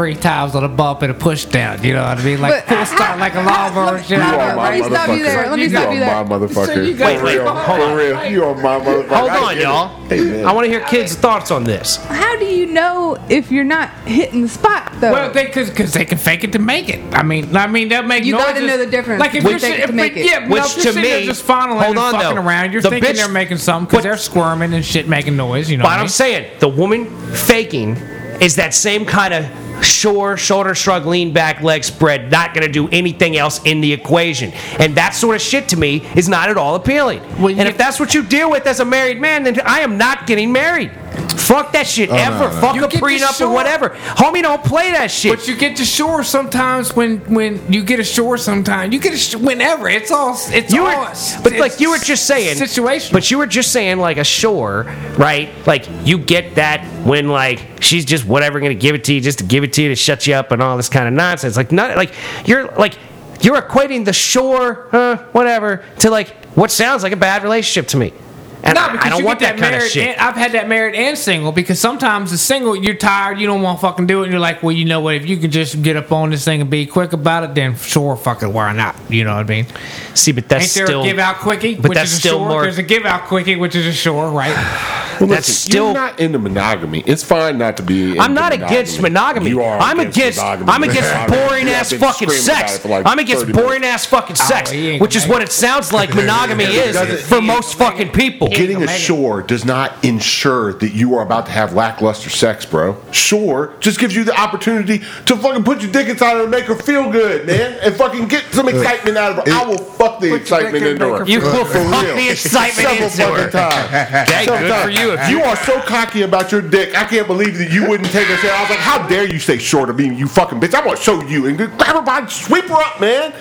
three 0.00 0.14
times 0.14 0.54
on 0.54 0.64
a 0.64 0.68
bump 0.68 1.02
and 1.02 1.10
a 1.10 1.14
push 1.14 1.44
down. 1.44 1.84
You 1.84 1.92
know 1.92 2.02
what 2.02 2.16
I 2.18 2.24
mean? 2.24 2.40
Like 2.40 2.66
But 2.66 2.74
full 2.74 2.86
start 2.96 3.18
like 3.18 3.34
a 3.34 3.42
lawnmower 3.42 3.96
and 3.96 4.06
shit. 4.06 4.16
You 4.16 4.24
I 4.24 4.28
are 4.34 4.46
don't 4.48 4.56
my 4.56 4.70
Let 4.70 4.72
me 4.80 4.82
stop 4.88 5.08
you 5.08 5.14
motherfucker. 5.14 5.22
there. 5.24 5.50
Let 5.50 5.56
me 5.58 5.62
you 5.64 5.68
stop 5.68 5.88
are 5.88 5.92
you 5.94 6.00
there. 6.00 6.24
my 6.24 6.38
motherfucker. 6.38 6.66
So 6.66 6.80
you 6.80 6.94
got- 6.94 7.18
for 7.20 7.26
real, 7.26 7.64
for 7.66 7.96
real. 7.96 8.30
You 8.32 8.44
are 8.44 8.54
my 8.54 8.80
motherfucker. 8.80 9.08
Hold 9.28 9.30
on, 9.30 9.58
y'all. 9.60 10.48
I 10.48 10.52
want 10.52 10.64
to 10.64 10.70
hear 10.70 10.80
kids' 10.80 11.14
thoughts 11.14 11.50
on 11.50 11.64
this. 11.64 11.96
How 12.06 12.38
do 12.38 12.46
you 12.46 12.64
know 12.66 13.18
if 13.28 13.52
you're 13.52 13.62
not 13.64 13.90
hitting 14.06 14.40
the 14.42 14.48
spot 14.48 14.90
though? 15.00 15.12
Well, 15.12 15.32
they 15.32 15.46
cause, 15.46 15.68
cause 15.68 15.92
they 15.92 16.06
can 16.06 16.16
fake 16.16 16.44
it 16.44 16.52
to 16.52 16.58
make 16.58 16.88
it. 16.88 17.00
I 17.14 17.22
mean, 17.22 17.54
I 17.54 17.66
mean 17.66 17.88
they'll 17.88 18.02
make 18.02 18.24
You 18.24 18.32
gotta 18.38 18.52
noises. 18.54 18.66
know 18.68 18.78
the 18.78 18.90
difference 18.90 19.20
Like 19.20 19.34
if 19.34 19.44
between 19.44 19.50
you're 19.52 19.60
fake 19.60 19.76
to 19.76 19.82
if 19.82 19.92
make 19.92 20.16
it- 20.16 20.20
it. 20.20 20.26
yeah, 20.30 20.38
no, 20.40 20.48
Which 20.48 20.62
if 20.64 20.76
you're 20.76 20.84
to 20.86 20.92
sitting 20.94 21.02
there 21.02 21.20
me- 21.20 21.26
just 21.26 21.42
fondling 21.42 21.82
hold 21.84 21.98
and 21.98 22.16
fucking 22.16 22.36
though. 22.36 22.42
around, 22.42 22.72
you're 22.72 22.80
The 22.82 22.88
thinking 22.90 23.10
bitch- 23.12 23.16
they're 23.16 23.28
making 23.28 23.58
something 23.58 23.86
because 23.90 24.02
they're 24.02 24.16
squirming 24.16 24.72
and 24.72 24.82
shit, 24.84 25.06
making 25.08 25.36
noise. 25.36 25.70
You 25.70 25.76
know. 25.76 25.82
But 25.82 25.88
what 25.90 25.92
I 25.92 25.96
I'm 25.98 26.02
mean? 26.04 26.08
saying 26.08 26.46
the 26.60 26.68
woman 26.68 27.04
faking 27.34 27.96
is 28.40 28.56
that 28.56 28.72
same 28.72 29.04
kind 29.04 29.34
of 29.34 29.44
shore, 29.82 30.36
shoulder 30.36 30.74
shrug, 30.74 31.06
lean 31.06 31.32
back, 31.32 31.62
leg 31.62 31.84
spread, 31.84 32.30
not 32.30 32.54
going 32.54 32.66
to 32.66 32.72
do 32.72 32.88
anything 32.88 33.36
else 33.36 33.60
in 33.64 33.80
the 33.80 33.92
equation. 33.92 34.52
And 34.78 34.96
that 34.96 35.10
sort 35.10 35.36
of 35.36 35.42
shit 35.42 35.68
to 35.70 35.76
me 35.76 36.06
is 36.16 36.28
not 36.28 36.48
at 36.48 36.56
all 36.56 36.74
appealing. 36.74 37.20
Well, 37.40 37.48
and 37.48 37.68
if 37.68 37.76
that's 37.76 38.00
what 38.00 38.14
you 38.14 38.22
deal 38.22 38.50
with 38.50 38.66
as 38.66 38.80
a 38.80 38.84
married 38.84 39.20
man, 39.20 39.44
then 39.44 39.60
I 39.60 39.80
am 39.80 39.98
not 39.98 40.26
getting 40.26 40.52
married. 40.52 40.90
Fuck 41.28 41.72
that 41.72 41.86
shit 41.86 42.10
Oh, 42.10 42.14
ever. 42.16 42.38
no. 42.54 42.60
Fuck 42.60 42.76
You 42.76 42.84
a 42.84 42.88
get 42.88 43.02
prenup 43.02 43.40
or 43.40 43.50
whatever. 43.52 43.90
Homie, 43.90 44.42
don't 44.42 44.62
play 44.62 44.92
that 44.92 45.10
shit. 45.10 45.36
But 45.36 45.48
you 45.48 45.56
get 45.56 45.76
to 45.78 45.84
shore 45.84 46.22
sometimes 46.22 46.94
when 46.94 47.18
when 47.32 47.72
you 47.72 47.82
get 47.84 47.98
ashore. 48.00 48.38
Sometimes 48.38 48.92
you 48.92 49.00
get 49.00 49.14
a 49.14 49.16
sh- 49.16 49.34
whenever. 49.34 49.88
It's 49.88 50.10
all 50.10 50.38
it's 50.50 50.72
You 50.72 50.86
all. 50.86 51.02
were, 51.04 51.42
but 51.42 51.54
like 51.54 51.80
you 51.80 51.90
were 51.90 51.98
just 51.98 52.26
saying, 52.26 52.56
situation. 52.56 53.12
But 53.12 53.30
you 53.30 53.38
were 53.38 53.46
just 53.46 53.72
saying 53.72 53.98
like 53.98 54.16
a 54.16 54.24
shore, 54.24 54.84
right? 55.18 55.50
Like 55.66 55.86
you 56.04 56.18
get 56.18 56.54
that 56.56 56.84
when 57.04 57.28
like 57.28 57.60
she's 57.80 58.04
just 58.04 58.24
whatever 58.24 58.60
going 58.60 58.70
to 58.76 58.80
give 58.80 58.94
it 58.94 59.04
to 59.04 59.14
you 59.14 59.20
just 59.20 59.38
to 59.38 59.44
give 59.44 59.64
it 59.64 59.72
to 59.74 59.82
you 59.82 59.88
to 59.88 59.96
shut 59.96 60.26
you 60.26 60.34
up 60.34 60.52
and 60.52 60.62
all 60.62 60.76
this 60.76 60.88
kind 60.88 61.08
of 61.08 61.14
nonsense. 61.14 61.56
Like 61.56 61.72
not 61.72 61.96
like 61.96 62.12
you're 62.46 62.68
like 62.72 62.94
you're 63.42 63.60
equating 63.60 64.04
the 64.04 64.12
shore, 64.12 64.88
uh, 64.94 65.16
whatever, 65.32 65.82
to 66.00 66.10
like 66.10 66.28
what 66.54 66.70
sounds 66.70 67.02
like 67.02 67.12
a 67.12 67.16
bad 67.16 67.42
relationship 67.42 67.88
to 67.88 67.96
me. 67.96 68.12
And 68.62 68.74
no, 68.74 68.88
because 68.92 69.06
I 69.06 69.08
don't 69.08 69.20
you 69.20 69.24
want 69.24 69.40
get 69.40 69.56
that 69.56 69.62
kind 69.62 69.74
of 69.74 69.80
married 69.80 69.90
shit. 69.92 70.08
And, 70.08 70.20
I've 70.20 70.36
had 70.36 70.52
that 70.52 70.68
married 70.68 70.94
and 70.94 71.16
single 71.16 71.50
because 71.52 71.80
sometimes 71.80 72.30
the 72.30 72.38
single 72.38 72.76
you're 72.76 72.94
tired, 72.94 73.38
you 73.38 73.46
don't 73.46 73.62
want 73.62 73.78
to 73.78 73.82
fucking 73.82 74.06
do 74.06 74.20
it, 74.20 74.24
and 74.24 74.32
you're 74.32 74.40
like, 74.40 74.62
well, 74.62 74.72
you 74.72 74.84
know 74.84 75.00
what? 75.00 75.14
If 75.14 75.26
you 75.26 75.36
could 75.38 75.52
just 75.52 75.82
get 75.82 75.96
up 75.96 76.12
on 76.12 76.30
this 76.30 76.44
thing 76.44 76.60
and 76.60 76.68
be 76.68 76.86
quick 76.86 77.12
about 77.12 77.44
it, 77.44 77.54
then 77.54 77.76
sure, 77.76 78.16
fucking 78.16 78.52
why 78.52 78.72
not? 78.72 78.96
You 79.08 79.24
know 79.24 79.34
what 79.34 79.46
I 79.46 79.48
mean? 79.48 79.66
See, 80.14 80.32
but 80.32 80.48
that's 80.48 80.64
Ain't 80.64 80.74
there 80.74 80.86
still 80.86 81.02
a 81.02 81.06
give 81.06 81.18
out 81.18 81.36
quickie, 81.36 81.76
but 81.76 81.90
which 81.90 81.96
that's 81.96 82.10
is 82.12 82.18
a 82.18 82.20
still 82.20 82.38
shore? 82.38 82.48
more- 82.48 82.62
There's 82.62 82.78
a 82.78 82.82
give 82.82 83.06
out 83.06 83.28
quickie, 83.28 83.56
which 83.56 83.74
is 83.74 83.86
a 83.86 83.92
shore, 83.92 84.30
right? 84.30 85.06
Well, 85.20 85.28
That's 85.28 85.48
listen, 85.48 85.70
still- 85.70 85.84
you're 85.86 85.94
not 85.94 86.18
into 86.18 86.38
monogamy. 86.38 87.00
It's 87.06 87.22
fine 87.22 87.58
not 87.58 87.76
to 87.76 87.82
be. 87.82 88.18
I'm 88.18 88.30
into 88.30 88.40
not 88.40 88.52
against 88.54 89.02
monogamy. 89.02 89.50
You 89.50 89.62
are 89.62 89.78
I'm 89.78 90.00
against. 90.00 90.38
monogamy. 90.38 90.70
I'm 90.72 90.82
against 90.82 91.28
boring 91.28 91.68
ass 91.68 91.90
have 91.90 92.00
fucking 92.00 92.30
sex. 92.30 92.84
it 92.84 92.88
like 92.88 93.06
I'm 93.06 93.18
against 93.18 93.42
30 93.42 93.52
boring 93.52 93.80
minutes. 93.82 94.04
ass 94.04 94.06
fucking 94.06 94.36
sex, 94.36 94.70
he 94.70 94.88
ain't 94.90 95.02
which 95.02 95.14
is 95.16 95.26
what 95.26 95.42
it 95.42 95.52
sounds 95.52 95.92
like 95.92 96.14
monogamy 96.14 96.64
is 96.64 97.26
for 97.26 97.42
most 97.42 97.76
fucking 97.76 98.10
people. 98.12 98.48
Getting 98.48 98.82
ashore 98.82 99.42
does 99.42 99.64
not 99.64 100.02
ensure 100.04 100.72
that 100.74 100.92
you 100.94 101.14
are 101.16 101.22
about 101.22 101.46
to 101.46 101.52
have 101.52 101.74
lackluster 101.74 102.30
sex, 102.30 102.64
bro. 102.64 102.96
Shore 103.12 103.74
just 103.80 103.98
gives 104.00 104.16
you 104.16 104.24
the 104.24 104.38
opportunity 104.40 104.98
to 105.26 105.36
fucking 105.36 105.64
put 105.64 105.82
your 105.82 105.92
dick 105.92 106.08
inside 106.08 106.36
her 106.36 106.42
and 106.42 106.50
make 106.50 106.64
her 106.64 106.74
feel 106.76 107.10
good, 107.10 107.46
man, 107.46 107.78
and 107.82 107.94
fucking 107.94 108.28
get 108.28 108.44
some 108.52 108.68
excitement 108.68 109.16
out 109.18 109.38
of 109.38 109.46
her. 109.46 109.52
I 109.52 109.64
will 109.66 109.78
fuck 109.78 110.20
the 110.20 110.34
excitement 110.34 110.84
into 110.84 111.04
her. 111.06 111.18
her 111.18 111.24
You 111.26 111.40
will 111.40 111.64
fuck 111.66 112.06
the 112.16 112.30
excitement 112.30 112.88
into 113.00 113.22
her. 113.22 113.50
fucking 113.50 113.50
times. 113.52 114.30
Okay, 114.30 114.44
Several 114.44 114.68
good 114.68 114.82
for 114.82 114.90
you. 114.90 115.09
If 115.14 115.28
You 115.30 115.42
are 115.42 115.56
so 115.56 115.80
cocky 115.80 116.22
about 116.22 116.52
your 116.52 116.62
dick. 116.62 116.96
I 116.96 117.04
can't 117.04 117.26
believe 117.26 117.58
that 117.58 117.70
you 117.70 117.88
wouldn't 117.88 118.10
take 118.10 118.28
a 118.28 118.36
shit. 118.36 118.50
I 118.50 118.60
was 118.60 118.70
like, 118.70 118.78
how 118.78 119.06
dare 119.08 119.24
you 119.24 119.38
say 119.38 119.58
short 119.58 119.90
of 119.90 119.96
me, 119.96 120.14
you 120.14 120.26
fucking 120.28 120.60
bitch? 120.60 120.74
I'm 120.74 120.84
gonna 120.84 120.96
show 120.96 121.22
you 121.24 121.46
and 121.46 121.56
grab 121.56 121.70
her 121.96 122.02
by, 122.02 122.26
sweep 122.26 122.64
her 122.66 122.74
up, 122.74 123.00
man. 123.00 123.32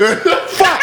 Fuck. 0.50 0.82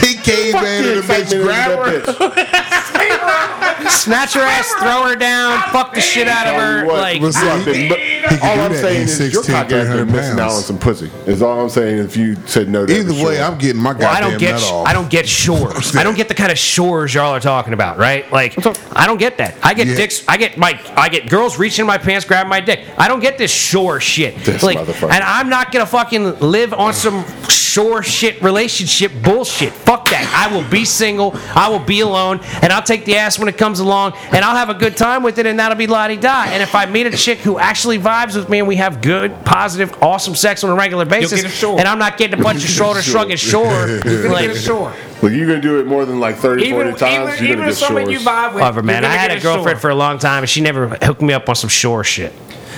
He 0.00 0.14
came 0.16 0.52
Fuck 0.52 0.64
in 0.64 0.82
the 0.82 0.92
and 0.92 0.98
the 0.98 1.02
bitch 1.02 1.20
excitement 1.20 1.42
grab 1.44 1.78
her. 1.78 2.00
bitch. 2.00 3.90
Snatch 3.90 4.34
her 4.34 4.40
ass, 4.40 4.68
throw 4.78 5.02
her 5.08 5.16
down, 5.16 5.60
fuck 5.70 5.94
the 5.94 6.00
shit 6.00 6.28
out 6.28 6.46
of 6.46 6.54
her. 6.54 6.84
What? 6.86 6.96
Like, 6.98 7.20
But 7.20 7.36
I've 7.36 7.66
he- 7.66 7.88
but 7.88 7.98
he 7.98 8.38
all 8.42 8.60
I'm 8.60 8.74
saying 8.74 9.02
He's 9.02 9.20
is 9.20 9.32
your 9.32 9.42
6'10", 9.42 9.46
cock 9.46 9.64
ass 9.66 9.70
been 9.70 9.86
300 9.86 10.10
missing 10.12 10.40
out 10.40 10.50
on 10.52 10.62
some 10.62 10.78
pussy. 10.78 11.10
Is 11.26 11.42
all 11.42 11.60
I'm 11.60 11.68
saying. 11.68 11.98
If 11.98 12.16
you 12.16 12.36
said 12.46 12.68
no, 12.68 12.84
to 12.86 12.92
Either 12.92 13.12
that 13.12 13.24
way, 13.24 13.36
sure. 13.36 13.44
I'm 13.44 13.58
getting 13.58 13.80
my 13.82 13.92
well, 13.92 14.08
I 14.14 14.20
don't 14.20 14.38
get. 14.38 14.52
nut 14.52 14.62
off. 14.64 14.86
I 14.86 14.92
don't 14.92 15.10
get 15.10 15.28
shores. 15.28 15.94
I 15.96 16.02
don't 16.02 16.16
get 16.16 16.28
the 16.28 16.34
kind 16.34 16.50
of 16.52 16.58
shores 16.58 17.14
y'all 17.14 17.32
are 17.34 17.40
talking 17.40 17.72
about, 17.72 17.98
right? 17.98 18.30
Like, 18.32 18.54
I 18.94 19.06
don't 19.06 19.18
get 19.18 19.38
that. 19.38 19.54
I 19.62 19.74
get 19.74 19.86
Yeah. 19.86 19.94
I 20.28 20.36
get 20.36 20.56
my. 20.58 20.80
I 20.96 21.08
get 21.08 21.28
girls 21.28 21.58
reaching 21.58 21.82
in 21.84 21.86
my 21.86 21.98
pants, 21.98 22.24
grabbing 22.24 22.50
my 22.50 22.60
dick. 22.60 22.80
I 22.96 23.08
don't 23.08 23.20
get 23.20 23.38
this 23.38 23.50
shore 23.50 24.00
shit. 24.00 24.36
This 24.44 24.62
like, 24.62 24.78
motherfucker. 24.78 25.10
and 25.10 25.22
I'm 25.24 25.48
not 25.48 25.72
gonna 25.72 25.86
fucking 25.86 26.40
live 26.40 26.72
on 26.72 26.92
some 26.92 27.24
shore 27.48 28.02
shit 28.02 28.40
relationship 28.42 29.12
bullshit. 29.22 29.72
Fuck 29.72 30.08
that. 30.10 30.26
I 30.34 30.54
will 30.54 30.68
be 30.70 30.84
single. 30.84 31.32
I 31.54 31.68
will 31.68 31.78
be 31.78 32.00
alone, 32.00 32.40
and 32.62 32.72
I'll 32.72 32.82
take 32.82 33.04
the 33.04 33.16
ass 33.16 33.38
when 33.38 33.48
it 33.48 33.58
comes 33.58 33.80
along, 33.80 34.14
and 34.32 34.44
I'll 34.44 34.56
have 34.56 34.70
a 34.70 34.74
good 34.74 34.96
time 34.96 35.22
with 35.22 35.38
it, 35.38 35.46
and 35.46 35.58
that'll 35.58 35.76
be 35.76 35.86
la 35.86 36.08
di 36.08 36.16
da. 36.16 36.44
And 36.46 36.62
if 36.62 36.74
I 36.74 36.86
meet 36.86 37.06
a 37.06 37.10
chick 37.16 37.38
who 37.38 37.58
actually 37.58 37.98
vibes 37.98 38.34
with 38.36 38.48
me, 38.48 38.60
and 38.60 38.68
we 38.68 38.76
have 38.76 39.02
good, 39.02 39.44
positive, 39.44 40.02
awesome 40.02 40.34
sex 40.34 40.64
on 40.64 40.70
a 40.70 40.74
regular 40.74 41.04
basis, 41.04 41.42
get 41.42 41.50
a 41.50 41.54
shore. 41.54 41.78
and 41.78 41.86
I'm 41.86 41.98
not 41.98 42.16
getting 42.16 42.38
a 42.40 42.42
bunch 42.42 42.64
of 42.64 42.70
shoulder 42.78 43.02
shrugging 43.02 43.36
shore, 43.36 43.64
You're 44.04 44.30
like. 44.30 44.46
get 44.46 44.56
a 44.56 44.58
shore. 44.58 44.94
Look, 45.26 45.34
you're 45.36 45.46
gonna 45.48 45.60
do 45.60 45.80
it 45.80 45.86
more 45.86 46.04
than 46.04 46.20
like 46.20 46.36
30, 46.36 46.64
Even, 46.66 46.74
40 46.92 46.98
times. 46.98 47.34
even, 47.34 47.46
you're 47.46 47.56
gonna 47.56 47.68
if 47.68 47.74
get 47.78 47.84
someone 47.84 48.08
you 48.10 48.18
shores. 48.18 48.26
vibe 48.26 48.46
with, 48.54 48.62
Whatever, 48.62 48.82
man. 48.82 49.04
I 49.04 49.08
had 49.08 49.32
a 49.32 49.40
girlfriend 49.40 49.76
shore. 49.76 49.80
for 49.80 49.90
a 49.90 49.94
long 49.94 50.18
time, 50.18 50.42
and 50.44 50.48
she 50.48 50.60
never 50.60 50.88
hooked 50.88 51.20
me 51.22 51.32
up 51.34 51.48
on 51.48 51.54
some 51.56 51.68
shore 51.70 52.04
shit. 52.04 52.32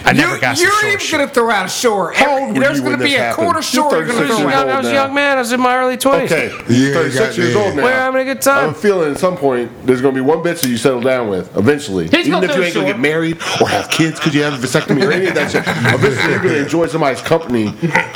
I 0.04 0.12
never 0.12 0.36
you, 0.36 0.40
got 0.40 0.56
some 0.56 0.66
You're 0.68 0.86
even 0.86 0.98
shit. 1.00 1.18
gonna 1.18 1.28
throw 1.30 1.50
out 1.50 1.66
a 1.66 1.68
shore. 1.68 2.12
How 2.12 2.30
Every- 2.30 2.42
old 2.44 2.54
were 2.54 2.60
There's 2.62 2.76
you 2.78 2.84
gonna 2.84 2.96
when 2.96 3.04
be 3.04 3.10
this 3.10 3.18
a 3.18 3.22
happened? 3.24 3.44
quarter 3.44 3.58
You're 3.58 3.62
shore. 3.64 3.90
You're 3.96 4.06
gonna 4.06 4.18
I 4.18 4.28
was, 4.28 4.38
throw 4.38 4.48
out. 4.48 4.68
I 4.68 4.78
was 4.78 4.86
a 4.86 4.92
young 4.92 5.12
man. 5.14 5.36
I 5.36 5.40
was 5.40 5.52
in 5.52 5.60
my 5.60 5.76
early 5.76 5.96
20s. 5.96 6.24
Okay, 6.24 6.48
Yeah, 6.68 6.92
36 6.94 7.36
years 7.36 7.52
goddamn. 7.52 7.66
old 7.68 7.76
now. 7.76 7.82
We're 7.82 7.92
having 7.92 8.20
a 8.20 8.24
good 8.24 8.40
time. 8.40 8.68
I'm 8.68 8.74
feeling 8.74 9.10
at 9.12 9.18
some 9.18 9.36
point 9.36 9.70
there's 9.84 10.00
gonna 10.00 10.14
be 10.14 10.20
one 10.20 10.38
bitch 10.38 10.60
that 10.62 10.68
you 10.68 10.76
settle 10.78 11.00
down 11.00 11.28
with 11.28 11.54
eventually. 11.56 12.04
He's 12.08 12.28
Even 12.28 12.44
if 12.44 12.54
you 12.56 12.62
ain't 12.62 12.74
gonna 12.74 12.86
get 12.86 13.00
married 13.00 13.38
or 13.60 13.68
have 13.68 13.90
kids 13.90 14.18
because 14.20 14.34
you 14.36 14.42
have 14.44 14.54
a 14.54 14.66
vasectomy 14.66 15.04
or 15.06 15.10
any 15.12 15.26
of 15.26 15.34
that 15.34 15.50
shit. 15.50 15.64
Eventually 15.66 16.30
you're 16.32 16.42
gonna 16.42 16.54
enjoy 16.54 16.86
somebody's 16.86 17.20
company 17.20 17.72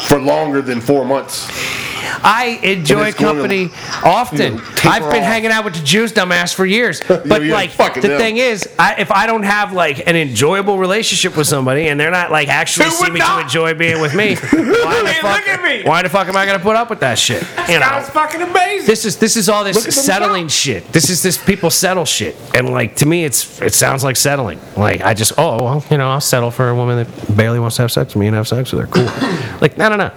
for 0.06 0.20
longer 0.20 0.62
than 0.62 0.80
four 0.80 1.04
months. 1.04 1.48
I 2.22 2.60
enjoy 2.62 2.94
going 2.94 3.12
to, 3.12 3.18
company 3.18 3.68
often. 4.04 4.54
you 4.54 4.58
know, 4.58 4.64
I've 4.84 5.02
been 5.10 5.22
off. 5.22 5.28
hanging 5.28 5.50
out 5.50 5.64
with 5.64 5.74
the 5.74 5.82
Jews 5.84 6.12
dumbass 6.12 6.54
for 6.54 6.66
years. 6.66 7.00
But 7.32 7.44
yeah, 7.44 7.54
like 7.54 7.76
the 7.76 8.00
them. 8.00 8.18
thing 8.18 8.36
is, 8.38 8.68
I, 8.78 8.96
if 9.00 9.10
I 9.10 9.26
don't 9.26 9.44
have 9.44 9.72
like 9.72 10.06
an 10.08 10.16
enjoyable 10.16 10.78
relationship 10.78 11.36
with 11.36 11.46
somebody 11.46 11.88
and 11.88 11.98
they're 11.98 12.10
not 12.10 12.30
like 12.30 12.48
actually 12.48 12.86
Who 12.86 12.90
see 12.92 13.04
would 13.04 13.12
me 13.12 13.20
not? 13.20 13.36
to 13.36 13.42
enjoy 13.42 13.74
being 13.74 14.00
with 14.00 14.14
me, 14.14 14.34
why 14.50 14.50
the 14.50 15.18
fuck? 15.20 15.36
look 15.36 15.48
at 15.48 15.62
me. 15.62 15.82
Why 15.84 16.02
the 16.02 16.08
fuck 16.08 16.26
am 16.28 16.36
I 16.36 16.44
gonna 16.46 16.58
put 16.58 16.74
up 16.76 16.90
with 16.90 17.00
that 17.00 17.18
shit? 17.18 17.42
You 17.68 17.78
know. 17.78 18.02
Fucking 18.02 18.42
amazing. 18.42 18.86
This 18.86 19.04
is 19.04 19.18
this 19.18 19.36
is 19.36 19.48
all 19.48 19.62
this 19.64 19.82
settling 20.04 20.48
shit. 20.48 20.84
This 20.92 21.10
is 21.10 21.22
this 21.22 21.42
people 21.42 21.70
settle 21.70 22.04
shit, 22.04 22.36
and 22.54 22.70
like 22.70 22.96
to 22.96 23.06
me, 23.06 23.24
it's 23.24 23.60
it 23.62 23.72
sounds 23.74 24.02
like 24.04 24.16
settling. 24.16 24.58
Like 24.76 25.00
I 25.02 25.14
just 25.14 25.32
oh 25.38 25.62
well, 25.62 25.84
you 25.90 25.98
know, 25.98 26.10
I'll 26.10 26.20
settle 26.20 26.50
for 26.50 26.68
a 26.68 26.74
woman 26.74 26.96
that 27.04 27.36
barely 27.36 27.60
wants 27.60 27.76
to 27.76 27.82
have 27.82 27.92
sex 27.92 28.14
with 28.14 28.20
me 28.20 28.26
and 28.26 28.36
have 28.36 28.48
sex 28.48 28.72
with 28.72 28.80
her. 28.82 28.86
Cool. 28.88 29.04
like 29.60 29.78
no 29.78 29.88
no 29.88 29.96
no. 29.96 30.10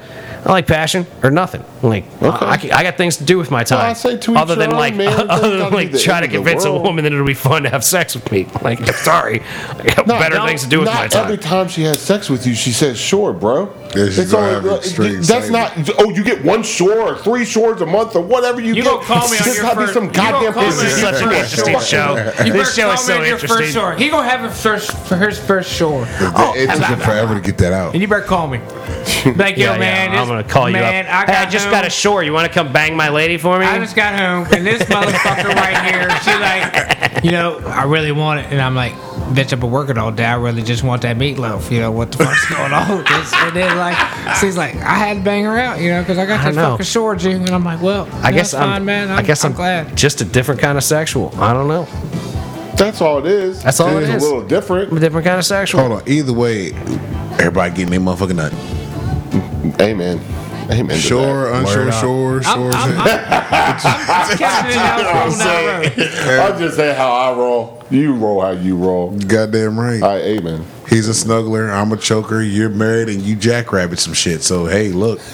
I 0.45 0.51
like 0.51 0.67
passion 0.67 1.08
or 1.23 1.31
nothing. 1.31 1.63
Like 1.81 2.05
Okay. 2.21 2.45
I, 2.45 2.58
can- 2.58 2.71
I 2.71 2.84
got 2.84 2.97
things 2.97 3.17
to 3.17 3.23
do 3.23 3.38
with 3.39 3.49
my 3.49 3.63
time. 3.63 3.79
I 3.89 3.93
say 3.93 4.15
to 4.17 4.31
each 4.31 4.38
other 4.38 4.53
than 4.55 4.71
own, 4.73 4.77
like 4.77 4.93
man. 5.01 5.08
It 5.21 5.29
other 5.29 5.49
than 5.49 5.60
gotta 5.60 5.75
like 5.75 5.91
try 5.99 6.19
to 6.21 6.25
end 6.25 6.25
of 6.25 6.31
the 6.31 6.38
convince 6.38 6.65
a 6.65 6.71
woman 6.77 7.03
that 7.03 7.13
it'll 7.13 7.25
be 7.25 7.34
fun 7.34 7.63
to 7.63 7.69
have 7.69 7.84
sex 7.84 8.13
with 8.15 8.31
me. 8.31 8.47
Like 8.62 8.79
I'm 8.81 8.93
sorry, 8.93 9.41
I 9.41 9.84
got 9.95 10.08
No, 10.08 10.19
better 10.19 10.36
no, 10.38 10.45
things 10.45 10.63
to 10.63 10.69
do 10.69 10.79
with 10.79 10.88
my 10.88 11.08
time. 11.08 11.23
every 11.25 11.38
time 11.38 11.67
she 11.67 11.81
has 11.84 11.99
sex 11.99 12.29
with 12.29 12.45
you, 12.47 12.53
she 12.55 12.71
says 12.71 12.97
sure, 12.99 13.34
bro. 13.34 13.73
Yeah, 13.95 14.05
she's 14.10 14.31
gonna 14.31 14.49
have 14.62 14.65
extreme 14.67 15.21
that's 15.21 15.49
not. 15.49 15.71
Oh, 15.99 16.10
you 16.12 16.23
get 16.23 16.43
one 16.43 16.62
shore 16.63 16.99
or 17.13 17.17
three 17.17 17.45
shores 17.45 17.81
a 17.81 17.86
month 17.86 18.15
or 18.15 18.21
whatever 18.21 18.60
you, 18.62 18.69
You 18.75 18.84
get. 18.84 18.86
gonna 18.86 19.05
call 19.05 19.27
me 19.29 19.38
on 19.38 19.43
Just 19.43 19.55
your 19.58 19.63
gotta 19.65 19.79
be 19.79 19.81
first- 19.86 19.93
some 19.93 20.05
you 20.05 20.12
gonna 20.12 20.31
goddamn 20.31 20.53
call 20.53 20.63
me 20.63 20.69
this 20.69 20.81
is 20.84 21.03
on 21.03 21.13
such 21.13 21.23
an 21.23 21.31
interesting 21.31 21.79
show. 21.79 22.15
You 22.15 22.23
This 22.23 22.36
better 22.53 22.65
show 22.65 22.84
call 22.84 22.93
is 22.93 22.99
me 22.99 23.05
so 23.13 23.19
on 23.19 23.25
your 23.25 23.38
first 23.38 23.43
interesting. 23.51 23.81
shore. 23.81 23.95
He 23.95 24.10
gonna 24.10 24.29
have 24.29 24.41
his 24.51 24.62
first 24.62 24.91
for 25.08 25.15
his 25.17 25.39
first 25.39 25.71
shore, 25.71 26.05
It 26.10 26.69
took 26.69 26.86
him 26.86 26.99
forever 26.99 27.36
to 27.36 27.41
get 27.41 27.58
that 27.60 27.73
out. 27.73 27.93
and 27.93 28.01
you 28.01 28.08
better 28.08 28.21
call 28.21 28.47
me. 28.47 28.60
Be 29.23 29.34
Like 29.36 29.58
yo, 29.58 29.77
man, 29.77 30.12
yeah, 30.35 30.41
I'm 30.41 30.47
gonna 30.47 30.53
call 30.53 30.69
you 30.69 30.75
man, 30.75 31.05
up. 31.05 31.11
I, 31.11 31.19
hey, 31.21 31.25
got 31.27 31.47
I 31.47 31.49
just 31.49 31.65
home. 31.65 31.73
got 31.73 31.85
ashore. 31.85 32.23
You 32.23 32.33
want 32.33 32.47
to 32.47 32.53
come 32.53 32.71
bang 32.71 32.95
my 32.95 33.09
lady 33.09 33.37
for 33.37 33.59
me? 33.59 33.65
I 33.65 33.79
just 33.79 33.95
got 33.95 34.17
home, 34.17 34.53
and 34.53 34.65
this 34.65 34.83
motherfucker 34.83 35.55
right 35.55 35.91
here, 35.91 36.09
she 36.21 36.33
like, 36.39 37.23
you 37.23 37.31
know, 37.31 37.59
I 37.59 37.83
really 37.83 38.11
want 38.11 38.41
it, 38.41 38.47
and 38.51 38.61
I'm 38.61 38.75
like, 38.75 38.93
bitch, 39.33 39.53
I've 39.53 39.59
been 39.59 39.71
working 39.71 39.97
all 39.97 40.11
day. 40.11 40.25
I 40.25 40.35
really 40.35 40.61
just 40.61 40.83
want 40.83 41.01
that 41.03 41.17
meatloaf. 41.17 41.71
You 41.71 41.79
know 41.81 41.91
what 41.91 42.11
the 42.11 42.19
fuck's 42.19 42.49
going 42.49 42.73
on 42.73 42.97
with 42.97 43.07
this? 43.07 43.33
And 43.33 43.55
then 43.55 43.77
like, 43.77 43.97
she's 44.37 44.57
like, 44.57 44.75
I 44.75 44.95
had 44.95 45.17
to 45.17 45.23
bang 45.23 45.43
her 45.45 45.57
out, 45.57 45.79
you 45.79 45.89
know, 45.89 46.01
because 46.01 46.17
I 46.17 46.25
got 46.25 46.41
I 46.41 46.43
that 46.45 46.55
don't 46.55 46.55
know. 46.55 46.71
fucking 46.71 46.85
shore, 46.85 47.15
G. 47.15 47.31
And 47.31 47.49
I'm 47.49 47.63
like, 47.63 47.81
well, 47.81 48.07
I 48.23 48.31
guess 48.31 48.51
that's 48.51 48.63
I'm, 48.63 48.69
fine, 48.69 48.85
man. 48.85 49.11
I'm, 49.11 49.19
I 49.19 49.21
guess 49.21 49.43
I'm, 49.43 49.53
glad. 49.53 49.95
just 49.95 50.21
a 50.21 50.25
different 50.25 50.61
kind 50.61 50.77
of 50.77 50.83
sexual. 50.83 51.33
I 51.39 51.53
don't 51.53 51.67
know. 51.67 51.85
That's 52.75 52.99
all 53.01 53.19
it 53.19 53.25
is. 53.25 53.63
That's 53.63 53.79
all 53.79 53.97
it 53.97 54.03
it's 54.03 54.09
is. 54.09 54.23
a 54.23 54.25
little 54.25 54.47
different. 54.47 54.91
I'm 54.91 54.97
a 54.97 54.99
different 54.99 55.25
kind 55.25 55.39
of 55.39 55.45
sexual. 55.45 55.81
Hold 55.81 56.01
on. 56.01 56.09
Either 56.09 56.33
way, 56.33 56.73
everybody 57.39 57.73
getting 57.73 57.89
their 57.89 57.99
motherfucking 57.99 58.35
nut. 58.35 58.53
Amen. 59.80 60.19
Amen. 60.71 60.97
Sure, 60.97 61.54
unsure, 61.54 61.91
sure, 61.91 62.41
sure. 62.41 62.71
I'm, 62.73 62.91
I'm, 62.91 63.08
I'm 63.08 64.38
catching 64.38 64.71
it 64.71 64.78
out 64.78 65.06
I'm 65.06 65.30
from 65.32 65.39
down 65.39 65.84
the 65.84 65.89
road. 65.89 65.93
saying, 65.93 66.41
I'm 66.41 66.60
just 66.60 66.75
saying 66.75 66.95
how 66.95 67.12
I 67.12 67.38
roll. 67.38 67.84
You 67.91 68.15
roll 68.15 68.41
how 68.41 68.51
you 68.51 68.75
roll. 68.75 69.12
Goddamn 69.12 69.80
right. 69.80 70.01
All 70.01 70.10
right, 70.10 70.23
amen. 70.23 70.65
He's 70.89 71.08
a 71.08 71.12
snuggler. 71.12 71.71
I'm 71.71 71.91
a 71.91 71.97
choker. 71.97 72.41
You're 72.41 72.69
married 72.69 73.10
and 73.10 73.21
you 73.21 73.36
jackrabbit 73.36 73.99
some 73.99 74.13
shit. 74.13 74.41
So 74.43 74.65
hey, 74.65 74.89
look. 74.89 75.19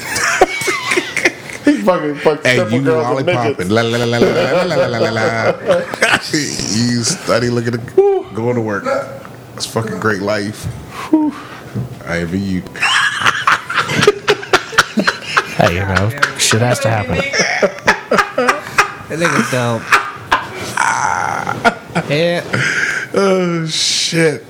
He 1.63 1.77
fucking 1.83 2.15
fucked 2.15 2.45
Hey, 2.45 2.57
you 2.75 2.81
girls 2.81 3.19
and 3.19 3.27
lollipopping. 3.27 3.69
La 3.69 3.81
la 3.83 3.97
la 3.97 4.05
la 4.05 4.17
la 4.17 4.63
la 4.63 4.75
la 4.75 4.85
la 4.87 4.97
la 4.97 5.09
la. 5.11 6.19
You 6.33 7.03
study 7.03 7.49
looking 7.49 7.75
at 7.75 7.95
going 7.95 8.55
to 8.55 8.61
work. 8.61 8.83
It's 9.55 9.67
fucking 9.67 9.99
great 9.99 10.21
life. 10.21 10.65
I 12.07 12.19
envy 12.19 12.39
you. 12.39 12.63
Hey, 15.61 15.75
you 15.75 15.81
know, 15.85 16.09
shit 16.39 16.61
has 16.61 16.79
to 16.79 16.89
happen. 16.89 17.17
That 19.09 19.19
nigga's 19.19 19.51
dope. 19.51 19.83
Yeah. 22.09 22.41
Oh 23.13 23.65
shit. 23.67 24.41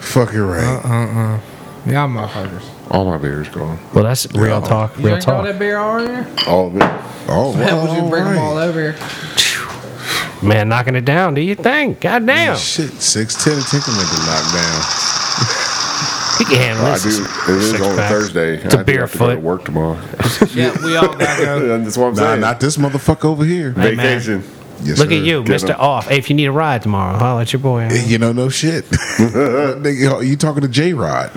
Fucking 0.00 0.40
right. 0.40 1.40
Y'all 1.86 2.08
motherfuckers. 2.08 2.64
All 2.90 3.04
my 3.04 3.16
beer's 3.16 3.48
gone. 3.48 3.78
Well, 3.94 4.02
that's 4.04 4.26
real 4.34 4.60
talk. 4.60 4.96
You 4.98 5.04
Real 5.06 5.14
drink 5.16 5.28
all 5.28 5.42
that 5.44 5.58
beer 5.58 5.78
all 5.78 5.98
in 5.98 6.08
here? 6.08 6.26
All 6.48 6.66
of 6.68 6.76
it. 6.76 6.82
Oh, 7.28 7.52
That 7.52 7.72
was 7.74 7.96
you 7.96 8.02
all 8.02 8.10
bring 8.10 8.24
them 8.24 8.38
all 8.38 8.56
right. 8.56 8.66
over 8.68 8.80
here. 8.92 8.96
Man, 10.42 10.68
knocking 10.68 10.96
it 10.96 11.04
down. 11.04 11.34
Do 11.34 11.40
you 11.40 11.54
think? 11.54 12.00
God 12.00 12.26
damn. 12.26 12.56
Shit, 12.56 12.90
six 13.00 13.34
ten. 13.42 13.60
Take 13.62 13.84
him 13.86 13.94
to 13.94 14.18
knock 14.26 14.52
down. 14.52 14.82
You 16.40 16.46
can 16.46 16.56
handle 16.56 16.86
I 16.86 16.92
this. 16.98 17.18
do. 17.18 17.24
It 17.24 17.56
is 17.58 17.70
Six 17.70 17.82
on 17.82 17.96
pack. 17.96 18.10
Thursday. 18.10 18.56
It's 18.58 18.74
a 18.74 18.78
I 18.78 18.82
do 18.82 18.98
have 18.98 19.10
to 19.12 19.18
to 19.18 19.24
barefoot. 19.24 19.40
work 19.42 19.64
tomorrow. 19.64 19.98
Yeah, 20.54 20.76
we 20.84 20.96
all 20.96 21.08
gotta 21.16 21.44
go. 21.44 21.78
That's 21.84 21.96
what 21.96 22.06
I'm 22.08 22.14
Nah, 22.14 22.20
saying. 22.22 22.40
not 22.40 22.60
this 22.60 22.76
motherfucker 22.76 23.24
over 23.26 23.44
here. 23.44 23.72
Hey, 23.72 23.94
man. 23.94 24.18
Vacation. 24.20 24.44
Yes, 24.82 24.98
Look 24.98 25.08
sir. 25.10 25.16
at 25.16 25.22
you, 25.22 25.42
Get 25.42 25.60
Mr. 25.62 25.70
him. 25.70 25.76
Off. 25.80 26.06
Hey, 26.08 26.18
if 26.18 26.30
you 26.30 26.36
need 26.36 26.46
a 26.46 26.52
ride 26.52 26.82
tomorrow, 26.82 27.18
holler 27.18 27.42
at 27.42 27.52
your 27.52 27.58
boy. 27.60 27.80
Eh, 27.90 28.04
you 28.06 28.18
know, 28.18 28.32
no 28.32 28.48
shit. 28.48 28.84
You 29.18 30.36
talking 30.36 30.62
to 30.62 30.68
J 30.68 30.92
Rod? 30.94 31.30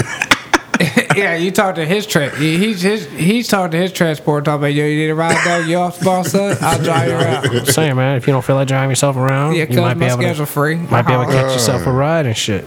yeah, 1.16 1.36
you 1.36 1.52
talk 1.52 1.76
to 1.76 1.86
his 1.86 2.06
tra- 2.08 2.36
he's 2.36 2.82
his 2.82 3.06
he's 3.12 3.48
talking 3.48 3.72
to 3.72 3.78
his 3.78 3.92
transport 3.92 4.46
talking 4.46 4.62
about 4.62 4.74
yo, 4.74 4.86
you 4.86 4.98
need 4.98 5.10
a 5.10 5.16
ride 5.16 5.38
dog, 5.46 5.68
you 5.68 5.78
off 5.78 6.00
the 6.00 6.06
boss 6.06 6.32
son? 6.32 6.58
I'll 6.62 6.82
drive 6.82 7.08
you 7.10 7.16
around. 7.16 7.46
I'm 7.48 7.66
saying, 7.66 7.96
man, 7.96 8.18
if 8.18 8.26
you 8.28 8.34
don't 8.34 8.44
feel 8.44 8.56
like 8.56 8.68
driving 8.68 8.90
yourself 8.90 9.16
around, 9.16 9.56
Yeah, 9.56 9.66
you 9.70 9.82
might 9.82 9.96
be 9.96 10.06
able 10.06 10.24
to 10.24 10.46
free. 10.46 10.76
might 10.78 11.04
be 11.08 11.14
able 11.14 11.26
to 11.26 11.32
catch 11.32 11.44
uh-huh. 11.46 11.54
yourself 11.54 11.86
a 11.86 11.92
ride 11.92 12.26
and 12.26 12.36
shit. 12.38 12.66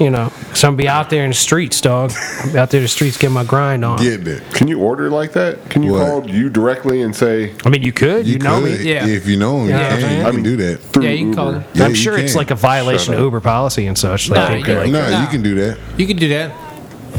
You 0.00 0.10
know, 0.10 0.32
so 0.54 0.68
I'm 0.68 0.76
be 0.76 0.88
out 0.88 1.10
there 1.10 1.22
in 1.24 1.30
the 1.30 1.34
streets, 1.36 1.80
dog. 1.80 2.12
Be 2.52 2.58
out 2.58 2.70
there 2.70 2.78
in 2.80 2.84
the 2.84 2.88
streets, 2.88 3.16
getting 3.18 3.34
my 3.34 3.44
grind 3.44 3.84
on. 3.84 3.98
Getting 3.98 4.26
it. 4.26 4.42
Can 4.52 4.66
you 4.66 4.80
order 4.80 5.10
like 5.10 5.32
that? 5.32 5.68
Can 5.70 5.82
you 5.82 5.92
What? 5.92 6.06
call 6.06 6.28
you 6.30 6.48
directly 6.48 7.02
and 7.02 7.14
say 7.14 7.52
I 7.64 7.68
mean, 7.68 7.82
you 7.82 7.92
could, 7.92 8.26
you, 8.26 8.38
know 8.38 8.60
could. 8.60 8.80
me. 8.80 8.90
Yeah. 8.90 9.06
If 9.06 9.26
you 9.28 9.36
know 9.36 9.58
him, 9.60 9.66
you 9.68 9.70
Yeah, 9.74 9.98
can. 10.00 10.16
You 10.18 10.22
I 10.22 10.24
can 10.30 10.34
mean- 10.36 10.44
do 10.44 10.56
that. 10.56 10.80
through 10.80 11.04
Yeah, 11.04 11.10
you 11.10 11.24
can 11.26 11.34
call 11.34 11.46
Uber? 11.52 11.60
him. 11.60 11.64
Yeah, 11.74 11.84
I'm 11.84 11.90
you 11.90 11.96
sure 11.96 12.16
it's 12.18 12.32
can. 12.32 12.38
like 12.38 12.50
a 12.50 12.54
violation 12.54 13.14
of. 13.14 13.20
Uber 13.20 13.40
policy 13.40 13.86
and 13.86 13.96
such. 13.96 14.28
Like, 14.30 14.38
Nah, 14.40 14.48
they 14.48 14.58
you 14.58 14.64
could, 14.64 14.82
can- 14.82 14.92
like, 14.92 14.92
No, 14.92 15.10
Nah. 15.10 15.22
you 15.22 15.28
can 15.28 15.42
do 15.42 15.54
that 15.56 15.78
You 15.98 16.06
can 16.06 16.16
do 16.16 16.28
that. 16.28 16.50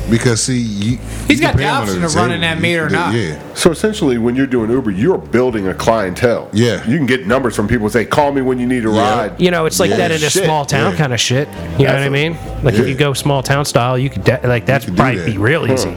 Because 0.10 0.44
see, 0.44 0.60
you, 0.60 0.98
He's 1.28 1.40
you 1.40 1.46
got 1.48 1.56
the 1.58 1.68
option 1.68 2.04
of 2.04 2.14
running 2.16 2.42
that 2.42 2.60
meter 2.60 2.86
or 2.86 2.90
can 2.90 2.94
not. 2.94 3.14
Yeah. 3.16 3.54
So 3.54 3.72
essentially, 3.72 4.18
when 4.18 4.36
you're 4.36 4.48
doing 4.48 4.70
Uber, 4.70 4.92
you're 4.92 5.18
building 5.18 5.68
a 5.68 5.74
clientele. 5.74 6.50
Yeah. 6.54 6.86
You 6.88 6.98
can 6.98 7.06
get 7.06 7.26
numbers 7.26 7.56
from 7.56 7.68
people. 7.68 7.86
and 7.86 7.94
Say, 7.94 8.06
call 8.06 8.32
me 8.32 8.42
when 8.42 8.60
you 8.60 8.66
need 8.68 8.86
a 8.86 8.92
Yeah. 8.92 9.18
ride. 9.18 9.42
you 9.42 9.52
know, 9.52 9.66
it's 9.66 9.80
like 9.80 9.92
Yeah, 9.92 9.98
that 9.98 10.12
in 10.12 10.18
a 10.24 10.30
shit. 10.30 10.44
small 10.44 10.66
town 10.66 10.92
Yeah. 10.92 10.98
kind 10.98 11.14
of 11.14 11.20
shit. 11.20 11.48
You 11.80 11.86
know 11.88 11.94
what 11.94 12.04
I 12.04 12.10
mean? 12.10 12.38
Like 12.64 12.76
if 12.76 12.88
you 12.88 12.96
go 12.96 13.14
small 13.14 13.42
town 13.44 13.66
style, 13.66 13.98
you 13.98 14.10
could 14.10 14.24
de- 14.24 14.42
like 14.44 14.66
that's 14.66 14.86
could 14.86 14.96
probably 14.98 15.20
that. 15.20 15.26
be 15.26 15.38
real 15.38 15.72
easy. 15.72 15.96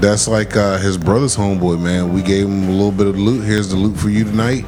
That's 0.00 0.28
like 0.28 0.56
uh, 0.56 0.78
his 0.78 0.96
brother's 0.96 1.36
homeboy, 1.36 1.80
man. 1.80 2.12
We 2.12 2.22
gave 2.22 2.46
him 2.46 2.68
a 2.68 2.72
little 2.72 2.92
bit 2.92 3.06
of 3.08 3.18
loot. 3.18 3.44
Here's 3.44 3.68
the 3.68 3.76
loot 3.76 3.96
for 3.96 4.10
you 4.10 4.24
tonight. 4.24 4.62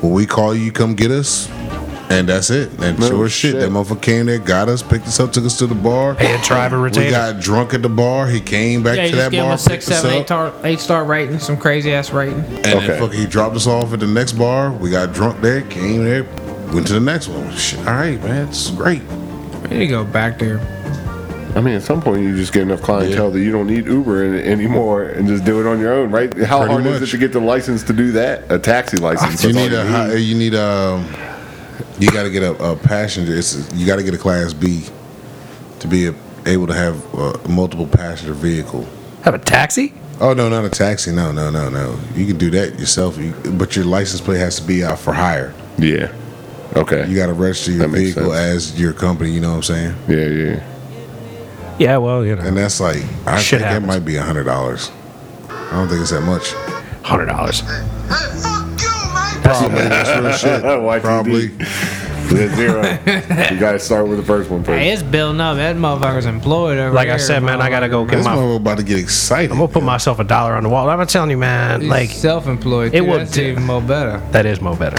When 0.00 0.12
we 0.12 0.26
call 0.26 0.54
you, 0.54 0.62
you 0.62 0.72
come 0.72 0.94
get 0.94 1.10
us. 1.10 1.48
And 2.08 2.28
that's 2.28 2.50
it. 2.50 2.70
And 2.80 2.98
No 3.00 3.08
sure 3.08 3.24
as 3.26 3.32
shit, 3.32 3.52
shit. 3.52 3.60
that 3.60 3.70
motherfucker 3.70 4.00
came 4.00 4.26
there, 4.26 4.38
got 4.38 4.68
us, 4.68 4.80
picked 4.82 5.08
us 5.08 5.18
up, 5.18 5.32
took 5.32 5.44
us 5.44 5.58
to 5.58 5.66
the 5.66 5.74
bar. 5.74 6.14
Pay 6.14 6.34
a 6.34 6.40
driver 6.42 6.76
We 6.78 6.84
retainer. 6.84 7.10
got 7.10 7.40
drunk 7.40 7.74
at 7.74 7.82
the 7.82 7.88
bar. 7.88 8.28
He 8.28 8.40
came 8.40 8.82
back 8.84 8.96
Yeah, 8.96 9.08
to 9.08 9.16
that 9.16 9.32
bar, 9.32 9.52
a 9.54 9.58
six, 9.58 9.86
picked 9.88 9.98
us 9.98 10.04
eight, 10.04 10.20
up, 10.20 10.26
tar- 10.28 10.52
eight 10.62 10.78
star 10.78 11.04
rating, 11.04 11.40
some 11.40 11.56
crazy 11.56 11.92
ass 11.92 12.12
rating. 12.12 12.38
and 12.44 12.66
Okay. 12.66 12.86
then 12.86 13.00
fucking 13.00 13.18
he 13.18 13.26
dropped 13.26 13.56
us 13.56 13.66
off 13.66 13.92
at 13.92 13.98
the 14.00 14.06
next 14.06 14.32
bar. 14.34 14.70
We 14.70 14.88
got 14.90 15.12
drunk 15.12 15.40
there, 15.40 15.62
came 15.62 16.04
there, 16.04 16.24
went 16.72 16.86
to 16.86 16.92
the 16.92 17.00
next 17.00 17.26
one. 17.28 17.52
Shit, 17.56 17.80
all 17.80 17.94
right, 17.94 18.22
man, 18.22 18.46
it's 18.48 18.70
great. 18.70 19.02
You 19.70 19.88
go 19.88 20.04
back 20.04 20.38
there. 20.38 20.60
I 21.56 21.60
mean, 21.60 21.74
at 21.74 21.82
some 21.82 22.00
point, 22.02 22.22
you 22.22 22.36
just 22.36 22.52
get 22.52 22.62
enough 22.62 22.82
clientele 22.82 23.30
that 23.32 23.40
you 23.40 23.50
don't 23.50 23.66
need 23.66 23.86
Uber 23.86 24.24
in, 24.26 24.34
anymore 24.44 25.04
and 25.04 25.26
just 25.26 25.44
do 25.44 25.58
it 25.58 25.66
on 25.66 25.80
your 25.80 25.92
own, 25.92 26.10
right? 26.10 26.28
How 26.44 26.58
Pretty 26.60 26.72
hard 26.74 26.86
is 26.86 27.02
it 27.02 27.06
to 27.06 27.18
get 27.18 27.32
the 27.32 27.40
license 27.40 27.82
to 27.84 27.92
do 27.94 28.12
that? 28.12 28.44
A 28.52 28.58
taxi 28.58 28.98
license. 28.98 29.42
You 29.42 29.52
That's 29.54 29.70
need 29.70 30.14
a 30.14 30.20
you 30.20 30.34
need 30.36 30.54
um 30.54 31.04
you 31.98 32.10
got 32.10 32.24
to 32.24 32.30
get 32.30 32.42
a, 32.42 32.52
a 32.72 32.76
passenger. 32.76 33.34
It's 33.36 33.72
you 33.74 33.86
got 33.86 33.96
to 33.96 34.02
get 34.02 34.14
a 34.14 34.18
class 34.18 34.52
B 34.52 34.84
to 35.80 35.88
be 35.88 36.06
a, 36.08 36.14
able 36.46 36.66
to 36.66 36.74
have 36.74 37.14
a 37.14 37.48
multiple 37.48 37.86
passenger 37.86 38.34
vehicle. 38.34 38.86
Have 39.22 39.34
a 39.34 39.38
taxi? 39.38 39.92
Oh 40.20 40.32
no, 40.32 40.48
not 40.48 40.64
a 40.64 40.70
taxi. 40.70 41.12
No, 41.12 41.32
no, 41.32 41.50
no, 41.50 41.68
no. 41.68 41.98
You 42.14 42.26
can 42.26 42.38
do 42.38 42.50
that 42.50 42.78
yourself, 42.78 43.18
you, 43.18 43.32
but 43.52 43.76
your 43.76 43.84
license 43.84 44.20
plate 44.20 44.38
has 44.38 44.56
to 44.60 44.66
be 44.66 44.82
out 44.84 44.98
for 44.98 45.12
hire. 45.12 45.54
Yeah. 45.78 46.12
Okay. 46.74 47.06
You 47.08 47.16
got 47.16 47.26
to 47.26 47.32
register 47.34 47.72
your 47.72 47.88
vehicle 47.88 48.32
sense. 48.32 48.70
as 48.72 48.80
your 48.80 48.92
company. 48.92 49.30
You 49.30 49.40
know 49.40 49.50
what 49.50 49.56
I'm 49.56 49.62
saying? 49.62 49.94
yeah, 50.08 50.26
yeah. 50.26 50.72
Yeah, 51.78 51.96
well, 51.98 52.24
you 52.24 52.34
know, 52.36 52.42
And 52.42 52.56
that's 52.56 52.80
like 52.80 53.02
I 53.26 53.38
Shit 53.38 53.60
think 53.60 53.68
happens. 53.70 53.86
that 53.86 54.00
might 54.00 54.04
be 54.06 54.16
a 54.16 54.22
hundred 54.22 54.44
dollars. 54.44 54.90
I 55.50 55.72
don't 55.72 55.88
think 55.88 56.00
it's 56.00 56.10
that 56.10 56.22
much. 56.22 56.52
hundred 57.02 57.26
dollars. 57.26 57.62
Probably 59.46 59.88
that's 59.88 60.10
real 60.20 60.32
shit. 60.32 60.62
YTD. 60.64 61.00
Probably. 61.02 61.50
Yeah, 62.26 62.56
Zero. 62.56 62.82
you 63.54 63.60
got 63.60 63.72
to 63.72 63.78
start 63.78 64.08
with 64.08 64.18
the 64.18 64.24
first 64.24 64.50
one 64.50 64.64
first. 64.64 64.78
Hey, 64.80 64.90
it's 64.90 65.02
building 65.02 65.40
up. 65.40 65.56
That 65.58 65.76
motherfucker's 65.76 66.26
employed 66.26 66.76
over 66.76 66.92
Like 66.92 67.06
I 67.06 67.12
here, 67.12 67.18
said, 67.20 67.42
man, 67.44 67.60
I 67.62 67.70
gotta 67.70 67.88
go 67.88 68.04
motherfucker, 68.04 68.10
get 68.10 68.16
This 68.16 68.24
my. 68.26 68.34
motherfucker 68.34 68.56
about 68.56 68.78
to 68.78 68.82
get 68.84 68.98
excited. 68.98 69.52
I'm 69.52 69.58
gonna 69.58 69.72
put 69.72 69.84
myself 69.84 70.18
a 70.18 70.24
dollar 70.24 70.54
on 70.54 70.64
the 70.64 70.68
wall. 70.68 70.90
I'm 70.90 71.06
telling 71.06 71.30
you, 71.30 71.36
man. 71.38 71.82
He's 71.82 71.90
Like 71.90 72.10
self-employed. 72.10 72.94
it 72.94 72.98
Too. 73.00 73.04
will 73.06 73.18
That's 73.18 73.30
do- 73.30 73.42
even 73.44 73.62
more 73.62 73.80
better. 73.80 74.18
that 74.32 74.44
is 74.44 74.60
mo 74.60 74.74
better. 74.74 74.96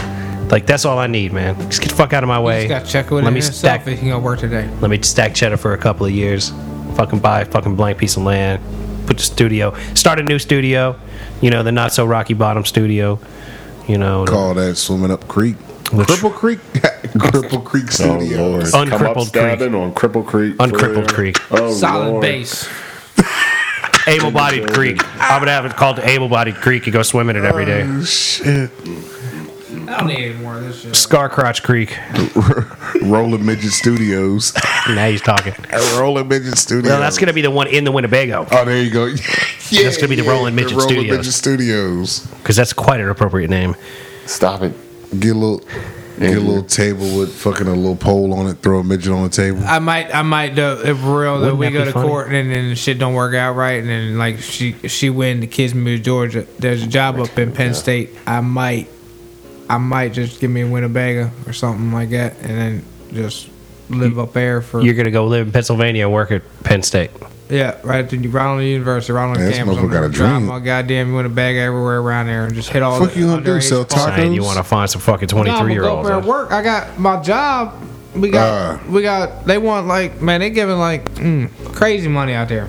Like 0.50 0.66
that's 0.66 0.86
all 0.86 0.98
I 1.00 1.08
need, 1.08 1.34
man. 1.34 1.60
Just 1.70 1.82
get 1.82 1.90
the 1.90 1.96
fuck 1.96 2.14
out 2.14 2.24
of 2.24 2.30
my 2.30 2.38
You 2.38 2.44
way. 2.46 2.68
just 2.68 2.70
got 2.70 2.86
to 2.86 2.92
check 2.92 3.12
with 3.12 3.26
Let 3.26 3.34
me 3.34 3.42
himself 3.42 3.56
stack. 3.56 3.88
if 3.88 4.00
he 4.00 4.08
gonna 4.08 4.24
work 4.24 4.40
today. 4.40 4.70
Let 4.80 4.90
me 4.90 5.02
stack 5.02 5.36
cheddar 5.36 5.58
for 5.58 5.74
a 5.74 5.78
couple 5.78 6.06
of 6.06 6.14
years. 6.14 6.54
Fucking 6.96 7.20
buy 7.20 7.42
a 7.42 7.46
fucking 7.46 7.76
blank 7.76 7.98
piece 7.98 8.16
of 8.16 8.24
land. 8.24 8.62
Put 9.06 9.18
the 9.18 9.24
studio. 9.24 9.76
Start 9.96 10.20
a 10.20 10.24
new 10.24 10.40
studio. 10.40 10.98
You 11.42 11.50
know 11.52 11.62
the 11.62 11.74
not 11.74 11.92
so 11.92 12.06
rocky 12.06 12.34
bottom 12.34 12.64
studio. 12.64 13.20
You 13.88 13.97
know. 13.97 14.26
Call 14.26 14.54
that 14.56 14.76
swimming 14.76 15.12
up 15.12 15.28
creek. 15.28 15.56
Which- 15.91 16.08
Cripple 16.08 16.34
Creek. 16.34 16.60
Cripple 17.17 17.63
Creek 17.63 17.86
Oh, 17.88 17.89
Studios. 17.91 18.73
Lord. 18.73 18.89
Uncrippled 18.89 19.32
Come 19.34 19.50
up 19.50 19.58
Creek. 19.60 19.73
on 19.73 19.93
Cripple 19.93 20.26
Creek. 20.26 20.56
Uncrippled 20.60 21.13
Creek. 21.13 21.38
Oh, 21.52 21.73
Solid 21.73 22.08
Lord. 22.10 22.21
base. 22.21 22.67
Able-bodied 24.06 24.71
creek. 24.73 25.04
I 25.21 25.38
would 25.38 25.50
have 25.50 25.65
it 25.65 25.76
called 25.76 26.00
able-bodied 26.00 26.56
creek 26.56 26.86
You 26.86 26.93
go 26.93 27.02
swim 27.04 27.30
in 27.30 27.36
it 27.36 27.43
every 27.43 27.65
day. 27.65 27.84
Oh, 27.86 28.04
shit. 28.06 28.69
I 29.98 30.02
don't 30.02 30.10
need 30.10 30.32
any 30.32 30.34
more 30.36 30.58
of 30.58 30.64
this 30.64 30.82
shit. 30.82 30.92
Scarcrotch 30.94 31.64
Creek. 31.64 31.98
Rolling 33.04 33.46
Midget 33.46 33.72
Studios. 33.72 34.54
Now 34.88 35.10
he's 35.10 35.22
talking. 35.22 35.54
Rolling 35.98 36.30
Midget 36.30 36.58
Studios. 36.58 36.90
Well, 36.90 37.02
that's 37.02 37.18
gonna 37.18 37.34
be 37.34 37.42
the 37.42 37.52
one 37.52 37.68
in 37.68 37.84
the 37.84 37.92
Winnebago 37.92 38.48
Oh, 38.50 38.64
there 38.64 38.82
you 38.82 38.90
go. 38.90 39.06
yeah, 39.70 39.84
That's 39.84 39.98
gonna 39.98 40.08
be 40.08 40.16
the 40.16 40.24
Rolling 40.24 40.56
Midget 40.56 40.78
Rolling 40.78 40.88
Studios. 40.90 41.18
Midget 41.18 41.34
Studios. 41.34 42.26
because 42.38 42.56
that's 42.56 42.72
quite 42.72 43.02
an 43.02 43.10
appropriate 43.10 43.50
name. 43.50 43.76
Stop 44.26 44.62
it. 44.62 44.72
Get 45.20 45.36
a 45.36 45.40
little, 45.40 45.60
get 46.20 46.38
a 46.38 46.40
little 46.40 46.64
table 46.64 47.18
with 47.18 47.34
fucking 47.36 47.68
a 47.68 47.74
little 47.74 47.98
pole 47.98 48.34
on 48.34 48.48
it. 48.48 48.60
Throw 48.60 48.80
a 48.80 48.84
midget 48.84 49.12
on 49.12 49.24
the 49.24 49.30
table. 49.30 49.62
I 49.66 49.80
might, 49.80 50.14
I 50.16 50.22
might 50.22 50.56
do 50.56 50.80
if 50.84 51.04
real 51.04 51.40
that 51.42 51.54
Wouldn't 51.56 51.58
we 51.58 51.66
that 51.68 51.72
go 51.74 51.86
to 51.86 51.92
funny? 51.92 52.08
court 52.08 52.32
and 52.34 52.50
then 52.50 52.76
shit 52.76 52.98
don't 52.98 53.14
work 53.14 53.36
out 53.36 53.54
right 53.56 53.80
and 53.82 53.90
then 53.90 54.18
like 54.18 54.40
she 54.40 54.74
she 54.88 55.10
win 55.10 55.42
the 55.42 55.48
kids 55.48 55.74
move 55.74 56.00
to 56.00 56.04
Georgia. 56.04 56.46
There's 56.60 56.84
a 56.84 56.88
job 56.88 57.20
up 57.20 57.38
in 57.38 57.52
Penn 57.52 57.74
State. 57.74 58.12
I 58.26 58.40
might, 58.40 58.88
I 59.70 59.78
might 59.78 60.14
just 60.14 60.40
give 60.40 60.50
me 60.52 60.62
a 60.62 60.68
Winnebago 60.68 61.30
or 61.46 61.54
something 61.54 61.92
like 61.92 62.10
that 62.12 62.38
and 62.40 62.50
then 62.50 62.86
just 63.14 63.50
live 63.90 64.18
up 64.20 64.34
there 64.34 64.62
for 64.62 64.82
You're 64.82 64.94
gonna 64.96 65.12
go 65.12 65.26
live 65.28 65.48
in 65.48 65.52
Pennsylvania 65.54 66.06
and 66.06 66.14
work 66.14 66.32
at 66.32 66.42
Penn 66.64 66.84
State. 66.84 67.12
yeah 67.50 67.78
right 67.84 68.04
at 68.04 68.10
the 68.10 68.18
right 68.28 68.46
on 68.46 68.58
the 68.58 68.66
university 68.68 69.14
right 69.14 69.24
on 69.26 69.34
the 69.34 69.40
Man, 69.40 69.48
this 69.50 69.58
campus. 69.58 69.78
motherfucker 69.78 69.84
I'm 69.84 69.90
a 69.92 69.94
gonna 70.02 70.10
drive 70.10 70.42
my 70.44 70.60
goddamn 70.60 71.14
Winnebago 71.14 71.60
everywhere 71.60 72.00
around 72.02 72.28
there 72.28 72.46
and 72.46 72.54
just 72.56 72.70
hit 72.70 72.82
all 72.84 73.00
Fuck 73.00 73.14
the 73.14 73.20
you 73.20 73.28
gonna 73.28 73.42
do, 73.44 73.52
underage 73.58 73.64
sell 73.64 73.86
tacos? 73.86 74.16
Saying 74.16 74.34
you 74.34 74.44
want 74.44 74.58
to 74.58 74.64
find 74.64 74.90
some 74.90 75.02
fucking 75.02 75.30
No, 75.32 75.40
I'm 75.40 75.46
23 75.46 75.60
gonna 75.60 75.74
year 75.74 75.82
go 75.84 75.88
up 75.92 75.98
olds. 75.98 76.10
there 76.10 76.20
work. 76.20 76.52
I 76.52 76.62
got 76.62 77.00
my 77.00 77.22
job. 77.22 77.74
We 78.16 78.30
got, 78.32 78.80
Ah. 78.80 78.84
we 78.90 79.02
got. 79.04 79.46
They 79.46 79.58
want 79.60 79.86
like, 79.88 80.22
man, 80.22 80.40
they 80.40 80.50
giving 80.50 80.78
like 80.80 81.14
mm, 81.16 81.50
crazy 81.76 82.08
money 82.08 82.34
out 82.34 82.50
there. 82.50 82.68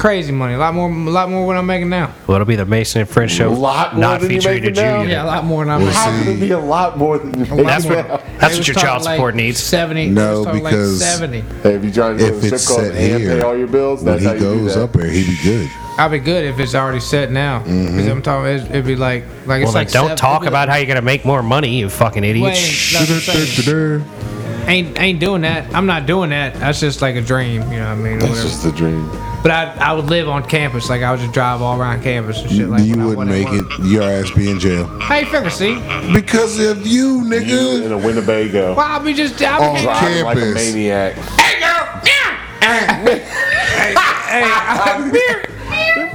Crazy 0.00 0.32
money, 0.32 0.54
a 0.54 0.58
lot 0.58 0.72
more, 0.72 0.88
a 0.90 0.94
lot 1.10 1.28
more 1.28 1.46
what 1.46 1.58
I'm 1.58 1.66
making 1.66 1.90
now. 1.90 2.10
Well, 2.26 2.36
it'll 2.36 2.46
be 2.46 2.56
the 2.56 2.64
Mason 2.64 3.02
and 3.02 3.10
French 3.10 3.32
show, 3.32 3.50
A 3.50 3.52
lot 3.52 3.92
more 3.92 4.00
not 4.00 4.20
than 4.22 4.30
you 4.30 4.36
featuring 4.38 4.58
a 4.64 4.66
making 4.68 4.82
now? 4.82 4.98
junior. 5.00 5.12
Yeah, 5.12 5.24
a 5.24 5.26
lot 5.26 5.44
more 5.44 5.62
than 5.62 5.74
I'm 5.74 5.80
We'll 5.82 5.88
making. 5.88 6.00
How 6.02 6.18
could 6.24 6.28
it 6.28 6.40
be 6.40 6.50
a 6.52 6.58
lot 6.58 6.96
more 6.96 7.18
than 7.18 7.34
you 7.44 7.54
make 7.54 7.66
That's 7.66 7.84
now? 7.84 7.96
what 8.08 8.24
that's 8.40 8.56
what 8.56 8.66
your 8.66 8.74
talking 8.76 8.88
child 8.88 9.02
like 9.04 9.16
support 9.16 9.34
needs. 9.34 9.58
Seventy. 9.62 10.08
No, 10.08 10.26
they 10.26 10.36
was 10.38 10.46
talking 10.46 10.64
because- 10.64 11.00
like 11.02 11.06
seventy. 11.10 11.40
Hey, 11.62 11.74
if 11.74 11.84
you 11.84 11.92
trying 11.92 12.16
to 12.16 12.24
go 12.24 12.30
to 12.30 12.34
If 12.36 12.40
the 12.40 12.54
it's 12.54 12.62
strip 12.64 12.76
club 12.78 12.86
set 12.94 12.96
and 12.96 13.22
here, 13.22 13.36
pay 13.36 13.40
all 13.42 13.56
your 13.58 13.66
bills, 13.66 14.02
when 14.02 14.06
that's 14.14 14.22
he 14.22 14.26
how 14.28 14.32
you 14.32 14.38
do 14.40 14.60
goes 14.64 14.74
that. 14.74 14.84
up 14.84 14.92
there, 14.94 15.06
he'd 15.10 15.26
be 15.26 15.36
good. 15.44 15.70
I'll 15.98 16.08
be 16.08 16.18
good 16.18 16.44
if 16.46 16.58
it's 16.58 16.74
already 16.74 17.00
set 17.00 17.30
now. 17.30 17.58
Mm-hmm. 17.58 17.84
Because 17.96 18.06
I'm 18.06 18.22
talking, 18.22 18.54
it'd, 18.54 18.70
it'd 18.70 18.86
be 18.86 18.96
like, 18.96 19.24
like 19.44 19.60
it's 19.60 19.66
Well, 19.66 19.72
then 19.72 19.72
like 19.74 19.90
don't 19.90 20.04
seven- 20.04 20.16
talk 20.16 20.36
it'd 20.40 20.44
be 20.44 20.48
about 20.48 20.70
how 20.70 20.76
you're 20.76 20.86
gonna 20.86 21.02
make 21.02 21.26
more 21.26 21.42
money, 21.42 21.78
you 21.78 21.90
fucking 21.90 22.22
like- 22.22 22.30
idiot. 22.30 22.44
Wait, 22.54 22.54
that's 22.94 23.10
what 23.28 23.36
I'm 23.36 24.00
saying. 24.00 24.04
ain't 24.66 24.98
ain't 24.98 25.20
doing 25.20 25.42
that. 25.42 25.74
I'm 25.74 25.84
not 25.84 26.06
doing 26.06 26.30
that. 26.30 26.54
That's 26.54 26.80
just 26.80 27.02
like 27.02 27.16
a 27.16 27.20
dream. 27.20 27.60
You 27.70 27.80
know 27.80 27.84
what 27.90 27.92
I 27.92 27.94
mean? 27.96 28.18
That's 28.18 28.30
Whatever. 28.30 28.48
just 28.48 28.62
the 28.62 28.72
dream. 28.72 29.10
But 29.42 29.50
I, 29.52 29.74
I 29.80 29.92
would 29.94 30.04
live 30.06 30.28
on 30.28 30.42
campus. 30.46 30.90
Like 30.90 31.00
I 31.02 31.10
would 31.10 31.20
just 31.20 31.32
drive 31.32 31.62
all 31.62 31.80
around 31.80 32.02
campus 32.02 32.42
and 32.42 32.50
shit. 32.50 32.68
Like 32.68 32.80
that. 32.82 32.86
you 32.86 32.96
wouldn't 33.06 33.28
make 33.28 33.48
it. 33.48 33.62
work. 33.62 33.78
Your 33.84 34.02
ass 34.02 34.30
be 34.32 34.50
in 34.50 34.60
jail 34.60 34.86
How 35.00 35.16
you 35.16 35.26
figure? 35.26 35.48
See? 35.50 35.74
because 36.12 36.58
of 36.58 36.86
you, 36.86 37.20
You 37.20 37.24
nigga. 37.24 37.84
in 37.86 37.92
a 37.92 37.96
Winnebago. 37.98 38.74
Well, 38.74 38.86
I'll 38.86 39.02
be 39.02 39.14
just. 39.14 39.40
I'll 39.42 39.62
On 39.62 39.76
be, 39.76 39.82
Driving 39.82 40.24
like 40.24 40.36
a 40.36 40.40
campus. 40.40 40.72
maniac. 40.74 41.16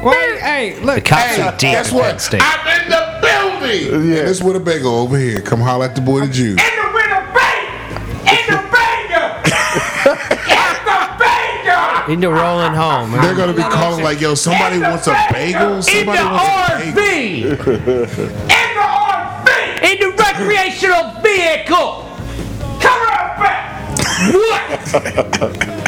Wait, 0.03 0.39
hey, 0.41 0.79
look. 0.81 0.95
the 0.95 1.01
cops 1.01 1.21
Hey, 1.35 1.41
are 1.41 1.51
deep 1.51 1.59
guess 1.71 1.89
in 1.91 1.95
what? 1.97 2.09
Penn 2.11 2.19
State. 2.19 2.41
I'm 2.43 2.81
in 2.83 2.89
the 2.89 3.19
building. 3.21 4.09
Yeah. 4.11 4.23
This 4.23 4.41
Winnebago 4.43 4.87
over 4.89 5.17
here. 5.17 5.41
Come 5.41 5.59
holler 5.61 5.85
at 5.85 5.95
the 5.95 6.01
boy 6.01 6.21
the 6.21 6.27
Jew. 6.31 6.49
In 6.51 6.55
the 6.55 6.85
rolling 12.07 12.73
home. 12.73 13.11
They're 13.11 13.35
gonna 13.35 13.53
be 13.53 13.61
calling 13.63 14.03
like, 14.03 14.21
yo, 14.21 14.35
somebody 14.35 14.79
wants 14.79 15.07
a 15.07 15.15
bagel. 15.31 15.81
Somebody 15.81 16.23
wants 16.23 16.73
a 16.73 16.93
bagel. 16.95 17.51
In 19.85 19.99
the 19.99 20.09
recreational 20.17 21.11
vehicle. 21.21 22.05
Come 22.79 23.01
right 23.01 23.35
back. 23.37 23.63
What? 24.33 25.71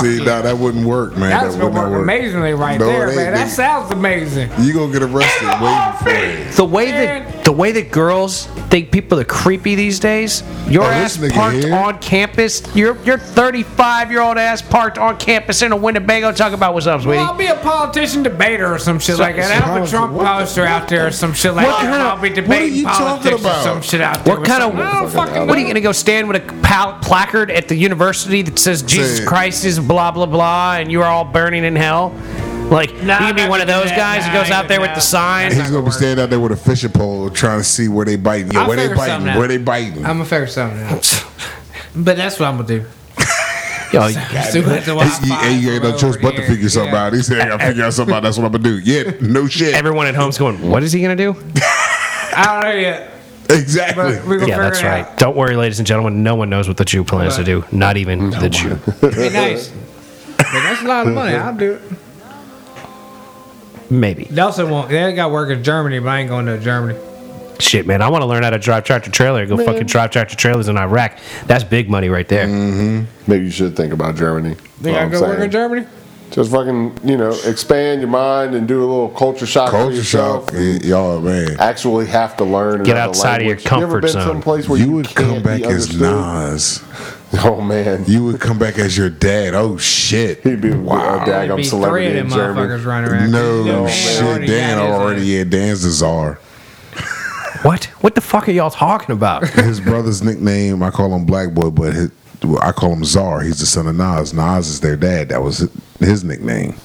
See, 0.00 0.24
now 0.24 0.42
that 0.42 0.56
wouldn't 0.58 0.84
work, 0.84 1.16
man. 1.16 1.30
That's 1.30 1.54
that 1.54 1.60
gonna 1.60 1.64
would 1.66 1.74
not 1.74 1.84
work 1.84 1.92
work. 1.92 2.02
amazingly 2.02 2.52
right 2.54 2.80
No, 2.80 2.86
there, 2.86 3.06
man. 3.14 3.32
That 3.32 3.48
sounds 3.48 3.90
amazing. 3.92 4.50
You 4.58 4.72
gonna 4.72 4.92
get 4.92 5.02
arrested 5.02 5.46
waiting 5.60 5.92
for 6.02 6.08
it. 6.10 6.52
The 6.56 6.64
way 6.64 6.90
that 6.90 7.33
the 7.44 7.52
way 7.52 7.72
that 7.72 7.92
girls 7.92 8.46
think 8.70 8.90
people 8.90 9.20
are 9.20 9.24
creepy 9.24 9.74
these 9.74 10.00
days. 10.00 10.42
Your 10.66 10.82
Oh, 10.84 10.86
ass 10.86 11.16
this 11.16 11.30
nigga 11.30 11.34
parked 11.36 11.56
here. 11.58 11.74
on 11.74 11.98
campus. 11.98 12.62
Your 12.74 12.96
your 13.04 13.18
35 13.18 14.10
year 14.10 14.22
old 14.22 14.38
ass 14.38 14.62
parked 14.62 14.96
on 14.96 15.18
campus 15.18 15.60
in 15.60 15.70
a 15.70 15.76
Winnebago. 15.76 16.32
Talk 16.32 16.54
about 16.54 16.72
what's 16.72 16.86
up, 16.86 17.02
sweetie. 17.02 17.18
Well, 17.18 17.32
I'll 17.32 17.36
be 17.38 17.46
a 17.46 17.54
politician 17.56 18.22
debater 18.22 18.72
or 18.74 18.78
some 18.78 18.98
shit 18.98 19.18
like 19.18 19.36
that. 19.36 19.62
I'll 19.62 19.74
have 19.74 19.84
a 19.84 19.86
Trump 19.90 20.16
poster 20.16 20.64
out 20.64 20.88
there 20.88 21.06
or 21.06 21.10
some 21.10 21.34
shit 21.34 21.52
like 21.54 21.66
What 21.66 21.82
that. 21.82 21.90
kind 21.90 22.02
of- 22.02 22.08
I'll 22.08 22.16
be 22.16 22.30
what 22.30 22.38
are 22.38 22.42
debating 22.42 22.74
you 22.76 22.84
talking 22.84 23.06
politics 23.06 23.34
or 23.34 23.46
about? 23.46 23.62
some 23.64 23.82
shit 23.82 24.00
out 24.00 24.24
there. 24.24 24.36
What 24.36 24.46
kind 24.46 24.62
of- 24.62 24.74
I 24.78 24.92
don't 25.00 25.10
fucking 25.10 25.46
What 25.46 25.58
are 25.58 25.60
you 25.60 25.66
gonna 25.66 25.80
go 25.82 25.92
stand 25.92 26.26
with 26.28 26.38
a 26.38 26.52
pal- 26.62 26.98
placard 27.02 27.50
at 27.50 27.68
the 27.68 27.76
university 27.76 28.40
that 28.42 28.58
says 28.58 28.82
Jesus 28.82 29.18
Say- 29.18 29.24
Christ 29.26 29.64
is 29.66 29.78
blah 29.78 30.10
blah 30.12 30.26
blah, 30.26 30.76
and 30.76 30.90
you 30.90 31.02
are 31.02 31.08
all 31.08 31.24
burning 31.26 31.64
in 31.64 31.76
hell? 31.76 32.14
Like 32.74 32.92
Nah, 33.02 33.20
you 33.20 33.26
can 33.32 33.36
be 33.36 33.48
one 33.48 33.60
of 33.60 33.66
those 33.68 33.88
guys 33.90 34.24
that 34.24 34.32
Nah, 34.34 34.42
goes 34.42 34.50
out 34.50 34.66
there 34.68 34.78
gonna 34.78 34.88
with 34.90 34.96
the 34.96 35.00
do 35.00 35.06
sign. 35.06 35.52
He's 35.52 35.70
gonna 35.70 35.84
be 35.84 35.90
standing 35.92 36.22
out 36.24 36.30
there 36.30 36.40
with 36.40 36.52
a 36.52 36.56
fishing 36.56 36.90
pole 36.90 37.30
trying 37.30 37.58
to 37.60 37.64
see 37.64 37.86
where 37.88 38.04
they 38.04 38.16
biting. 38.16 38.50
Yo, 38.52 38.60
I'll 38.62 38.66
where 38.68 38.76
they 38.76 38.88
figure 38.88 38.96
something 39.04 39.26
biting? 39.26 39.38
Where 39.38 39.48
they 39.48 39.58
biting? 39.58 39.98
I'm 40.04 40.16
gonna 40.18 40.24
figure 40.24 40.46
something 40.48 40.82
out. 40.82 41.24
But 41.96 42.16
that's 42.16 42.40
what 42.40 42.46
I'm 42.48 42.56
gonna 42.56 42.66
do. 42.66 42.84
Yo, 43.92 44.08
See 44.08 44.60
what 44.60 44.84
the 44.84 44.92
He- 44.92 44.98
Wi-Fi 44.98 45.48
he, 45.52 45.60
he 45.60 45.70
ain't 45.70 45.84
no 45.84 45.96
choice 45.96 46.16
but 46.16 46.32
to 46.32 46.38
here. 46.38 46.48
figure 46.48 46.68
something 46.68 46.92
Yeah. 46.92 47.04
out. 47.06 47.12
He 47.12 47.22
said, 47.22 47.40
"I 47.40 47.48
gotta 47.50 47.64
figure 47.66 47.84
out 47.84 47.92
something 47.94 48.12
out. 48.16 48.24
That's 48.24 48.36
what 48.36 48.44
I'm 48.46 48.50
gonna 48.50 48.64
do." 48.64 48.78
Yeah, 48.80 49.12
no 49.20 49.46
shit. 49.56 49.74
everyone 49.76 50.08
at 50.08 50.16
home's 50.16 50.36
going. 50.36 50.60
What 50.68 50.82
is 50.82 50.90
he 50.90 51.00
gonna 51.00 51.14
do? 51.14 51.36
I 52.36 52.44
don't 52.62 52.64
know 52.64 52.80
yet. 52.80 53.10
exactly. 53.50 54.16
But 54.16 54.26
we're 54.26 54.38
gonna 54.38 54.48
Yeah, 54.50 54.58
that's 54.58 54.82
right. 54.82 55.04
out. 55.04 55.16
Don't 55.18 55.36
worry, 55.36 55.54
ladies 55.54 55.78
and 55.78 55.86
gentlemen. 55.86 56.24
No 56.24 56.34
one 56.34 56.50
knows 56.50 56.66
what 56.66 56.76
the 56.78 56.84
Jew 56.84 57.04
plans 57.04 57.36
to 57.36 57.44
do. 57.44 57.64
Not 57.70 57.96
even 57.96 58.30
the 58.30 58.50
Jew. 58.50 58.74
Be 59.00 59.30
nice. 59.30 59.68
But 60.36 60.46
that's 60.50 60.82
a 60.82 60.86
lot 60.86 61.06
of 61.06 61.14
money. 61.14 61.36
I'll 61.36 61.54
do 61.54 61.74
it. 61.74 61.82
Maybe. 64.00 64.26
Nelson 64.30 64.70
won't. 64.70 64.88
They 64.88 65.12
got 65.12 65.30
work 65.30 65.50
in 65.50 65.62
Germany, 65.62 65.98
but 66.00 66.08
I 66.08 66.20
ain't 66.20 66.28
going 66.28 66.46
to 66.46 66.58
Germany. 66.58 66.98
Shit, 67.60 67.86
man. 67.86 68.02
I 68.02 68.08
want 68.08 68.22
to 68.22 68.26
learn 68.26 68.42
how 68.42 68.50
to 68.50 68.58
drive 68.58 68.84
tractor 68.84 69.10
trailer. 69.10 69.46
Go 69.46 69.56
fucking 69.56 69.86
drive 69.86 70.10
tractor 70.10 70.34
trailers 70.36 70.68
in 70.68 70.76
Iraq. 70.76 71.18
That's 71.46 71.62
big 71.62 71.88
money 71.88 72.08
right 72.08 72.26
there. 72.26 72.46
Mm-hmm. 72.48 73.30
Maybe 73.30 73.44
you 73.44 73.50
should 73.50 73.76
think 73.76 73.92
about 73.92 74.16
Germany. 74.16 74.54
Think 74.82 74.96
I 74.96 75.02
I'm 75.02 75.10
go 75.10 75.20
work 75.20 75.38
in 75.38 75.50
Germany? 75.50 75.86
Just 76.32 76.50
fucking, 76.50 76.98
you 77.04 77.16
know, 77.16 77.30
expand 77.44 78.00
your 78.00 78.10
mind 78.10 78.56
and 78.56 78.66
do 78.66 78.80
a 78.80 78.86
little 78.86 79.08
culture 79.10 79.46
shock 79.46 79.70
Culture 79.70 79.94
yourself. 79.94 80.50
shock, 80.50 80.82
y'all 80.82 81.20
man. 81.20 81.56
Actually, 81.60 82.06
have 82.06 82.36
to 82.38 82.44
learn. 82.44 82.82
Get 82.82 82.96
another 82.96 83.10
outside 83.10 83.42
of 83.42 83.46
your 83.46 83.56
language. 83.56 83.70
you 83.70 83.76
ever 83.76 83.82
comfort 83.86 84.00
been 84.02 84.10
zone. 84.10 84.26
someplace 84.26 84.68
where 84.68 84.78
You 84.80 84.86
you, 84.86 84.92
would 84.92 85.06
can't 85.06 85.16
come 85.34 85.42
back 85.44 85.62
as? 85.62 85.96
Nas. 85.96 86.82
Oh 87.44 87.60
man, 87.60 88.04
You 88.06 88.24
would 88.24 88.40
come 88.40 88.58
back 88.58 88.78
as 88.78 88.96
your 88.96 89.10
dad. 89.10 89.54
Oh 89.54 89.76
shit. 89.76 90.40
he'd 90.42 90.60
be 90.60 90.72
oh, 90.72 90.78
Wow. 90.80 91.22
a 91.22 91.26
There'd 91.26 91.50
daggum 91.50 91.56
be 91.56 91.62
three 91.62 91.68
celebrity 91.70 92.06
of 92.06 92.16
in 92.16 92.28
them 92.28 92.38
Germany. 92.38 92.68
motherfuckers 92.68 92.84
running 92.86 93.10
around. 93.10 93.30
No 93.32 93.64
Man 93.84 93.88
shit. 93.92 94.22
already 94.22 94.46
Dan 94.46 94.78
got 94.78 94.84
his 94.86 94.94
already 94.94 95.38
had 95.38 95.50
Dan's 95.50 95.82
the 95.82 95.90
czar. 95.90 96.38
What? 97.62 97.84
What 98.02 98.14
the 98.14 98.20
fuck 98.20 98.46
are 98.48 98.52
y'all 98.52 98.70
talking 98.70 99.14
about? 99.14 99.48
His 99.48 99.80
brother's 99.80 100.22
nickname, 100.22 100.82
I 100.82 100.90
call 100.90 101.14
him 101.14 101.24
Black 101.24 101.54
Boy, 101.54 101.70
but 101.70 101.94
his, 101.94 102.10
I 102.60 102.72
call 102.72 102.92
him 102.92 103.04
Czar. 103.04 103.40
He's 103.40 103.58
the 103.58 103.64
son 103.64 103.86
of 103.86 103.96
Nas. 103.96 104.34
Nas 104.34 104.68
is 104.68 104.80
their 104.80 104.96
dad. 104.96 105.30
That 105.30 105.42
was 105.42 105.66
his 105.98 106.24
nickname. 106.24 106.76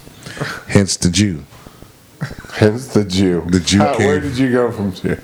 Hence 0.67 0.95
the 0.95 1.09
Jew. 1.09 1.43
Hence 2.53 2.87
the 2.87 3.05
Jew. 3.05 3.45
The 3.47 3.59
Jew 3.59 3.77
How- 3.79 3.95
came- 3.95 4.07
Where 4.07 4.19
did 4.19 4.37
you 4.37 4.51
go 4.51 4.71
from 4.71 4.91
Jew? 4.93 5.17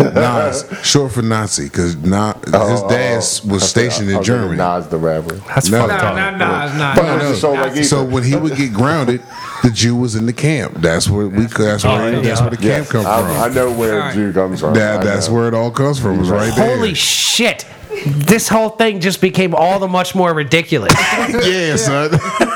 Nas, 0.00 0.64
short 0.82 1.12
for 1.12 1.20
Nazi, 1.22 1.64
because 1.64 1.94
his 1.94 2.04
oh, 2.12 2.40
oh, 2.54 2.88
dad 2.88 3.16
was 3.16 3.42
Oh, 3.50 3.54
I 3.54 3.58
stationed 3.58 4.08
in 4.08 4.14
oh, 4.14 4.18
was 4.18 4.26
Germany. 4.26 4.48
thinking 4.56 4.64
Nas 4.76 4.86
the 4.88 4.96
rapper. 4.96 5.34
That's 5.34 5.68
No. 5.68 5.86
fucked 5.86 6.02
No, 6.02 6.08
up. 6.08 6.14
no, 6.16 6.30
no, 6.46 6.66
it's 6.66 6.74
not. 6.76 6.96
But 6.96 7.02
No, 7.02 7.14
it 7.16 7.28
was 7.28 7.38
a 7.38 7.40
show 7.40 7.52
like 7.52 7.84
So 7.84 8.04
when 8.04 8.22
he 8.22 8.36
would 8.36 8.56
get 8.56 8.72
grounded, 8.72 9.22
the 9.62 9.70
Jew 9.70 9.96
was 9.96 10.14
in 10.16 10.24
the 10.26 10.32
camp. 10.32 10.74
That's 10.80 11.08
where 11.10 11.26
we. 11.26 11.44
That's 11.44 11.84
where. 11.84 12.14
Oh, 12.14 12.20
that's 12.22 12.40
where 12.40 12.50
the 12.50 12.62
Yes, 12.62 12.90
camp 12.90 13.04
come 13.04 13.06
I, 13.06 13.40
I 13.40 13.44
from. 13.48 13.54
know 13.54 13.72
where 13.72 13.94
Alright. 14.00 14.14
Jew 14.14 14.32
comes 14.32 14.60
from. 14.60 14.74
That 14.74 15.04
that's 15.04 15.28
where 15.28 15.48
it 15.48 15.54
all 15.54 15.70
comes 15.70 15.98
from. 16.00 16.20
It's 16.20 16.28
right 16.30 16.54
there. 16.56 16.76
Holy 16.76 16.94
shit. 16.94 17.66
This 18.06 18.48
whole 18.48 18.68
thing 18.70 19.00
just 19.00 19.20
became 19.20 19.54
all 19.54 19.78
the 19.80 19.88
much 19.88 20.14
more 20.14 20.32
ridiculous. 20.32 20.94
yeah, 21.44 21.76
son. 21.76 22.10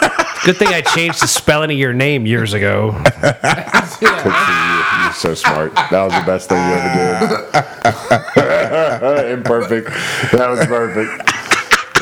Good 0.44 0.56
thing 0.56 0.68
I 0.68 0.80
changed 0.80 1.22
the 1.22 1.28
spelling 1.28 1.70
of 1.70 1.78
your 1.78 1.92
name 1.92 2.26
years 2.26 2.52
ago. 2.52 3.00
You're 3.22 5.12
so 5.12 5.34
smart. 5.34 5.72
That 5.74 6.02
was 6.02 6.12
the 6.12 6.24
best 6.26 6.48
thing 6.48 6.58
you 6.58 6.74
ever 6.74 6.90
did. 9.22 9.38
Imperfect. 9.38 9.86
That 10.32 10.50
was 10.50 10.66
perfect. 10.66 11.30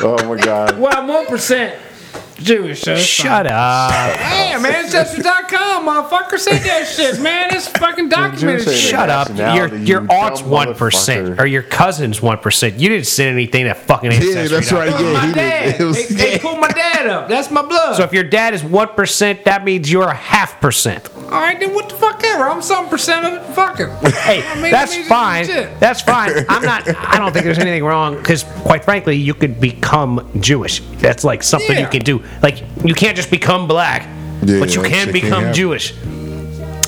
Oh 0.03 0.17
my 0.27 0.37
god. 0.41 0.79
Well, 0.79 0.91
I'm 0.95 1.07
one 1.07 1.27
percent 1.27 1.79
Jewish. 2.43 2.81
So 2.81 2.93
it's 2.93 3.01
Shut 3.03 3.47
up. 3.47 3.91
fine. 3.91 4.17
Damn, 4.17 4.65
ancestry.com, 4.65 5.87
motherfucker. 5.87 6.37
Say 6.39 6.57
that 6.59 6.87
shit, 6.87 7.19
man. 7.21 7.49
It's 7.53 7.67
fucking 7.67 8.09
documented 8.09 8.65
shit. 8.65 8.75
Shut 8.77 9.09
up. 9.09 9.29
Your 9.29 9.67
your 9.75 10.03
you 10.03 10.07
aunt's 10.09 10.41
one 10.41 10.73
percent 10.75 11.39
or 11.39 11.45
your 11.45 11.63
cousin's 11.63 12.21
one 12.21 12.37
percent. 12.37 12.79
You 12.79 12.89
didn't 12.89 13.07
send 13.07 13.29
anything 13.33 13.65
to 13.65 13.73
fucking 13.73 14.11
ancestry. 14.11 14.41
Yeah, 14.41 14.47
that's 14.47 14.71
right. 14.71 14.87
It 14.89 14.99
Yeah, 15.01 15.13
my 15.13 15.27
he 15.27 15.33
dad. 15.33 15.77
did. 15.77 15.81
It 15.81 15.83
was, 15.85 16.07
they, 16.09 16.15
they 16.31 16.39
pulled 16.39 16.59
my 16.59 16.67
dad 16.69 17.07
up. 17.07 17.27
That's 17.29 17.49
my 17.49 17.61
blood. 17.61 17.95
So 17.95 18.03
if 18.03 18.13
your 18.13 18.23
dad 18.23 18.53
is 18.53 18.63
one 18.63 18.89
percent, 18.89 19.45
that 19.45 19.63
means 19.63 19.91
you're 19.91 20.07
a 20.09 20.13
half 20.13 20.59
percent. 20.61 21.09
All 21.15 21.29
right, 21.39 21.59
then 21.59 21.73
what 21.73 21.89
the 21.89 21.95
fuck 21.95 22.21
ever? 22.23 22.43
I'm 22.49 22.61
some 22.61 22.89
percent 22.89 23.25
of 23.25 23.33
it. 23.33 23.53
Fuck 23.53 23.79
it. 23.79 23.89
Hey, 24.13 24.45
I 24.47 24.61
mean, 24.61 24.71
that's 24.71 24.95
fine. 25.07 25.47
That's 25.79 26.01
fine. 26.01 26.31
I'm 26.49 26.61
not. 26.63 26.87
I 26.87 27.17
don't 27.17 27.31
think 27.31 27.45
there's 27.45 27.57
anything 27.59 27.83
wrong 27.83 28.17
because, 28.17 28.43
quite 28.43 28.83
frankly, 28.83 29.15
you 29.15 29.33
could 29.33 29.59
become 29.59 30.29
Jewish. 30.41 30.81
That's 30.99 31.23
like 31.23 31.41
something 31.43 31.77
you 31.77 31.87
can 31.87 32.01
do. 32.03 32.23
Like 32.41 32.63
you 32.83 32.93
can't 32.93 33.15
just 33.15 33.29
become 33.31 33.67
black, 33.67 34.03
Yeah, 34.03 34.09
but 34.41 34.49
you 34.49 34.59
that 34.59 34.67
can 34.67 34.83
shit 34.83 34.91
can't 34.91 35.13
become 35.13 35.41
happen. 35.43 35.53
Jewish. 35.53 35.93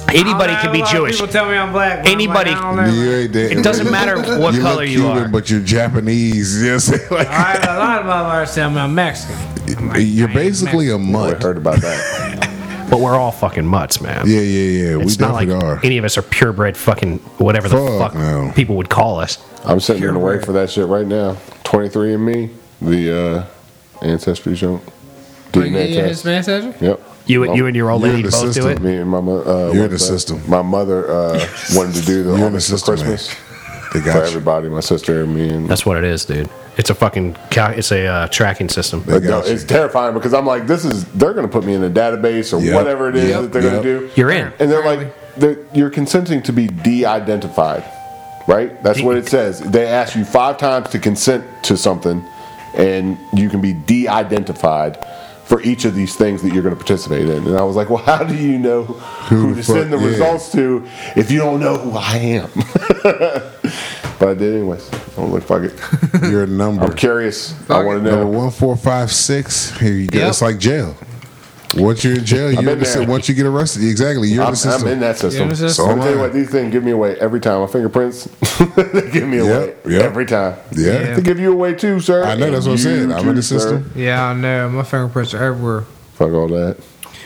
I 0.05 0.15
Anybody 0.17 0.53
don't 0.53 0.61
can 0.61 0.65
know, 0.67 0.71
be 0.73 0.79
a 0.79 0.81
lot 0.83 0.93
of 0.93 0.97
Jewish. 0.99 1.11
People 1.15 1.27
tell 1.31 1.49
me 1.49 1.55
I'm 1.55 1.71
black. 1.71 2.03
but 2.03 2.07
I'm 2.07 2.13
Anybody- 2.13 2.51
Like, 2.51 2.63
I 2.63 2.85
don't. 2.85 2.95
You 2.95 3.11
ain't 3.13 3.33
that- 3.33 3.51
It 3.51 3.63
doesn't 3.63 3.89
matter 3.89 4.17
what 4.39 4.53
you 4.53 4.61
color 4.61 4.81
look 4.81 4.89
you 4.89 4.99
Cuban, 5.01 5.17
are. 5.23 5.27
but 5.29 5.49
you're 5.49 5.61
Japanese. 5.61 6.55
You 6.61 6.67
know 6.67 6.73
what 6.73 6.73
I'm 6.75 6.79
saying? 6.81 7.09
Like, 7.11 7.27
All 7.29 7.33
right, 7.33 7.63
a 7.63 7.79
lot 7.79 7.99
of 8.01 8.05
motherfuckers 8.05 8.53
tell 8.53 8.69
me 8.69 8.79
I'm 8.79 8.93
Mexican. 8.93 9.35
I'm 9.77 9.87
like, 9.89 10.01
you're 10.03 10.27
I 10.27 10.31
ain't 10.31 10.33
basically 10.39 10.89
a 10.91 10.99
Mexican. 10.99 11.15
I 11.15 11.29
mutt. 11.31 11.43
heard 11.43 11.57
about 11.57 11.81
that. 11.81 12.49
But 12.89 12.99
we're 12.99 13.15
all 13.15 13.31
fucking 13.31 13.65
mutts, 13.65 14.01
man. 14.01 14.27
Yeah, 14.27 14.41
yeah, 14.41 14.89
yeah. 14.91 14.97
We 14.97 15.03
It's 15.05 15.17
not 15.17 15.33
like 15.33 15.49
are. 15.49 15.79
any 15.83 15.97
of 15.97 16.05
us 16.05 16.15
are 16.15 16.21
purebred 16.21 16.77
fucking 16.77 17.17
whatever 17.39 17.67
the 17.67 17.77
Fuck 17.77 18.11
fuck 18.11 18.13
no. 18.13 18.51
people 18.55 18.75
would 18.75 18.89
call 18.89 19.19
us. 19.19 19.39
I'm 19.65 19.79
sitting 19.79 20.03
in 20.03 20.13
the 20.13 20.19
way 20.19 20.39
for 20.39 20.51
that 20.51 20.69
shit 20.69 20.85
right 20.85 21.07
now. 21.07 21.37
23 21.63 22.13
and 22.13 22.23
me, 22.25 22.49
the 22.81 23.17
uh, 23.17 24.05
ancestry 24.05 24.55
show. 24.55 24.79
Are 25.55 25.65
you 25.65 25.71
DNA 25.71 25.95
in 25.97 26.05
his 26.05 26.21
test. 26.23 26.49
ancestry? 26.49 26.87
Yep. 26.87 27.01
You, 27.25 27.55
you 27.55 27.67
and 27.67 27.75
your 27.75 27.89
old 27.89 28.01
lady 28.01 28.21
the 28.21 28.29
both 28.29 28.53
do 28.53 28.67
it. 28.67 28.81
Me 28.81 28.97
and 28.97 29.09
my 29.09 29.21
mo- 29.21 29.41
uh, 29.43 29.71
You're 29.71 29.87
what's 29.87 30.05
the 30.07 30.11
that? 30.13 30.19
system. 30.19 30.41
My 30.49 30.61
mother 30.61 31.09
uh, 31.09 31.47
wanted 31.73 31.95
to 31.95 32.01
do 32.05 32.23
the 32.23 32.29
You're 32.31 32.37
the 32.39 32.45
honors 32.45 32.69
for 32.69 32.77
system, 32.77 32.95
man. 32.95 33.05
Christmas 33.05 33.27
They 33.93 33.99
for 34.01 34.05
got 34.05 34.15
you. 34.15 34.21
everybody. 34.23 34.67
My 34.69 34.81
sister 34.81 35.23
and 35.23 35.33
me. 35.33 35.49
And 35.49 35.69
That's 35.69 35.85
what 35.85 35.97
it 35.97 36.03
is, 36.03 36.25
dude. 36.25 36.49
It's 36.75 36.89
a 36.89 36.95
fucking 36.95 37.35
cal- 37.51 37.71
it's 37.71 37.91
a 37.91 38.05
uh, 38.07 38.27
tracking 38.27 38.67
system. 38.67 39.03
But 39.05 39.21
no, 39.23 39.29
got 39.29 39.47
you. 39.47 39.53
it's 39.53 39.63
terrifying 39.63 40.13
because 40.15 40.33
I'm 40.33 40.45
like, 40.45 40.65
this 40.67 40.83
is 40.85 41.05
they're 41.13 41.33
going 41.33 41.45
to 41.45 41.51
put 41.51 41.63
me 41.63 41.75
in 41.75 41.83
a 41.83 41.89
database 41.89 42.51
or 42.51 42.61
Yep. 42.61 42.73
whatever 42.75 43.09
it 43.09 43.15
is 43.15 43.29
Yep. 43.29 43.41
that 43.43 43.51
they're 43.53 43.61
Yep. 43.61 43.71
going 43.71 43.83
to 43.83 43.99
do. 44.07 44.11
You're 44.15 44.31
in. 44.31 44.51
And 44.59 44.71
they're 44.71 44.83
like, 44.83 45.35
they're, 45.37 45.57
you're 45.73 45.91
consenting 45.91 46.41
to 46.43 46.51
be 46.51 46.67
de-identified, 46.67 47.83
right? 48.47 48.81
That's 48.83 49.01
what 49.01 49.15
it 49.17 49.27
says. 49.29 49.59
They 49.61 49.87
ask 49.87 50.15
you 50.15 50.25
five 50.25 50.57
times 50.57 50.89
to 50.89 50.99
consent 50.99 51.45
to 51.65 51.77
something, 51.77 52.23
and 52.75 53.17
you 53.33 53.49
can 53.49 53.61
be 53.61 53.73
de-identified 53.73 54.97
for 55.45 55.61
each 55.61 55.85
of 55.85 55.95
these 55.95 56.15
things 56.15 56.41
that 56.41 56.53
you're 56.53 56.63
going 56.63 56.75
to 56.75 56.79
participate 56.79 57.29
in. 57.29 57.47
And 57.47 57.57
I 57.57 57.63
was 57.63 57.75
like, 57.75 57.89
well, 57.89 58.03
how 58.03 58.23
do 58.23 58.35
you 58.35 58.57
know 58.57 58.83
who, 58.83 59.49
the 59.49 59.55
to 59.55 59.63
send 59.63 59.93
the 59.93 59.97
yeah. 59.97 60.07
results 60.07 60.51
to 60.53 60.87
if 61.15 61.31
you 61.31 61.39
don't 61.39 61.59
know 61.59 61.77
who 61.77 61.91
I 61.97 62.17
am? 62.17 62.49
but 64.19 64.29
I 64.29 64.33
did 64.33 64.55
anyways. 64.55 64.89
I'm 65.17 65.31
like, 65.31 65.43
fuck 65.43 65.63
it. 65.63 65.79
You're 66.29 66.43
a 66.43 66.47
number. 66.47 66.85
I'm 66.85 66.95
curious. 66.95 67.53
I 67.69 67.83
want 67.83 68.03
to 68.03 68.09
know. 68.09 68.19
Number 68.21 68.37
one, 68.37 68.51
four, 68.51 68.75
five, 68.77 69.11
six. 69.11 69.77
Here 69.77 69.93
you 69.93 70.07
go. 70.07 70.19
Yep. 70.19 70.29
It's 70.29 70.41
like 70.41 70.57
jail. 70.59 70.95
Once 71.75 72.03
you're 72.03 72.15
in 72.15 72.25
jail, 72.25 72.51
you're 72.51 72.61
been 72.61 72.73
in 72.73 72.79
the, 72.79 72.85
sy- 72.85 72.99
there. 72.99 73.07
once 73.07 73.27
you 73.29 73.35
get 73.35 73.45
arrested, 73.45 73.83
exactly. 73.83 74.27
You're 74.29 74.41
in 74.41 74.47
I'm, 74.47 74.53
the 74.53 74.57
system. 74.57 74.87
I'm 74.87 74.93
in 74.93 74.99
that 74.99 75.17
system. 75.17 75.49
In 75.49 75.55
system. 75.55 75.69
So 75.69 75.91
I'm 75.91 75.97
So 75.99 76.03
tell 76.03 76.13
you 76.13 76.19
what, 76.19 76.33
these 76.33 76.49
things 76.49 76.71
give 76.71 76.83
me 76.83 76.91
away 76.91 77.17
every 77.19 77.39
time. 77.39 77.61
My 77.61 77.67
fingerprints, 77.67 78.25
they 78.75 79.09
give 79.11 79.27
me 79.27 79.39
away 79.39 79.67
Yep, 79.67 79.85
yep. 79.87 80.01
every 80.03 80.25
time. 80.25 80.57
Yeah. 80.71 81.15
They 81.15 81.21
give 81.21 81.39
you 81.39 81.51
away 81.51 81.73
too, 81.75 81.99
sir. 81.99 82.23
I 82.23 82.35
know, 82.35 82.51
that's 82.51 82.65
what 82.65 82.73
I'm 82.73 82.77
saying. 82.77 83.11
I'm 83.11 83.27
in 83.27 83.35
the 83.35 83.41
too, 83.41 83.41
sir. 83.41 83.59
system. 83.59 83.91
Yeah, 83.95 84.23
I 84.23 84.33
know. 84.33 84.69
My 84.69 84.83
fingerprints 84.83 85.33
are 85.33 85.43
everywhere. 85.43 85.81
Fuck 86.13 86.31
all 86.31 86.47
that. 86.49 86.77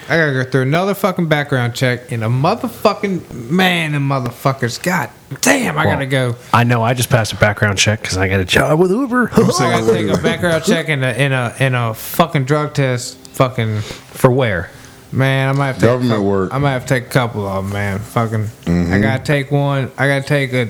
I 0.10 0.16
gotta 0.16 0.32
go 0.32 0.44
through 0.50 0.62
another 0.62 0.94
fucking 0.94 1.28
background 1.28 1.76
check 1.76 2.14
and 2.14 2.24
a 2.24 2.28
motherfucking 2.28 3.50
man 3.52 3.94
and 3.94 4.10
motherfuckers. 4.10 4.82
God 4.82 5.10
damn, 5.42 5.78
I 5.78 5.84
gotta 5.84 6.06
go. 6.06 6.36
I 6.54 6.64
know. 6.64 6.82
I 6.82 6.94
just 6.94 7.10
passed 7.10 7.34
a 7.34 7.36
background 7.36 7.78
check 7.78 8.02
because 8.02 8.16
I 8.18 8.30
got 8.30 8.40
a 8.40 8.46
job 8.46 8.80
with 8.80 8.90
Uber. 8.92 9.32
I 9.34 9.36
gotta 9.36 9.92
take 9.92 10.08
a 10.18 10.22
background 10.24 10.64
check 10.64 10.88
and 10.88 11.04
a 11.04 11.22
in 11.22 11.34
a 11.34 11.54
in 11.60 11.76
a 11.76 11.94
fucking 11.94 12.46
drug 12.46 12.74
test. 12.74 13.18
Fucking 13.38 13.80
For 13.82 14.32
where? 14.32 14.72
man, 15.12 15.50
I 15.50 15.52
might 15.54 15.68
have 15.68 15.76
to 15.76 15.82
take 15.82 15.90
a 15.90 15.94
Government 15.94 16.12
couple- 16.18 16.26
work. 16.30 16.54
I 16.54 16.58
might 16.58 16.72
have 16.72 16.82
to 16.84 16.88
take 16.88 17.06
a 17.06 17.10
couple 17.10 17.48
of 17.48 17.64
them, 17.64 17.74
man. 17.74 18.00
Fucking, 18.00 18.42
I 18.42 18.46
mm-hmm. 18.70 19.02
gotta 19.02 19.24
take 19.24 19.52
one. 19.52 19.92
I 19.98 20.08
gotta 20.08 20.26
take 20.28 20.54
a 20.54 20.70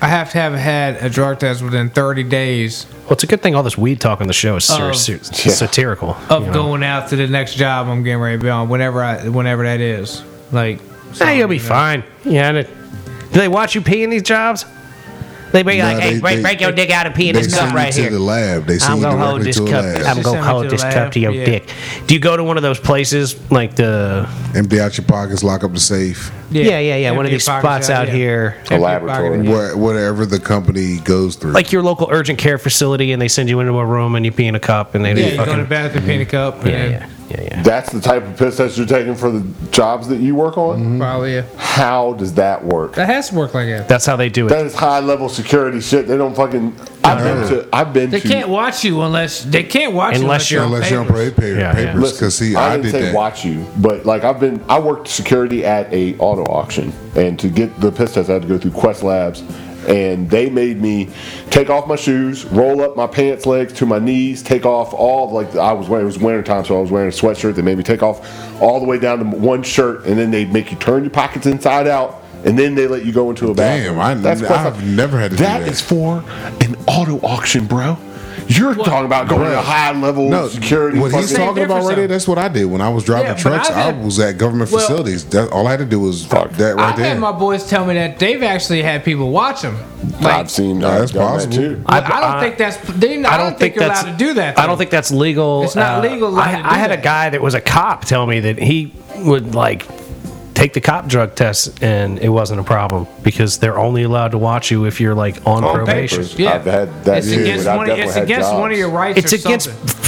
I 0.00 0.08
have 0.08 0.30
to 0.32 0.38
have 0.38 0.52
had 0.52 0.96
a 1.02 1.08
drug 1.08 1.38
test 1.40 1.62
within 1.62 1.88
30 1.88 2.24
days 2.24 2.84
Well, 3.04 3.12
it's 3.12 3.24
a 3.24 3.26
good 3.26 3.42
thing 3.42 3.54
all 3.54 3.62
this 3.62 3.78
weed 3.78 3.98
talk 3.98 4.20
on 4.20 4.26
the 4.26 4.34
show 4.34 4.56
is 4.56 4.64
ser- 4.66 4.90
Oh. 4.90 4.92
ser- 4.92 5.22
satirical. 5.24 6.16
of 6.28 6.42
you 6.42 6.46
know? 6.48 6.52
going 6.52 6.82
out 6.82 7.08
to 7.08 7.16
the 7.16 7.26
next 7.26 7.54
job 7.54 7.88
I'm 7.88 8.02
getting 8.02 8.20
ready 8.20 8.36
to 8.36 8.42
be 8.42 8.50
on, 8.50 8.68
whenever 8.68 9.02
I, 9.02 9.26
whenever 9.28 9.62
that 9.64 9.80
is. 9.80 10.22
Like, 10.52 10.80
Nah, 11.18 11.30
you'll 11.30 11.48
be 11.48 11.56
you 11.56 11.62
know. 11.62 11.68
fine. 11.68 12.04
Yeah. 12.26 12.48
And 12.50 12.58
it, 12.58 12.68
do 13.32 13.40
they 13.40 13.48
watch 13.48 13.74
you 13.74 13.80
pee 13.80 14.02
in 14.02 14.10
these 14.10 14.22
jobs? 14.22 14.66
They 15.56 15.62
be 15.62 15.78
Nah, 15.78 15.84
like, 15.84 15.98
hey, 16.00 16.14
they- 16.14 16.20
break, 16.20 16.36
they- 16.36 16.42
break 16.42 16.60
your 16.60 16.72
dick 16.72 16.90
out 16.90 17.06
and 17.06 17.14
pee 17.14 17.30
in 17.30 17.34
this 17.34 17.54
cup 17.54 17.72
right 17.72 17.94
you 17.96 18.02
here. 18.02 18.10
to 18.10 18.16
the 18.18 18.22
lab. 18.22 18.66
They 18.66 18.78
I'm 18.82 19.00
gonna 19.00 19.16
hold 19.16 19.40
this 19.40 19.56
to 19.56 19.64
cup. 19.64 19.84
I'm 19.86 20.02
gonna 20.02 20.22
send 20.22 20.36
me 20.36 20.42
hold 20.42 20.68
this 20.68 20.82
the 20.82 20.90
cup 20.90 21.12
to 21.12 21.20
your 21.20 21.32
yeah. 21.32 21.44
dick. 21.46 21.72
Do 22.06 22.12
you 22.12 22.20
go 22.20 22.36
to 22.36 22.44
one 22.44 22.58
of 22.58 22.62
those 22.62 22.78
places 22.78 23.34
like 23.50 23.74
the? 23.74 24.28
Empty 24.54 24.80
out 24.80 24.98
your 24.98 25.06
pockets, 25.06 25.42
lock 25.42 25.64
up 25.64 25.72
the 25.72 25.80
safe. 25.80 26.30
Yeah, 26.50 26.78
yeah, 26.78 26.96
yeah. 26.96 27.10
One 27.12 27.24
of 27.24 27.30
these 27.30 27.44
spots 27.44 27.88
out 27.88 28.08
yeah. 28.08 28.14
here. 28.14 28.56
a 28.70 28.78
laboratory. 28.78 29.46
pocket, 29.46 29.78
Whatever 29.78 30.26
the 30.26 30.38
company 30.38 30.98
goes 30.98 31.36
through. 31.36 31.52
Like 31.52 31.72
your 31.72 31.82
local 31.82 32.08
urgent 32.10 32.38
care 32.38 32.58
facility, 32.58 33.12
and 33.12 33.22
they 33.22 33.28
send 33.28 33.48
you 33.48 33.58
into 33.60 33.78
a 33.78 33.84
room 33.86 34.14
and 34.14 34.26
you 34.26 34.32
pee 34.32 34.46
in 34.46 34.54
a 34.54 34.60
cup, 34.60 34.94
and 34.94 35.02
they 35.06 35.14
Yeah, 35.14 35.16
you 35.16 35.36
go 35.36 35.44
to 35.44 35.44
fucking 35.46 35.62
the 35.62 35.68
bathroom, 35.68 36.04
pee 36.04 36.14
in 36.16 36.20
a 36.20 36.26
cup, 36.26 36.64
and 36.64 36.70
yeah, 36.70 36.98
then 36.98 37.10
yeah, 37.30 37.40
yeah, 37.40 37.48
yeah. 37.50 37.62
That's 37.62 37.90
the 37.92 38.00
type 38.00 38.22
of 38.24 38.36
piss 38.36 38.56
test 38.56 38.76
you're 38.78 38.86
taking 38.86 39.14
for 39.14 39.30
the 39.30 39.46
jobs 39.70 40.08
that 40.08 40.18
you 40.20 40.34
work 40.34 40.56
on. 40.58 40.78
Mm-hmm. 40.78 40.98
probably 41.00 41.34
yeah. 41.34 41.44
How 41.56 42.12
does 42.14 42.34
that 42.34 42.64
work? 42.64 42.94
That 42.94 43.06
has 43.08 43.30
to 43.30 43.34
work 43.34 43.54
like 43.54 43.66
that. 43.68 43.88
That's 43.88 44.06
how 44.06 44.16
they 44.16 44.28
do 44.28 44.46
it. 44.46 44.50
That 44.50 44.66
is 44.66 44.74
high 44.74 45.00
level 45.00 45.28
security 45.28 45.80
shit. 45.80 46.06
They 46.06 46.16
don't 46.16 46.34
fucking. 46.36 46.74
I've 47.04 47.22
been 47.22 47.48
to. 47.48 47.68
I've 47.72 47.92
been 47.92 48.10
They 48.10 48.20
to. 48.20 48.28
can't 48.28 48.48
watch 48.48 48.84
you 48.84 49.02
unless 49.02 49.44
they 49.44 49.62
can't 49.62 49.92
watch 49.92 50.16
Unless 50.16 50.22
unless 50.22 50.50
you're- 50.50 50.58
you're 50.60 50.66
on 50.66 50.74
Unless 50.74 50.90
you're 50.90 51.00
on 51.00 51.06
papers. 51.06 51.30
paper, 51.34 51.46
Yeah, 51.46 51.58
yeah. 51.58 51.72
papers, 51.74 52.00
Listen, 52.02 52.16
because 52.18 52.34
see, 52.34 52.56
I 52.56 52.66
I, 52.66 52.70
didn't 52.76 52.82
did 52.82 52.90
say 52.92 53.02
that. 53.02 53.14
watch 53.14 53.44
you, 53.44 53.64
but 53.78 54.04
like 54.06 54.24
I've 54.24 54.40
been, 54.40 54.60
I 54.68 54.78
worked 54.80 55.06
security 55.08 55.64
at 55.64 55.92
a 55.94 56.16
auto 56.18 56.42
auction, 56.52 56.92
and 57.14 57.38
to 57.38 57.48
get 57.48 57.78
the 57.80 57.92
piss 57.92 58.14
test, 58.14 58.28
I 58.28 58.34
had 58.34 58.42
to 58.42 58.48
go 58.48 58.58
through 58.58 58.72
Quest 58.72 59.04
Labs, 59.04 59.42
and 59.88 60.28
they 60.30 60.50
made 60.50 60.80
me 60.80 61.08
take 61.50 61.70
off 61.70 61.86
my 61.86 61.96
shoes, 61.96 62.44
roll 62.46 62.82
up 62.82 62.96
my 62.96 63.06
pants 63.06 63.46
legs 63.46 63.72
to 63.74 63.86
my 63.86 63.98
knees, 63.98 64.42
take 64.42 64.66
off 64.66 64.92
all 64.94 65.30
like 65.30 65.54
I 65.56 65.72
was 65.72 65.88
wearing. 65.88 66.04
It 66.04 66.06
was 66.06 66.18
winter 66.18 66.42
time, 66.42 66.64
so 66.64 66.76
I 66.78 66.80
was 66.80 66.90
wearing 66.90 67.08
a 67.08 67.12
sweatshirt. 67.12 67.54
They 67.54 67.62
made 67.62 67.78
me 67.78 67.84
take 67.84 68.02
off 68.02 68.60
all 68.60 68.80
the 68.80 68.86
way 68.86 68.98
down 68.98 69.18
to 69.18 69.24
one 69.36 69.62
shirt, 69.62 70.04
and 70.06 70.18
then 70.18 70.30
they 70.30 70.44
make 70.44 70.70
you 70.70 70.76
turn 70.78 71.02
your 71.04 71.10
pockets 71.10 71.46
inside 71.46 71.86
out. 71.86 72.22
And 72.44 72.56
then 72.56 72.76
they 72.76 72.86
let 72.86 73.04
you 73.04 73.12
go 73.12 73.30
into 73.30 73.50
a 73.50 73.54
Damn. 73.54 73.98
I- 73.98 74.14
Quest 74.14 74.44
I've 74.44 74.86
never 74.86 75.18
had 75.18 75.32
to 75.32 75.36
do 75.36 75.42
That 75.42 75.60
that. 75.60 75.68
is 75.68 75.80
for 75.80 76.22
an 76.60 76.76
auto 76.86 77.18
auction, 77.26 77.66
bro. 77.66 77.96
You're 78.48 78.74
talking 78.74 79.06
about 79.06 79.28
going 79.28 79.50
to 79.50 79.60
high 79.60 79.92
level 79.92 80.28
No, 80.28 80.48
security. 80.48 80.98
What 80.98 81.12
he's 81.12 81.32
talking 81.32 81.64
about 81.64 81.76
difference, 81.78 81.86
right 81.88 81.96
there, 81.96 82.06
that's 82.08 82.28
what 82.28 82.38
I 82.38 82.48
did 82.48 82.66
when 82.66 82.80
I 82.80 82.88
was 82.88 83.04
driving 83.04 83.28
Yeah, 83.32 83.34
trucks. 83.34 83.70
I've 83.70 83.96
I 83.96 83.98
was 84.04 84.18
at 84.20 84.38
government 84.38 84.70
Well- 84.70 84.80
facilities. 84.80 85.24
That 85.26 85.50
all 85.50 85.66
I 85.66 85.72
had 85.72 85.80
to 85.80 85.84
do 85.86 86.00
was 86.00 86.28
that 86.28 86.50
right 86.76 86.78
I've 86.78 86.96
there. 86.96 87.06
had 87.08 87.18
my 87.18 87.32
boys 87.32 87.68
tell 87.68 87.84
me 87.84 87.94
that 87.94 88.18
they've 88.18 88.42
actually 88.42 88.82
had 88.82 89.04
people 89.04 89.30
watch 89.30 89.62
them. 89.62 89.76
Like, 90.20 90.34
I've 90.34 90.50
seen 90.50 90.78
No, 90.78 90.88
uh, 90.88 90.98
that's 91.00 91.12
done 91.12 91.24
that 91.24 91.30
possible. 91.32 91.56
too. 91.56 91.82
I, 91.86 91.98
I 91.98 92.00
don't 92.00 92.10
I- 92.22 92.40
think 92.40 92.58
that's. 92.58 92.76
They, 92.98 93.24
I, 93.24 93.36
don't, 93.36 93.58
think, 93.58 93.74
you're 93.74 93.84
allowed 93.84 94.02
to 94.04 94.16
do 94.16 94.34
that. 94.34 94.58
I 94.58 94.66
don't 94.66 94.78
think 94.78 94.90
that's 94.90 95.10
legal. 95.10 95.64
It's 95.64 95.74
not 95.74 96.04
Uh, 96.04 96.08
legal 96.08 96.38
I, 96.38 96.52
I 96.64 96.74
had 96.78 96.92
a 96.92 96.96
guy 96.96 97.30
that 97.30 97.42
was 97.42 97.54
a 97.54 97.60
cop 97.60 98.04
tell 98.04 98.26
me 98.26 98.40
that 98.40 98.58
he 98.58 98.92
would 99.18 99.54
like 99.54 99.86
take 100.56 100.72
the 100.72 100.80
cop 100.80 101.06
drug 101.06 101.34
test 101.34 101.82
and 101.82 102.18
it 102.18 102.30
wasn't 102.30 102.58
a 102.58 102.64
problem 102.64 103.06
because 103.22 103.58
they're 103.58 103.78
only 103.78 104.02
allowed 104.04 104.30
to 104.32 104.38
watch 104.38 104.70
you 104.70 104.86
if 104.86 105.00
you're 105.02 105.14
like 105.14 105.36
on, 105.46 105.62
on 105.62 105.74
probation. 105.76 106.18
papers. 106.24 106.38
Yeah, 106.38 106.54
I've 106.54 106.64
had 106.64 107.04
that 107.04 107.18
It's 107.18 107.30
too, 107.32 107.40
against 107.42 107.66
one. 107.66 107.86
definitely 107.86 108.02
It's 108.04 108.16
against 108.16 108.52
one 108.54 108.72
of 108.72 108.78
your 108.78 108.88
rights. 108.90 109.18
It's 109.18 109.32
or 109.32 109.36
against 109.48 109.66
something. 109.70 110.02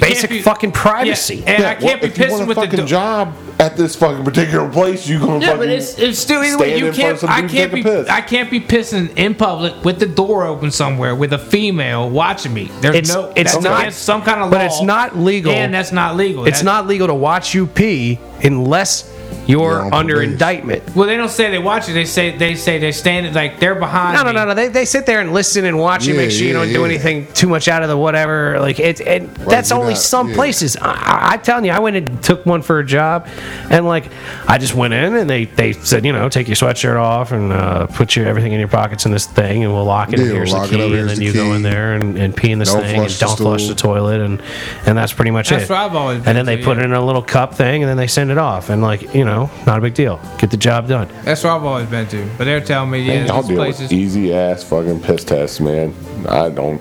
Basic 0.00 0.30
be- 0.30 0.40
fucking 0.42 0.72
privacy. 0.72 1.36
Yeah, 1.36 1.50
and 1.52 1.64
I 1.66 1.74
can't 1.74 1.82
well, 1.84 1.98
be 2.00 2.06
if 2.06 2.18
you 2.18 2.24
want 2.30 2.32
pissing 2.32 2.44
a 2.44 2.46
with 2.46 2.56
the 2.56 2.62
fucking 2.62 2.80
do- 2.80 2.86
job 2.86 3.34
at 3.60 3.76
this 3.76 3.94
fucking 3.94 4.24
particular 4.24 4.66
place, 4.70 5.06
you 5.06 5.18
gonna 5.20 5.34
Yeah, 5.38 5.46
fucking 5.48 5.58
but 5.58 5.68
it's 5.68 5.98
it's 5.98 6.18
still 6.18 6.42
either 6.42 6.56
way. 6.58 6.78
You 6.78 6.90
can't. 6.92 7.22
I 7.24 7.46
can't 7.46 7.72
be. 7.74 7.86
I 7.86 8.22
can't 8.22 8.50
be 8.50 8.58
pissing 8.58 9.14
in 9.18 9.34
public 9.34 9.84
with 9.84 9.98
the 10.00 10.06
door 10.06 10.44
open 10.46 10.70
somewhere 10.70 11.14
with 11.14 11.34
a 11.34 11.38
female 11.38 12.08
watching 12.08 12.54
me. 12.54 12.70
There's 12.80 12.96
It's- 12.96 13.14
no. 13.14 13.32
it's 13.36 13.60
not- 13.60 13.92
some 13.92 14.22
kind 14.22 14.40
of 14.40 14.50
law. 14.50 14.56
but 14.58 14.64
it's 14.64 14.80
not 14.82 15.16
legal. 15.18 15.52
And 15.52 15.74
that's 15.74 15.92
not 15.92 16.16
legal. 16.16 16.46
It's 16.46 16.60
That- 16.60 16.64
not 16.64 16.86
legal 16.88 17.06
to 17.08 17.14
watch 17.14 17.52
you 17.54 17.66
pee 17.66 18.18
unless 18.42 19.04
you're 19.46 19.60
You're 19.82 19.94
under 19.94 20.14
probation. 20.14 20.32
indictment. 20.34 20.96
Well, 20.96 21.06
they 21.08 21.16
don't 21.16 21.28
say 21.28 21.50
they 21.50 21.58
watch 21.58 21.88
it. 21.88 21.92
They 21.92 22.04
say 22.04 22.36
they 22.36 22.54
say 22.54 22.78
they 22.78 22.92
stand 22.92 23.34
like 23.34 23.58
they're 23.58 23.74
behind. 23.74 24.14
No, 24.16 24.22
no, 24.22 24.28
me. 24.28 24.34
no, 24.34 24.44
no. 24.46 24.54
They, 24.54 24.68
they 24.68 24.84
sit 24.84 25.04
there 25.06 25.20
and 25.20 25.32
listen 25.32 25.64
and 25.64 25.78
watch 25.78 26.06
you, 26.06 26.14
make 26.14 26.30
sure 26.30 26.46
you 26.46 26.52
don't 26.52 26.68
do 26.68 26.84
anything 26.84 27.26
too 27.32 27.48
much 27.48 27.66
out 27.68 27.82
of 27.82 27.88
the 27.88 27.96
whatever. 27.96 28.60
Like 28.60 28.78
it, 28.78 29.00
and 29.00 29.28
that's 29.36 29.72
only 29.72 29.94
not- 29.94 30.02
some 30.02 30.28
yeah. 30.30 30.34
places. 30.36 30.76
I, 30.76 30.90
I, 30.92 31.28
I'm 31.32 31.42
telling 31.42 31.64
you, 31.64 31.72
I 31.72 31.78
went 31.80 31.96
and 31.96 32.22
took 32.22 32.46
one 32.46 32.62
for 32.62 32.78
a 32.78 32.84
job, 32.86 33.26
and 33.70 33.84
like 33.86 34.04
I 34.46 34.58
just 34.58 34.74
went 34.74 34.94
in 34.94 35.16
and 35.16 35.28
they, 35.28 35.46
they 35.46 35.72
said, 35.72 36.04
you 36.04 36.12
know, 36.12 36.28
take 36.28 36.46
your 36.48 36.56
sweatshirt 36.56 37.00
off 37.00 37.32
and 37.32 37.52
uh, 37.52 37.86
put 37.88 38.14
your 38.16 38.26
everything 38.26 38.52
in 38.52 38.58
your 38.60 38.68
pockets 38.68 39.06
in 39.06 39.12
this 39.12 39.26
thing, 39.26 39.64
and 39.64 39.72
we'll 39.72 39.84
lock 39.84 40.12
it. 40.12 40.18
and 40.20 40.28
Yeah, 40.28 40.34
here's 40.34 40.52
lock 40.52 40.68
the 40.70 40.76
it 40.76 40.80
up, 40.80 40.88
key, 40.90 40.98
and 40.98 41.08
then 41.08 41.18
the 41.18 41.24
you 41.24 41.32
go 41.32 41.52
in 41.54 41.62
there 41.62 41.94
and, 41.94 42.16
and 42.16 42.36
pee 42.36 42.52
in 42.52 42.58
this 42.58 42.72
Don't 42.72 42.82
thing, 42.82 43.00
and 43.00 43.18
don't 43.18 43.36
flush 43.36 43.66
the 43.66 43.74
toilet, 43.74 44.20
and 44.20 44.40
and 44.86 44.96
that's 44.96 45.12
pretty 45.12 45.30
much 45.30 45.48
That's 45.50 45.64
it. 45.64 45.70
what 45.70 45.78
I've 45.78 45.96
always 45.96 46.16
and 46.18 46.24
been 46.26 46.36
then 46.36 46.46
they 46.46 46.56
to, 46.58 46.64
put 46.64 46.78
it 46.78 46.84
in 46.84 46.92
a 46.92 47.04
little 47.04 47.22
cup 47.22 47.54
thing, 47.54 47.82
and 47.82 47.90
then 47.90 47.96
they 47.96 48.06
send 48.06 48.30
it 48.30 48.38
off, 48.38 48.68
and 48.70 48.82
like 48.82 49.14
you 49.14 49.24
know, 49.24 49.31
not 49.66 49.78
a 49.78 49.80
big 49.80 49.94
deal. 49.94 50.20
Get 50.38 50.50
the 50.50 50.56
job 50.56 50.88
done. 50.88 51.08
That's 51.24 51.42
where 51.44 51.52
I've 51.52 51.64
always 51.64 51.88
been 51.88 52.06
to. 52.08 52.28
But 52.38 52.44
they're 52.44 52.60
telling 52.60 52.90
me, 52.90 53.00
yeah, 53.02 53.26
Y'all 53.26 53.42
these 53.42 53.48
deal 53.48 53.56
places. 53.58 53.82
with 53.82 53.92
easy 53.92 54.34
ass 54.34 54.62
fucking 54.64 55.00
piss 55.02 55.24
tests, 55.24 55.60
man. 55.60 55.94
I 56.28 56.48
don't. 56.50 56.80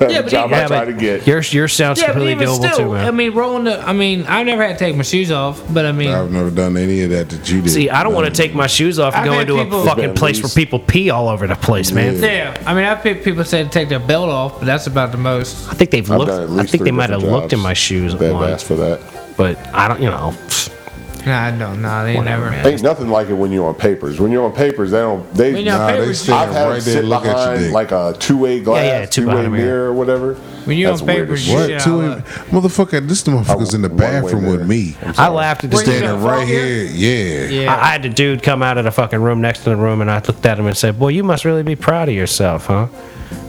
Yeah, 0.00 0.22
but 0.22 0.28
job 0.28 0.50
even- 0.50 0.62
I 0.62 0.66
try 0.66 0.84
but 0.84 0.84
to 0.84 0.92
get. 0.92 1.26
yours 1.26 1.52
yours 1.52 1.72
sounds 1.72 2.00
Yeah, 2.00 2.12
completely 2.12 2.44
doable 2.46 2.56
still, 2.72 2.76
too, 2.76 2.92
man. 2.92 3.06
I 3.06 3.10
mean, 3.10 3.32
rolling 3.34 3.64
the. 3.64 3.80
I 3.80 3.92
mean, 3.92 4.24
I've 4.26 4.46
never 4.46 4.62
had 4.64 4.78
to 4.78 4.84
take 4.84 4.94
my 4.94 5.02
shoes 5.02 5.30
off, 5.32 5.60
but 5.72 5.84
I 5.84 5.90
mean, 5.92 6.10
I've 6.10 6.30
never 6.30 6.50
done 6.50 6.76
any 6.76 7.02
of 7.02 7.10
that 7.10 7.28
that 7.30 7.50
you 7.50 7.60
did. 7.62 7.70
See, 7.70 7.90
I 7.90 8.02
don't 8.04 8.14
want 8.14 8.26
to 8.26 8.32
take 8.32 8.54
my 8.54 8.66
shoes 8.68 8.98
off 8.98 9.14
and 9.14 9.22
I've 9.24 9.30
go 9.30 9.40
into 9.40 9.64
people- 9.64 9.82
a 9.82 9.86
fucking 9.86 10.04
Been 10.04 10.14
place 10.14 10.42
where 10.42 10.50
people 10.50 10.78
pee 10.78 11.10
all 11.10 11.28
over 11.28 11.46
the 11.46 11.56
place, 11.56 11.90
man. 11.92 12.22
yeah. 12.22 12.56
I 12.66 12.74
mean, 12.74 12.84
I've 12.84 12.98
heard 12.98 13.24
people 13.24 13.44
say 13.44 13.64
to 13.64 13.68
take 13.70 13.88
their 13.88 13.98
belt 13.98 14.28
off, 14.28 14.58
but 14.60 14.66
that's 14.66 14.86
about 14.86 15.10
the 15.12 15.18
most. 15.18 15.68
I 15.68 15.74
think 15.74 15.90
they've 15.90 16.08
I've 16.10 16.18
looked. 16.18 16.30
I 16.30 16.64
think 16.66 16.84
they 16.84 16.90
might 16.92 17.10
have 17.10 17.22
looked 17.22 17.52
in 17.52 17.60
my 17.60 17.74
shoes 17.74 18.14
They've 18.16 18.32
once, 18.32 18.52
asked 18.52 18.66
for 18.66 18.76
that. 18.76 19.00
but 19.36 19.58
I 19.74 19.88
don't. 19.88 20.00
You 20.00 20.10
know, 20.10 20.34
Nah, 21.26 21.50
no, 21.52 21.74
nah, 21.74 22.04
they 22.04 22.16
Whatever, 22.16 22.50
never. 22.50 22.56
man. 22.56 22.66
Ain't 22.66 22.82
nothing 22.82 23.08
like 23.08 23.28
it 23.28 23.32
when 23.34 23.50
you're 23.50 23.66
on 23.66 23.74
papers. 23.74 24.20
When 24.20 24.30
you're 24.30 24.44
on 24.44 24.52
papers, 24.52 24.90
they 24.90 24.98
don't. 24.98 25.32
They. 25.34 25.52
When 25.54 25.64
you're 25.64 25.76
Nah, 25.76 25.86
they 25.86 25.98
papers, 26.00 26.20
stand 26.20 26.50
I've 26.50 26.54
had 26.54 26.64
right 26.64 26.70
there 26.72 26.80
sit 26.82 26.96
and 27.00 27.08
look 27.08 27.20
at 27.24 27.26
your 27.26 27.34
behind 27.34 27.60
dick. 27.60 27.72
like 27.72 27.92
a 27.92 28.16
two-way 28.18 28.60
glass, 28.60 28.84
yeah, 28.84 29.06
two 29.06 29.22
two-way 29.22 29.34
mirror. 29.34 29.50
mirror 29.50 29.88
or 29.90 29.94
whatever. 29.94 30.34
When 30.64 30.76
you're 30.78 30.90
That's 30.90 31.02
on 31.02 31.08
papers, 31.08 31.40
as 31.40 31.48
you 31.48 31.56
shit. 31.58 31.66
shit 31.68 31.70
what? 31.70 31.80
out 31.80 31.84
Two, 31.84 32.02
loud. 32.02 32.24
motherfucker, 32.62 33.08
this 33.08 33.22
motherfucker's 33.24 33.74
in 33.74 33.82
the 33.82 33.88
bathroom 33.88 34.46
with 34.46 34.66
me. 34.66 34.96
I'm 35.02 35.08
I 35.08 35.12
sorry. 35.12 35.34
laughed 35.34 35.64
at 35.64 35.70
this 35.70 35.86
Where 35.86 35.94
you 35.94 36.00
dude. 36.00 36.08
Standing 36.08 36.26
right 36.26 36.38
phone 36.38 36.46
here, 36.46 36.84
yeah. 36.86 37.48
Yeah. 37.62 37.74
I, 37.74 37.80
I 37.82 37.86
had 37.92 38.04
a 38.04 38.08
dude 38.10 38.42
come 38.42 38.62
out 38.62 38.78
of 38.78 38.84
the 38.84 38.90
fucking 38.92 39.20
room 39.20 39.40
next 39.40 39.60
to 39.60 39.70
the 39.70 39.76
room, 39.76 40.00
and 40.00 40.10
I 40.10 40.16
looked 40.20 40.44
at 40.46 40.58
him 40.58 40.66
and 40.66 40.76
said, 40.76 40.98
"Boy, 40.98 41.08
you 41.08 41.22
must 41.24 41.44
really 41.44 41.62
be 41.62 41.76
proud 41.76 42.08
of 42.08 42.14
yourself, 42.14 42.66
huh? 42.66 42.86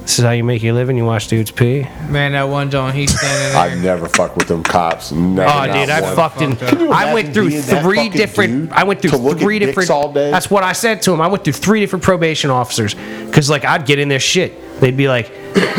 This 0.06 0.20
is 0.20 0.26
how 0.26 0.32
you 0.32 0.44
make 0.44 0.62
your 0.62 0.74
living. 0.74 0.98
You 0.98 1.06
watch 1.06 1.28
dudes 1.28 1.50
pee." 1.50 1.82
Man, 2.10 2.34
that 2.34 2.44
one 2.48 2.70
John, 2.70 2.94
he's 2.94 3.18
standing 3.18 3.54
there. 3.54 3.58
I 3.62 3.70
there. 3.70 3.78
never 3.84 4.08
fuck 4.08 4.36
with 4.36 4.48
them 4.48 4.62
cops. 4.64 5.12
Never, 5.12 5.50
Oh, 5.52 5.66
dude, 5.66 5.90
I 5.90 6.02
one. 6.02 6.16
fucked 6.16 6.42
in. 6.42 6.56
Can 6.56 6.92
I 6.94 7.12
went 7.14 7.34
through 7.34 7.50
three 7.62 8.10
different. 8.10 8.72
I 8.72 8.84
went 8.84 9.02
through 9.02 9.12
to 9.12 9.18
look 9.18 9.38
at 9.38 9.42
three 9.42 9.60
different. 9.60 9.90
all 9.90 10.14
day? 10.14 10.30
That's 10.32 10.50
what 10.52 10.64
I 10.64 10.74
said 10.74 11.02
to 11.04 11.14
him. 11.14 11.22
I 11.22 11.28
went 11.28 11.44
through 11.44 11.54
three 11.54 11.80
different 11.80 12.04
probation 12.04 12.50
officers 12.52 12.94
because, 12.94 13.50
like, 13.50 13.66
I'd 13.66 13.86
get 13.86 13.98
in 14.00 14.08
their 14.10 14.20
shit. 14.20 14.54
They'd 14.80 14.96
be 14.98 15.08
like, 15.08 15.32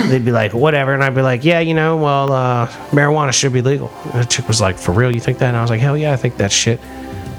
they'd 0.09 0.25
be 0.25 0.33
like, 0.33 0.55
whatever, 0.55 0.95
and 0.95 1.05
I'd 1.05 1.15
be 1.15 1.21
like, 1.23 1.45
yeah, 1.45 1.61
you 1.61 1.75
know, 1.75 1.97
well, 1.99 2.33
uh, 2.33 2.67
marijuana 2.91 3.33
should 3.33 3.53
be 3.53 3.61
legal. 3.63 3.93
And 4.13 4.23
the 4.23 4.25
chick 4.27 4.49
was 4.49 4.61
like, 4.61 4.79
for 4.79 4.93
real, 4.93 5.15
you 5.15 5.21
think 5.21 5.39
that? 5.39 5.49
And 5.49 5.57
I 5.57 5.61
was 5.61 5.71
like, 5.71 5.81
hell 5.81 5.97
yeah, 5.99 6.13
I 6.13 6.17
think 6.17 6.39
that 6.39 6.51
shit. 6.51 6.81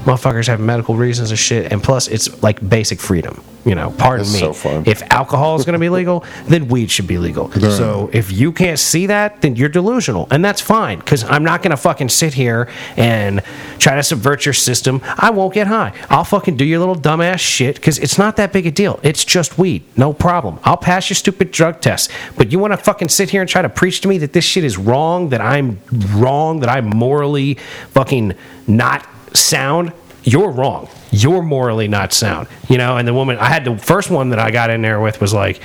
Motherfuckers 0.04 0.48
have 0.48 0.60
medical 0.60 0.96
reasons 0.96 1.32
and 1.32 1.40
shit, 1.40 1.72
and 1.72 1.84
plus, 1.84 2.08
it's 2.08 2.42
like 2.42 2.68
basic 2.68 3.00
freedom. 3.00 3.44
You 3.66 3.76
know, 3.76 3.92
pardon 3.98 4.20
That's 4.20 4.34
me. 4.34 4.40
so 4.40 4.54
fun. 4.54 4.84
If 4.86 5.04
alcohol 5.12 5.58
is 5.58 5.66
going 5.66 5.74
to 5.74 5.80
be 5.80 5.90
legal, 5.90 6.24
then 6.48 6.70
weed 6.70 6.90
should 6.90 7.08
be 7.08 7.18
legal. 7.18 7.52
Yeah. 7.58 7.72
So 7.72 8.10
if 8.14 8.32
you 8.32 8.54
can't 8.54 8.80
see 8.80 9.08
that, 9.08 9.42
then 9.42 9.58
you're 9.58 9.68
delusional, 9.68 10.30
and 10.32 10.46
that's 10.46 10.62
fine. 10.62 11.00
Because 11.00 11.26
I'm 11.26 11.44
not 11.44 11.62
going 11.64 11.72
to 11.72 11.78
fucking 11.78 12.08
sit 12.08 12.34
here 12.34 12.70
and 12.96 13.42
try 13.78 13.98
to 13.98 14.04
subvert 14.04 14.46
your 14.46 14.54
system. 14.54 15.02
I 15.18 15.32
won't 15.32 15.54
get 15.54 15.68
high. 15.68 15.92
I'll 16.10 16.24
fucking 16.24 16.56
do 16.56 16.64
your 16.64 16.80
little 16.80 16.96
dumbass 16.96 17.40
shit 17.40 17.76
because 17.76 18.00
it's 18.00 18.18
not 18.18 18.38
that 18.38 18.54
big 18.54 18.66
a 18.68 18.72
deal. 18.72 19.02
It's 19.04 19.26
just 19.26 19.58
weed, 19.58 19.84
no 19.98 20.14
problem. 20.14 20.60
I'll 20.64 20.78
pass 20.78 21.10
your 21.10 21.16
stupid 21.16 21.52
drug 21.52 21.82
test. 21.82 22.10
But 22.38 22.54
you 22.54 22.60
want 22.60 22.72
to 22.72 22.78
fucking 22.78 23.10
sit 23.10 23.32
here 23.32 23.42
and 23.42 23.50
try 23.50 23.62
to 23.62 23.70
preach 23.70 24.00
to 24.02 24.08
me 24.08 24.18
that 24.20 24.32
this 24.32 24.46
shit 24.46 24.64
is 24.64 24.78
wrong, 24.78 25.28
that 25.30 25.42
I'm 25.42 25.82
wrong, 26.14 26.62
that 26.62 26.70
I'm 26.70 26.88
morally 26.88 27.56
fucking 27.90 28.34
not 28.66 29.06
sound? 29.38 29.94
You're 30.24 30.52
wrong. 30.52 30.90
You're 31.12 31.42
morally 31.42 31.88
not 31.88 32.12
sound. 32.14 32.48
You 32.70 32.78
know, 32.78 32.98
and 32.98 33.08
the 33.08 33.14
woman, 33.14 33.38
I 33.38 33.46
had 33.46 33.64
the 33.64 33.78
first 33.78 34.10
one 34.10 34.30
that 34.32 34.40
I 34.40 34.52
got 34.52 34.70
in 34.70 34.82
there 34.82 35.00
with 35.00 35.22
was 35.22 35.34
like, 35.34 35.62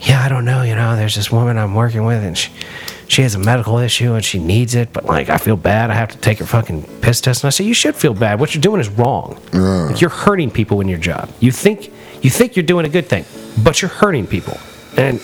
yeah, 0.00 0.22
I 0.22 0.28
don't 0.28 0.44
know. 0.44 0.62
You 0.62 0.74
know, 0.74 0.96
there's 0.96 1.14
this 1.14 1.30
woman 1.30 1.58
I'm 1.58 1.74
working 1.74 2.04
with, 2.04 2.22
and 2.22 2.36
she, 2.36 2.50
she 3.08 3.22
has 3.22 3.34
a 3.34 3.38
medical 3.38 3.78
issue 3.78 4.14
and 4.14 4.24
she 4.24 4.38
needs 4.38 4.74
it, 4.74 4.92
but 4.92 5.04
like, 5.04 5.28
I 5.28 5.36
feel 5.38 5.56
bad. 5.56 5.90
I 5.90 5.94
have 5.94 6.10
to 6.10 6.18
take 6.18 6.38
her 6.38 6.46
fucking 6.46 6.82
piss 7.00 7.20
test. 7.20 7.42
And 7.42 7.48
I 7.48 7.50
say, 7.50 7.64
you 7.64 7.74
should 7.74 7.94
feel 7.94 8.14
bad. 8.14 8.40
What 8.40 8.54
you're 8.54 8.62
doing 8.62 8.80
is 8.80 8.88
wrong. 8.88 9.40
Like, 9.52 10.00
you're 10.00 10.10
hurting 10.10 10.50
people 10.50 10.80
in 10.80 10.88
your 10.88 10.98
job. 10.98 11.30
You 11.40 11.52
think 11.52 11.92
you 12.22 12.30
think 12.30 12.56
you're 12.56 12.64
doing 12.64 12.86
a 12.86 12.88
good 12.88 13.06
thing, 13.06 13.24
but 13.62 13.82
you're 13.82 13.90
hurting 13.90 14.26
people, 14.28 14.56
and 14.96 15.20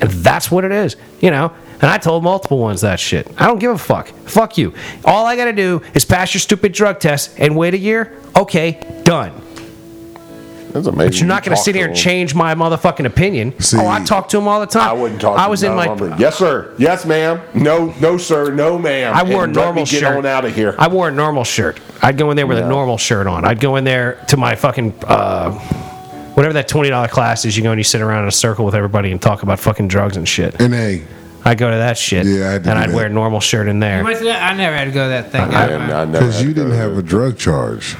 and 0.00 0.10
that's 0.10 0.50
what 0.50 0.64
it 0.64 0.72
is. 0.72 0.96
You 1.20 1.30
know. 1.30 1.52
And 1.84 1.90
I 1.92 1.98
told 1.98 2.24
multiple 2.24 2.56
ones 2.56 2.80
that 2.80 2.98
shit. 2.98 3.28
I 3.36 3.46
don't 3.46 3.58
give 3.58 3.70
a 3.70 3.76
fuck. 3.76 4.08
Fuck 4.08 4.56
you. 4.56 4.72
All 5.04 5.26
I 5.26 5.36
gotta 5.36 5.52
do 5.52 5.82
is 5.92 6.02
pass 6.06 6.32
your 6.32 6.40
stupid 6.40 6.72
drug 6.72 6.98
test 6.98 7.38
and 7.38 7.54
wait 7.54 7.74
a 7.74 7.78
year. 7.78 8.10
Okay, 8.34 8.80
done. 9.04 9.32
That's 10.72 10.86
amazing. 10.86 11.10
But 11.10 11.18
you're 11.20 11.28
not 11.28 11.44
You 11.44 11.50
going 11.50 11.56
to 11.58 11.62
sit 11.62 11.74
here 11.76 11.86
and 11.86 11.94
change 11.94 12.34
my 12.34 12.54
motherfucking 12.54 13.04
opinion. 13.06 13.60
See- 13.60 13.76
oh, 13.78 13.86
I 13.86 14.02
talk 14.02 14.28
to 14.30 14.38
him 14.38 14.48
all 14.48 14.58
the 14.60 14.66
time. 14.66 14.88
I 14.88 14.92
wouldn't 14.94 15.20
talk. 15.20 15.38
I 15.38 15.44
to 15.44 15.50
was 15.50 15.62
you 15.62 15.68
in 15.70 15.76
my. 15.76 15.86
of 15.86 15.98
them. 16.00 16.18
Yes, 16.18 16.36
sir. 16.38 16.74
Yes, 16.78 17.04
ma'am. 17.04 17.40
No, 17.54 17.94
no, 18.00 18.16
sir. 18.16 18.50
No, 18.52 18.76
ma'am. 18.76 19.14
I 19.14 19.22
wore 19.22 19.44
And 19.44 19.54
a 19.54 19.60
let 19.60 19.66
normal 19.66 19.84
me 19.84 19.90
get 19.90 20.00
shirt. 20.00 20.16
on 20.16 20.26
out 20.26 20.44
of 20.46 20.52
here. 20.54 20.74
I 20.76 20.88
wore 20.88 21.06
a 21.08 21.12
normal 21.12 21.44
shirt. 21.44 21.78
I'd 22.02 22.16
go 22.18 22.30
in 22.32 22.36
there 22.36 22.46
with 22.48 22.58
a 22.58 22.66
normal 22.68 22.96
shirt 22.98 23.26
on. 23.28 23.44
I'd 23.44 23.60
go 23.60 23.76
in 23.76 23.84
there 23.84 24.14
to 24.28 24.36
my 24.36 24.56
fucking 24.56 24.94
uh, 25.04 25.52
whatever 26.32 26.54
that 26.54 26.66
twenty 26.66 26.88
dollar 26.88 27.06
class 27.06 27.44
is. 27.44 27.56
You 27.56 27.62
go 27.62 27.70
and 27.70 27.78
you 27.78 27.84
sit 27.84 28.00
around 28.00 28.22
in 28.22 28.28
a 28.28 28.32
circle 28.32 28.64
with 28.64 28.74
everybody 28.74 29.12
and 29.12 29.22
talk 29.22 29.44
about 29.44 29.60
fucking 29.60 29.86
drugs 29.86 30.16
and 30.16 30.26
shit. 30.28 30.60
And 30.60 30.74
hey, 30.74 31.04
I'd 31.44 31.58
go 31.58 31.70
to 31.70 31.76
that 31.76 31.98
shit. 31.98 32.26
Yeah, 32.26 32.48
I 32.48 32.52
had 32.52 32.64
to 32.64 32.70
and 32.70 32.78
do 32.78 32.82
I'd 32.84 32.90
that. 32.90 32.94
wear 32.96 33.06
a 33.06 33.10
normal 33.10 33.40
shirt 33.40 33.68
in 33.68 33.76
You 33.76 33.80
there. 33.80 34.02
went 34.04 34.18
to 34.18 34.24
that? 34.24 34.52
I 34.52 34.56
never 34.56 34.74
had 34.76 34.84
to 34.86 34.90
go 34.92 35.04
to 35.04 35.08
that 35.10 35.30
thing. 35.30 35.40
I, 35.42 35.64
I 35.74 36.04
never 36.06 36.12
because 36.12 36.36
had 36.38 36.46
you 36.46 36.54
to 36.54 36.54
go 36.54 36.62
didn't 36.64 36.78
there. 36.78 36.88
have 36.88 36.98
a 36.98 37.02
drug 37.02 37.36
charge. 37.38 37.96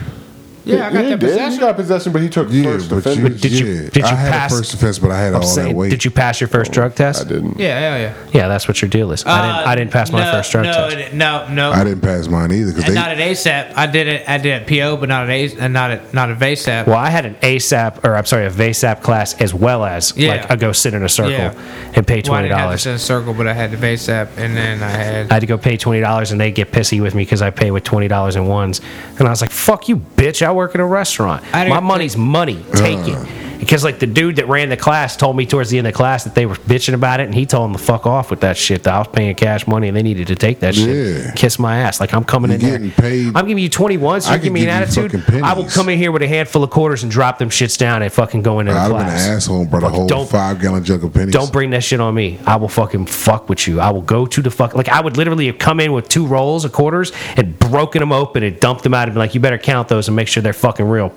Yeah, 0.64 0.86
I 0.88 0.92
got 0.92 1.04
he 1.04 1.10
that 1.10 1.20
did. 1.20 1.28
He 1.30 1.36
possession. 1.36 1.60
got 1.60 1.76
possession, 1.76 2.12
but 2.12 2.22
he 2.22 2.28
took 2.28 2.48
Yeah, 2.50 2.64
first 2.64 2.88
but 2.90 2.96
offense. 2.98 3.16
you, 3.18 3.28
Did 3.28 3.52
you- 3.52 3.66
yeah, 3.66 3.80
did 3.90 3.96
you 3.96 4.04
I 4.04 4.08
had 4.14 4.32
pass- 4.32 4.52
a 4.52 4.56
first 4.56 4.74
offense, 4.74 4.98
but 4.98 5.10
I 5.10 5.18
had 5.20 5.34
I'm 5.34 5.42
all 5.42 5.46
saying, 5.46 5.68
that 5.68 5.74
weight. 5.76 5.90
did 5.90 6.04
you 6.04 6.10
pass 6.10 6.40
your 6.40 6.48
first 6.48 6.70
oh, 6.70 6.74
drug 6.74 6.94
test? 6.94 7.24
I 7.26 7.28
didn't. 7.28 7.58
Yeah, 7.58 7.78
hell 7.78 7.98
yeah. 8.00 8.14
Yeah, 8.32 8.48
that's 8.48 8.66
what 8.68 8.80
your 8.82 8.88
deal 8.88 9.12
is. 9.12 9.24
I 9.26 9.42
didn't. 9.42 9.68
I 9.68 9.74
didn't 9.76 9.90
pass 9.92 10.10
my 10.12 10.24
no, 10.24 10.32
first 10.32 10.52
drug 10.52 10.64
no, 10.66 10.72
test. 10.72 10.96
it- 10.96 11.14
No, 11.14 11.46
no, 11.48 11.72
I 11.72 11.84
didn't 11.84 12.00
pass 12.00 12.28
mine 12.28 12.52
either 12.52 12.72
because 12.72 12.84
And 12.84 12.96
they. 12.96 13.00
not 13.00 13.10
at 13.10 13.18
ASAP. 13.18 13.72
I 13.76 13.86
did 13.86 14.06
it. 14.06 14.28
I 14.28 14.38
did 14.38 14.62
it 14.62 14.66
PO, 14.66 14.96
but 14.96 15.08
not 15.08 15.24
at 15.24 15.30
A, 15.30 15.56
and 15.58 15.72
not 15.72 15.90
at 15.90 16.14
not 16.14 16.30
at 16.30 16.38
VSAP. 16.38 16.86
Well, 16.86 16.96
I 16.96 17.10
had 17.10 17.26
an 17.26 17.34
ASAP 17.42 18.04
or 18.04 18.16
I'm 18.16 18.24
sorry, 18.26 18.46
a 18.46 18.50
VASAP 18.50 19.02
class 19.02 19.34
as 19.40 19.52
well 19.54 19.84
as 19.84 20.12
Yeah. 20.16 20.30
like 20.32 20.50
a 20.50 20.56
go 20.56 20.72
sit 20.72 20.94
in 20.94 21.02
a 21.02 21.08
circle 21.08 21.32
Yeah. 21.32 21.52
and 21.94 22.06
pay 22.06 22.16
Well, 22.16 22.18
I 22.18 22.20
twenty 22.22 22.48
didn't 22.48 22.58
have 22.58 22.58
to 22.58 22.64
dollars. 22.68 22.82
sit 22.82 22.90
in 22.90 22.96
a 22.96 22.98
circle, 22.98 23.34
but 23.34 23.46
I 23.46 23.52
had 23.52 23.70
the 23.70 23.76
VSAP, 23.76 24.28
and 24.36 24.56
then 24.56 24.82
I 24.82 24.88
had. 24.90 25.30
I 25.30 25.34
had 25.34 25.40
to 25.40 25.46
go 25.46 25.58
pay 25.58 25.76
twenty 25.76 26.00
dollars, 26.00 26.30
and 26.32 26.40
they 26.40 26.50
get 26.50 26.72
pissy 26.72 27.00
with 27.02 27.14
me 27.14 27.22
because 27.22 27.42
I 27.42 27.50
pay 27.50 27.70
with 27.70 27.84
twenty 27.84 28.08
dollars 28.08 28.36
in 28.36 28.46
ones. 28.46 28.80
And 29.18 29.26
I 29.28 29.30
was 29.30 29.40
like, 29.40 29.50
"Fuck 29.50 29.88
you, 29.88 29.96
bitch! 30.16 30.44
I 30.44 30.50
work 30.54 30.74
in 30.74 30.80
a 30.80 30.86
restaurant. 30.86 31.42
My 31.52 31.80
money's 31.80 32.16
money. 32.16 32.64
Take 32.74 32.98
Uh. 33.00 33.24
it." 33.24 33.53
Because 33.64 33.82
like 33.82 33.98
the 33.98 34.06
dude 34.06 34.36
that 34.36 34.46
ran 34.46 34.68
the 34.68 34.76
class 34.76 35.16
told 35.16 35.36
me 35.36 35.46
towards 35.46 35.70
the 35.70 35.78
end 35.78 35.86
of 35.86 35.92
the 35.92 35.96
class 35.96 36.24
that 36.24 36.34
they 36.34 36.44
were 36.44 36.54
bitching 36.56 36.92
about 36.94 37.20
it, 37.20 37.24
and 37.24 37.34
he 37.34 37.46
told 37.46 37.68
them 37.70 37.76
to 37.76 37.82
fuck 37.82 38.06
off 38.06 38.30
with 38.30 38.40
that 38.40 38.56
shit. 38.58 38.82
That 38.82 38.94
I 38.94 38.98
was 38.98 39.08
paying 39.08 39.34
cash 39.34 39.66
money, 39.66 39.88
and 39.88 39.96
they 39.96 40.02
needed 40.02 40.26
to 40.26 40.34
take 40.36 40.60
that 40.60 40.74
shit. 40.74 41.24
Yeah. 41.24 41.32
Kiss 41.32 41.58
my 41.58 41.78
ass. 41.78 41.98
Like 42.00 42.12
I'm 42.12 42.24
coming 42.24 42.50
You 42.50 42.54
in 42.56 42.60
there. 42.60 42.70
getting 42.78 42.90
paid- 42.90 43.32
I'm 43.34 43.46
giving 43.48 43.62
you 43.62 43.70
twenty 43.70 43.96
one, 43.96 44.20
so 44.20 44.30
I 44.30 44.34
you 44.36 44.42
give 44.42 44.52
me 44.52 44.64
an 44.64 44.68
attitude. 44.68 45.24
I 45.42 45.54
will 45.54 45.64
come 45.64 45.88
in 45.88 45.98
here 45.98 46.12
with 46.12 46.22
a 46.22 46.28
handful 46.28 46.62
of 46.62 46.70
quarters 46.70 47.02
and 47.02 47.10
drop 47.10 47.38
them 47.38 47.48
shits 47.48 47.78
down 47.78 48.02
and 48.02 48.12
fucking 48.12 48.42
go 48.42 48.60
into 48.60 48.72
the 48.72 48.78
I'd 48.78 48.82
have 48.82 48.90
been 48.92 49.00
class. 49.06 49.26
an 49.26 49.32
asshole 49.36 49.62
a 49.72 49.88
whole 49.88 50.06
don't- 50.06 50.28
five 50.28 50.60
gallon 50.60 50.84
jug 50.84 51.02
of 51.02 51.12
pennies. 51.14 51.32
Don't 51.32 51.52
bring 51.52 51.70
that 51.70 51.82
shit 51.82 52.00
on 52.00 52.14
me. 52.14 52.38
I 52.46 52.56
will 52.56 52.68
fucking 52.68 53.06
fuck 53.06 53.48
with 53.48 53.66
you. 53.66 53.80
I 53.80 53.90
will 53.90 54.02
go 54.02 54.26
to 54.26 54.42
the 54.42 54.50
fuck. 54.50 54.74
Like 54.74 54.88
I 54.88 55.00
would 55.00 55.16
literally 55.16 55.46
have 55.46 55.58
come 55.58 55.80
in 55.80 55.92
with 55.92 56.08
two 56.08 56.26
rolls 56.26 56.64
of 56.64 56.72
quarters 56.72 57.12
and 57.36 57.58
broken 57.58 58.00
them 58.00 58.12
open 58.12 58.42
and 58.42 58.60
dumped 58.60 58.82
them 58.82 58.92
out 58.94 59.08
and 59.08 59.14
be 59.14 59.18
like, 59.18 59.34
"You 59.34 59.40
better 59.40 59.58
count 59.58 59.88
those 59.88 60.06
and 60.08 60.14
make 60.16 60.28
sure 60.28 60.42
they're 60.42 60.52
fucking 60.52 60.86
real." 60.86 61.12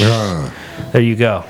Uh, 0.00 0.50
There 0.92 1.02
you 1.02 1.16
go. 1.16 1.44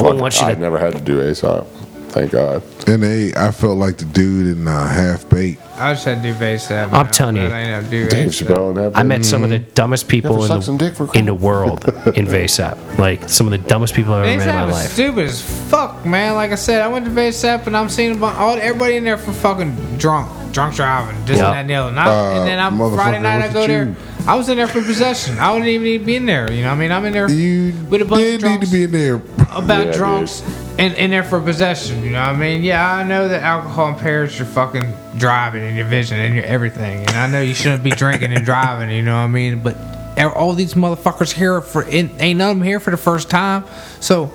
I 0.00 0.02
wouldn't 0.02 0.20
want 0.20 0.40
you 0.40 0.46
I 0.46 0.54
to. 0.54 0.60
never 0.60 0.78
had 0.78 0.94
to 0.94 1.00
do 1.00 1.20
ASAP. 1.20 1.66
Thank 2.10 2.32
God. 2.32 2.60
and 2.88 3.04
they, 3.04 3.32
I 3.36 3.52
felt 3.52 3.78
like 3.78 3.98
the 3.98 4.04
dude 4.04 4.56
in 4.58 4.66
uh, 4.66 4.88
Half 4.88 5.28
Baked. 5.28 5.62
I 5.76 5.92
just 5.94 6.04
had 6.04 6.20
to 6.20 6.32
do 6.32 6.34
VSAP. 6.34 6.92
I'm 6.92 7.06
telling 7.06 7.36
you. 7.36 7.42
I 7.44 7.48
didn't 7.48 7.68
have 7.68 7.84
to 7.84 7.90
do 7.90 8.08
Dave 8.08 8.28
Chappelle 8.30 8.68
and 8.70 8.76
that. 8.78 8.96
I 8.96 9.04
met 9.04 9.24
some 9.24 9.44
of 9.44 9.50
the 9.50 9.60
dumbest 9.60 10.08
people 10.08 10.32
ever 10.34 10.42
in 10.42 10.48
sucked 10.48 10.64
some 10.64 10.76
dick 10.76 10.94
the, 10.96 11.06
for 11.06 11.16
in 11.16 11.26
the 11.26 11.34
world 11.34 11.84
in 12.16 12.26
VSAP. 12.34 12.98
Like 12.98 13.28
some 13.28 13.46
of 13.46 13.52
the 13.52 13.58
dumbest 13.68 13.94
people 13.94 14.12
I've 14.12 14.26
ever 14.26 14.44
met 14.44 14.48
in 14.48 14.54
my 14.56 14.62
VSAP 14.62 14.68
is 14.70 14.74
life. 14.74 14.90
stupid 14.90 15.24
as 15.26 15.70
fuck, 15.70 16.04
man. 16.04 16.34
Like 16.34 16.50
I 16.50 16.56
said, 16.56 16.82
I 16.82 16.88
went 16.88 17.04
to 17.04 17.12
VSAP 17.12 17.68
and 17.68 17.76
I'm 17.76 17.88
seeing 17.88 18.16
about 18.16 18.34
all 18.36 18.56
everybody 18.56 18.96
in 18.96 19.04
there 19.04 19.16
for 19.16 19.32
fucking 19.32 19.76
drunk, 19.98 20.52
drunk 20.52 20.74
driving, 20.74 21.14
this 21.26 21.38
Yeah. 21.38 21.44
and 21.46 21.54
that 21.54 21.60
and 21.60 21.70
the 21.70 21.74
other. 21.76 21.88
And, 21.90 22.00
I, 22.00 22.06
Uh, 22.08 22.38
and 22.40 22.48
then 22.48 22.58
I'm 22.58 22.76
motherfucker, 22.76 22.94
Friday 22.96 23.20
night 23.20 23.40
I 23.42 23.44
look 23.44 23.52
go 23.54 23.62
at 23.62 23.66
there. 23.68 23.94
You. 24.20 24.28
I 24.30 24.34
was 24.34 24.48
in 24.48 24.56
there 24.56 24.66
for 24.66 24.82
possession. 24.82 25.38
I 25.38 25.52
wouldn't 25.52 25.68
even 25.68 25.84
need 25.84 25.98
to 25.98 26.04
be 26.04 26.16
in 26.16 26.26
there. 26.26 26.52
You 26.52 26.62
know, 26.62 26.68
what 26.68 26.74
I 26.74 26.78
mean, 26.78 26.92
I'm 26.92 27.04
in 27.04 27.12
there 27.12 27.30
You 27.30 27.72
with 27.86 28.02
a 28.02 28.04
bunch 28.04 28.22
did 28.22 28.44
of 28.44 28.50
need 28.50 28.60
to 28.62 28.70
be 28.70 28.84
in 28.84 28.90
there. 28.92 29.16
about 29.50 29.86
Yeah, 29.86 29.92
drunks 29.92 30.42
and 30.80 30.94
in 30.94 31.10
there 31.10 31.22
for 31.22 31.40
possession. 31.40 32.02
You 32.02 32.10
know, 32.10 32.20
what 32.20 32.30
I 32.30 32.36
mean, 32.36 32.62
yeah, 32.62 32.94
I 32.94 33.02
know 33.02 33.28
that 33.28 33.42
alcohol 33.42 33.90
impairs 33.90 34.38
your 34.38 34.46
fucking 34.46 34.92
driving 35.18 35.62
and 35.62 35.76
your 35.76 35.86
vision 35.86 36.18
and 36.18 36.34
your 36.34 36.44
everything, 36.44 37.00
and 37.00 37.10
I 37.10 37.26
know 37.26 37.40
you 37.42 37.54
shouldn't 37.54 37.84
be 37.84 37.90
drinking 37.90 38.32
and 38.32 38.44
driving. 38.44 38.90
You 38.90 39.02
know 39.02 39.14
what 39.14 39.24
I 39.24 39.26
mean, 39.28 39.62
but 39.62 39.76
er, 40.18 40.30
all 40.30 40.54
these 40.54 40.74
motherfuckers 40.74 41.32
here 41.32 41.60
for 41.60 41.84
ain't 41.88 42.18
none 42.18 42.50
of 42.50 42.56
them 42.56 42.62
here 42.62 42.80
for 42.80 42.90
the 42.90 42.96
first 42.96 43.28
time. 43.28 43.64
So, 44.00 44.26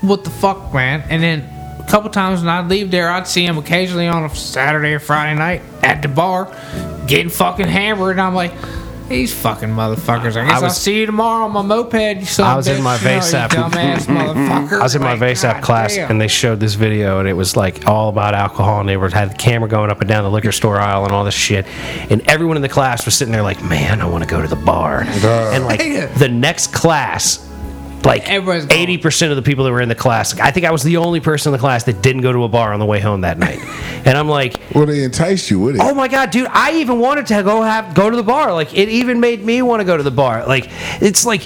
what 0.00 0.24
the 0.24 0.30
fuck, 0.30 0.72
man? 0.72 1.04
And 1.10 1.22
then 1.22 1.40
a 1.78 1.86
couple 1.86 2.08
times 2.08 2.40
when 2.40 2.48
I'd 2.48 2.68
leave 2.68 2.90
there, 2.90 3.10
I'd 3.10 3.26
see 3.26 3.46
them 3.46 3.58
occasionally 3.58 4.08
on 4.08 4.24
a 4.24 4.34
Saturday 4.34 4.94
or 4.94 5.00
Friday 5.00 5.38
night 5.38 5.60
at 5.82 6.00
the 6.00 6.08
bar, 6.08 6.46
getting 7.06 7.28
fucking 7.28 7.68
hammered, 7.68 8.12
and 8.12 8.20
I'm 8.20 8.34
like. 8.34 8.52
These 9.10 9.34
fucking 9.34 9.68
motherfuckers. 9.70 10.36
I 10.36 10.44
guess 10.46 10.52
I 10.52 10.54
was- 10.54 10.62
will 10.62 10.70
see 10.70 11.00
you 11.00 11.06
tomorrow 11.06 11.44
on 11.46 11.52
my 11.52 11.62
moped. 11.62 12.20
You 12.20 12.24
son 12.26 12.46
I 12.46 12.50
of 12.52 12.56
was 12.58 12.68
a 12.68 12.74
in 12.76 12.80
bitch. 12.80 12.84
my 12.84 12.96
You 12.96 13.04
know, 13.04 13.10
you 13.10 13.18
VSAP. 13.20 13.48
dumbass 13.50 14.06
motherfucker. 14.06 14.78
I 14.78 14.82
was 14.84 14.94
in 14.94 15.02
my 15.02 15.10
Like, 15.14 15.20
VSAP 15.20 15.52
God 15.54 15.62
class 15.62 15.94
damn. 15.96 16.10
and 16.12 16.20
they 16.20 16.28
showed 16.28 16.60
this 16.60 16.74
video 16.74 17.18
and 17.18 17.28
it 17.28 17.32
was 17.32 17.56
like 17.56 17.86
all 17.88 18.08
about 18.08 18.34
alcohol 18.34 18.78
and 18.80 18.88
they 18.88 18.96
were 18.96 19.10
had 19.10 19.30
the 19.32 19.34
camera 19.34 19.68
going 19.68 19.90
up 19.90 20.00
and 20.00 20.08
down 20.08 20.22
the 20.22 20.30
liquor 20.30 20.52
store 20.52 20.78
aisle 20.80 21.02
and 21.04 21.12
all 21.12 21.24
this 21.24 21.34
shit 21.34 21.66
and 22.08 22.22
everyone 22.30 22.54
in 22.56 22.62
the 22.62 22.68
class 22.68 23.04
was 23.04 23.14
sitting 23.16 23.32
there 23.32 23.42
like 23.42 23.60
man 23.64 24.00
I 24.00 24.04
want 24.06 24.22
to 24.22 24.30
go 24.30 24.40
to 24.40 24.46
the 24.48 24.54
bar 24.56 25.00
and 25.04 25.64
like 25.64 25.80
the 26.16 26.28
next 26.28 26.68
class 26.72 27.40
like 28.04 28.28
Everybody's 28.28 28.66
eighty 28.70 28.98
percent 28.98 29.30
of 29.30 29.36
the 29.36 29.42
people 29.42 29.64
that 29.64 29.72
were 29.72 29.80
in 29.80 29.88
the 29.88 29.94
class 29.94 30.38
I 30.38 30.50
think 30.50 30.66
I 30.66 30.70
was 30.70 30.82
the 30.82 30.96
only 30.96 31.20
person 31.20 31.50
in 31.50 31.52
the 31.52 31.58
class 31.58 31.84
that 31.84 32.02
didn't 32.02 32.22
go 32.22 32.32
to 32.32 32.44
a 32.44 32.48
bar 32.48 32.72
on 32.72 32.80
the 32.80 32.86
way 32.86 33.00
home 33.00 33.20
that 33.22 33.38
night 33.38 33.58
and 34.06 34.16
I'm 34.16 34.28
like 34.28 34.60
Well, 34.74 34.86
they 34.86 35.04
enticed 35.04 35.50
you 35.50 35.60
with 35.60 35.76
it. 35.76 35.82
Oh 35.82 35.94
my 35.94 36.08
god, 36.08 36.30
dude! 36.30 36.48
I 36.50 36.72
even 36.76 36.98
wanted 36.98 37.26
to 37.26 37.42
go 37.42 37.62
have 37.62 37.94
go 37.94 38.08
to 38.10 38.16
the 38.16 38.22
bar. 38.22 38.52
Like 38.52 38.76
it 38.76 38.88
even 38.88 39.20
made 39.20 39.44
me 39.44 39.62
want 39.62 39.80
to 39.80 39.84
go 39.84 39.96
to 39.96 40.02
the 40.02 40.10
bar. 40.10 40.46
Like 40.46 40.68
it's 41.02 41.24
like 41.26 41.42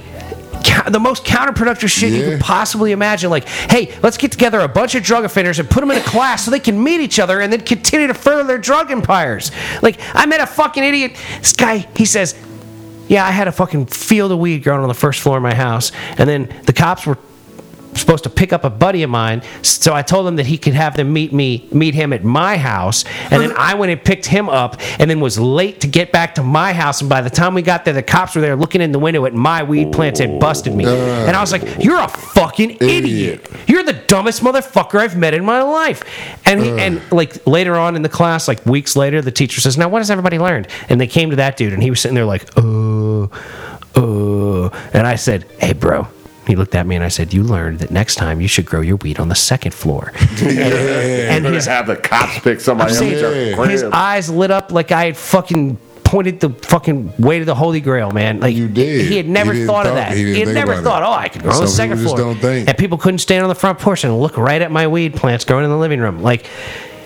ca- 0.65 0.89
the 0.91 1.01
most 1.01 1.25
counterproductive 1.25 1.89
shit 1.89 2.13
you 2.13 2.25
could 2.25 2.41
possibly 2.41 2.93
imagine. 2.93 3.31
Like, 3.31 3.49
hey, 3.49 3.93
let's 4.03 4.17
get 4.17 4.31
together 4.33 4.61
a 4.61 4.69
bunch 4.69 4.95
of 4.95 5.03
drug 5.03 5.25
offenders 5.25 5.59
and 5.59 5.69
put 5.69 5.81
them 5.81 5.91
in 5.91 5.99
a 5.99 6.03
class 6.05 6.45
so 6.45 6.51
they 6.51 6.61
can 6.61 6.83
meet 6.83 7.01
each 7.01 7.19
other 7.19 7.41
and 7.41 7.53
then 7.53 7.61
continue 7.63 8.07
to 8.07 8.15
further 8.15 8.45
their 8.45 8.59
drug 8.59 8.91
empires. 8.91 9.51
Like 9.83 9.99
I 10.15 10.27
met 10.27 10.41
a 10.41 10.47
fucking 10.47 10.85
idiot. 10.85 11.17
This 11.39 11.53
guy, 11.53 11.79
he 11.97 12.05
says, 12.05 12.35
"Yeah, 13.15 13.27
I 13.27 13.31
had 13.31 13.49
a 13.49 13.53
fucking 13.53 13.87
field 13.87 14.33
of 14.33 14.39
weed 14.39 14.65
growing 14.65 14.83
on 14.83 14.89
the 14.89 14.95
first 14.95 15.21
floor 15.21 15.37
of 15.37 15.43
my 15.43 15.55
house, 15.55 15.93
and 16.19 16.29
then 16.29 16.53
the 16.67 16.73
cops 16.73 17.07
were." 17.07 17.19
supposed 17.97 18.25
to 18.25 18.31
pick 18.31 18.53
up 18.53 18.65
a 18.65 18.71
buddy 18.71 19.03
of 19.03 19.11
mine 19.11 19.43
so 19.62 19.95
i 19.95 20.03
told 20.03 20.27
him 20.27 20.37
that 20.37 20.47
he 20.47 20.59
could 20.59 20.75
have 20.75 20.97
them 20.97 21.12
meet 21.12 21.33
me 21.33 21.69
meet 21.73 21.95
him 21.95 22.12
at 22.12 22.25
my 22.25 22.57
house 22.57 23.05
and 23.31 23.41
then 23.43 23.53
i 23.57 23.75
went 23.75 23.91
and 23.93 24.03
picked 24.03 24.27
him 24.27 24.49
up 24.49 24.81
and 24.99 25.11
then 25.11 25.21
was 25.21 25.39
late 25.39 25.81
to 25.81 25.87
get 25.87 26.11
back 26.12 26.35
to 26.35 26.43
my 26.43 26.73
house 26.73 27.01
and 27.01 27.11
by 27.11 27.21
the 27.21 27.31
time 27.31 27.55
we 27.55 27.62
got 27.62 27.85
there 27.85 27.95
the 27.95 28.03
cops 28.03 28.35
were 28.35 28.41
there 28.41 28.57
looking 28.57 28.81
in 28.81 28.93
the 28.93 28.99
window 28.99 29.25
at 29.27 29.35
my 29.35 29.62
weed 29.62 29.93
plants 29.93 30.21
and 30.21 30.41
busted 30.41 30.75
me. 30.75 30.87
Oh. 30.87 31.27
And 31.27 31.37
i 31.37 31.41
was 31.41 31.53
like 31.53 31.62
you're 31.83 32.01
a 32.01 32.09
fucking 32.09 32.79
idiot, 32.81 33.49
you're 33.67 33.83
the 33.83 33.93
dumbest 33.93 34.43
motherfucker 34.43 34.99
i've 34.99 35.17
met 35.17 35.35
in 35.35 35.45
my 35.45 35.62
life. 35.62 36.03
And 36.45 36.61
he, 36.61 36.71
and 36.71 37.01
like 37.12 37.47
later 37.47 37.77
on 37.77 37.97
in 37.97 38.03
the 38.03 38.09
class 38.09 38.49
like 38.49 38.65
weeks 38.67 38.97
later 38.97 39.23
the 39.23 39.33
teacher 39.33 39.61
says 39.61 39.79
now 39.79 39.89
what 39.89 40.01
has 40.01 40.11
everybody 40.11 40.39
learned? 40.39 40.69
And 40.89 41.01
they 41.01 41.07
came 41.07 41.31
to 41.31 41.37
that 41.37 41.57
dude 41.57 41.73
and 41.73 41.83
he 41.83 41.91
was 41.91 42.01
sitting 42.01 42.15
there 42.15 42.25
like 42.25 42.49
uh 43.97 44.01
uh 44.01 44.70
and 44.93 45.07
i 45.07 45.14
said 45.16 45.45
hey 45.59 45.72
bro 45.72 46.07
he 46.47 46.57
looked 46.57 46.75
at 46.75 46.87
me 46.87 46.95
and 46.95 47.03
I 47.03 47.09
said, 47.09 47.33
"You 47.33 47.43
learned 47.43 47.79
that 47.79 47.91
next 47.91 48.16
time 48.16 48.41
you 48.41 48.49
should 48.49 48.66
grow 48.66 48.83
your 48.83 48.97
weed 48.97 49.18
on 49.18 49.29
the 49.31 49.35
second 49.35 49.72
floor." 49.72 50.12
and 50.43 51.45
You're 51.45 51.55
his, 51.55 51.64
have 51.64 51.87
the 51.87 51.97
cops 51.97 52.39
pick 52.41 52.61
somebody 52.61 52.93
up. 52.93 52.99
saying, 52.99 53.57
your 53.57 53.66
his 53.66 53.83
eyes 53.83 54.29
lit 54.29 54.51
up 54.51 54.70
like 54.70 54.93
I 54.93 55.07
had 55.07 55.16
fucking 55.16 55.79
pointed 56.05 56.41
the 56.41 56.51
fucking 56.51 57.14
way 57.18 57.39
to 57.39 57.47
the 57.47 57.55
Holy 57.55 57.81
Grail, 57.81 58.11
man. 58.11 58.41
Like 58.41 58.55
You 58.55 58.68
did. 58.68 59.07
He 59.07 59.16
had 59.16 59.27
never 59.27 59.55
He 59.55 59.64
thought 59.64 59.87
of 59.87 59.95
that. 59.95 60.14
he 60.14 60.35
He, 60.35 60.41
had 60.41 60.49
never 60.55 60.83
thought, 60.83 61.03
it. 61.03 61.07
"Oh, 61.07 61.12
I 61.12 61.29
could 61.29 61.43
grow 61.43 61.53
on 61.53 61.62
the 61.62 61.66
second 61.66 61.99
floor." 61.99 62.37
And 62.43 62.77
people 62.77 62.99
couldn't 62.99 63.20
stand 63.20 63.43
on 63.43 63.49
the 63.49 63.55
front 63.55 63.79
porch 63.79 64.05
and 64.05 64.20
look 64.20 64.37
right 64.37 64.61
at 64.61 64.70
my 64.70 64.87
weed 64.87 65.14
plants 65.14 65.47
growing 65.47 65.64
in 65.64 65.70
the 65.70 65.79
living 65.79 66.01
room. 66.01 66.20
Like, 66.22 66.47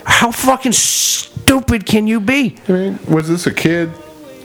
how 0.03 0.31
fucking 0.31 0.73
stupid 0.73 1.85
can 1.85 2.07
you 2.07 2.19
be? 2.19 2.57
I 2.67 2.71
mean, 2.73 2.99
was 3.07 3.29
this 3.29 3.47
a 3.47 3.53
kid? 3.53 3.89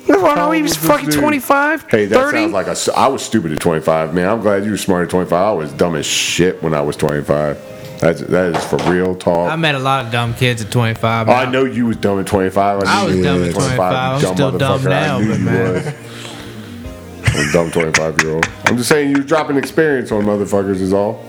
No, 0.08 0.24
How 0.26 0.34
no, 0.34 0.50
he 0.50 0.62
was 0.62 0.76
was 0.78 0.86
fucking 0.88 1.08
dude? 1.10 1.18
25, 1.20 1.86
Hey, 1.90 2.04
that 2.06 2.14
30. 2.14 2.38
sounds 2.38 2.52
like 2.52 2.66
a 2.66 2.70
s 2.70 2.88
I 2.90 3.08
was 3.08 3.22
stupid 3.22 3.52
at 3.52 3.60
25, 3.60 4.12
man. 4.14 4.28
I'm 4.28 4.40
glad 4.40 4.64
you 4.64 4.70
were 4.70 4.76
smart 4.76 5.04
at 5.04 5.10
25. 5.10 5.32
I 5.32 5.52
was 5.52 5.72
dumb 5.72 5.94
as 5.96 6.04
shit 6.06 6.62
when 6.62 6.74
I 6.74 6.80
was 6.82 6.96
25. 6.96 7.58
That's 8.00 8.20
that 8.22 8.54
is 8.56 8.64
for 8.64 8.76
real 8.90 9.14
talk. 9.14 9.50
I 9.50 9.56
met 9.56 9.74
a 9.74 9.78
lot 9.78 10.04
of 10.04 10.12
dumb 10.12 10.34
kids 10.34 10.62
at 10.62 10.70
25. 10.70 11.28
Oh, 11.28 11.32
I 11.32 11.50
know 11.50 11.64
you 11.64 11.86
was 11.86 11.96
dumb 11.96 12.20
at 12.20 12.26
25. 12.26 12.82
I 12.86 13.06
knew 13.06 13.16
was 13.16 13.24
dumb 13.24 13.44
at 13.44 13.54
25. 13.54 13.80
I'm 13.80 14.20
you 14.20 14.34
still 14.34 14.58
dumb 14.58 14.80
motherfucker. 14.80 14.88
now, 14.90 15.16
I 15.16 15.20
knew 15.22 15.28
but 15.30 15.38
you 15.38 15.44
man. 15.44 15.72
was. 15.74 17.36
I'm 17.36 17.52
dumb 17.52 17.70
25 17.70 18.22
year 18.22 18.34
old. 18.34 18.48
I'm 18.66 18.76
just 18.76 18.88
saying 18.88 19.10
you're 19.10 19.24
dropping 19.24 19.56
experience 19.56 20.12
on 20.12 20.24
motherfuckers 20.24 20.80
is 20.80 20.92
all. 20.92 21.24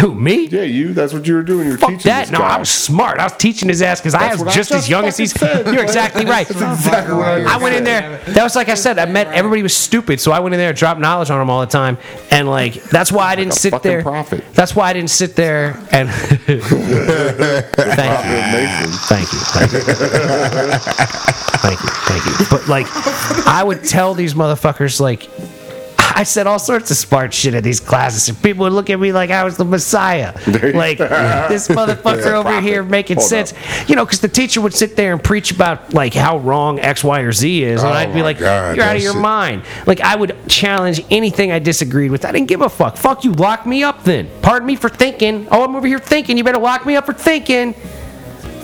Who, 0.00 0.14
me? 0.14 0.46
Yeah, 0.46 0.62
you. 0.62 0.94
That's 0.94 1.12
what 1.12 1.26
you 1.26 1.34
were 1.34 1.42
doing. 1.42 1.66
You 1.66 1.72
were 1.72 1.78
Fuck 1.78 1.90
teaching 1.90 2.10
that. 2.10 2.30
No, 2.30 2.38
guy. 2.38 2.56
I 2.56 2.58
was 2.58 2.70
smart. 2.70 3.18
I 3.18 3.24
was 3.24 3.36
teaching 3.36 3.68
his 3.68 3.82
ass 3.82 4.00
because 4.00 4.14
I 4.14 4.32
was 4.32 4.42
I 4.42 4.52
just 4.52 4.70
as 4.70 4.88
young 4.88 5.04
as 5.04 5.18
he's. 5.18 5.32
said. 5.32 5.66
You're 5.66 5.82
exactly 5.82 6.24
right. 6.24 6.48
Exactly 6.50 7.14
what 7.14 7.28
I 7.46 7.56
went 7.58 7.74
in 7.76 7.84
there. 7.84 8.18
That 8.28 8.42
was 8.42 8.56
like 8.56 8.68
I 8.68 8.74
said. 8.74 8.98
I 8.98 9.04
met 9.04 9.26
everybody 9.28 9.62
was 9.62 9.76
stupid, 9.76 10.20
so 10.20 10.32
I 10.32 10.40
went 10.40 10.54
in 10.54 10.58
there 10.58 10.70
and 10.70 10.78
dropped 10.78 11.00
knowledge 11.00 11.30
on 11.30 11.38
them 11.38 11.50
all 11.50 11.60
the 11.60 11.66
time, 11.66 11.98
and 12.30 12.48
like 12.48 12.82
that's 12.84 13.12
why 13.12 13.26
I 13.26 13.36
didn't 13.36 13.52
a 13.52 13.56
sit 13.56 13.82
there. 13.82 14.02
prophet. 14.02 14.44
That's 14.54 14.74
why 14.74 14.88
I 14.90 14.92
didn't 14.94 15.10
sit 15.10 15.36
there 15.36 15.76
and. 15.90 16.08
thank 16.10 16.48
you, 16.48 16.70
thank 19.06 19.32
you, 19.32 19.38
thank 19.38 19.72
you, 19.72 19.80
thank 21.60 21.80
you, 21.82 21.90
thank 21.90 22.24
you. 22.26 22.46
But 22.50 22.68
like, 22.68 22.86
I 23.46 23.62
would 23.62 23.84
tell 23.84 24.14
these 24.14 24.34
motherfuckers 24.34 25.00
like. 25.00 25.28
I 26.20 26.24
said 26.24 26.46
all 26.46 26.58
sorts 26.58 26.90
of 26.90 26.98
smart 26.98 27.32
shit 27.32 27.54
in 27.54 27.64
these 27.64 27.80
classes, 27.80 28.28
and 28.28 28.42
people 28.42 28.64
would 28.64 28.74
look 28.74 28.90
at 28.90 29.00
me 29.00 29.10
like 29.10 29.30
I 29.30 29.42
was 29.42 29.56
the 29.56 29.64
Messiah. 29.64 30.34
Like 30.74 30.98
this 30.98 31.68
motherfucker 31.68 32.32
over 32.32 32.60
here 32.60 32.82
making 32.82 33.16
Hold 33.16 33.26
sense. 33.26 33.54
up. 33.54 33.88
You 33.88 33.96
know, 33.96 34.04
because 34.04 34.20
the 34.20 34.28
teacher 34.28 34.60
would 34.60 34.74
sit 34.74 34.96
there 34.96 35.14
and 35.14 35.24
preach 35.24 35.50
about 35.50 35.94
like 35.94 36.12
how 36.12 36.36
wrong 36.36 36.78
X, 36.78 37.02
Y, 37.02 37.20
or 37.20 37.32
Z 37.32 37.64
is, 37.64 37.82
and 37.82 37.90
Oh 37.90 37.94
I'd 37.94 38.12
be 38.12 38.20
like, 38.22 38.38
God, 38.38 38.76
"You're 38.76 38.84
out 38.84 38.96
of 38.96 39.02
your 39.02 39.18
mind." 39.18 39.62
Like 39.86 40.02
I 40.02 40.14
would 40.14 40.36
challenge 40.46 41.00
anything 41.10 41.52
I 41.52 41.58
disagreed 41.58 42.10
with. 42.10 42.26
I 42.26 42.32
didn't 42.32 42.48
give 42.48 42.60
a 42.60 42.68
fuck. 42.68 42.98
Fuck 42.98 43.24
you. 43.24 43.32
Lock 43.32 43.64
me 43.64 43.82
up 43.82 44.04
then. 44.04 44.28
Pardon 44.42 44.66
me 44.66 44.76
for 44.76 44.90
thinking. 44.90 45.48
Oh, 45.50 45.64
I'm 45.64 45.74
over 45.74 45.86
here 45.86 45.98
thinking. 45.98 46.36
You 46.36 46.44
better 46.44 46.60
lock 46.60 46.84
me 46.84 46.96
up 46.96 47.06
for 47.06 47.14
thinking. 47.14 47.74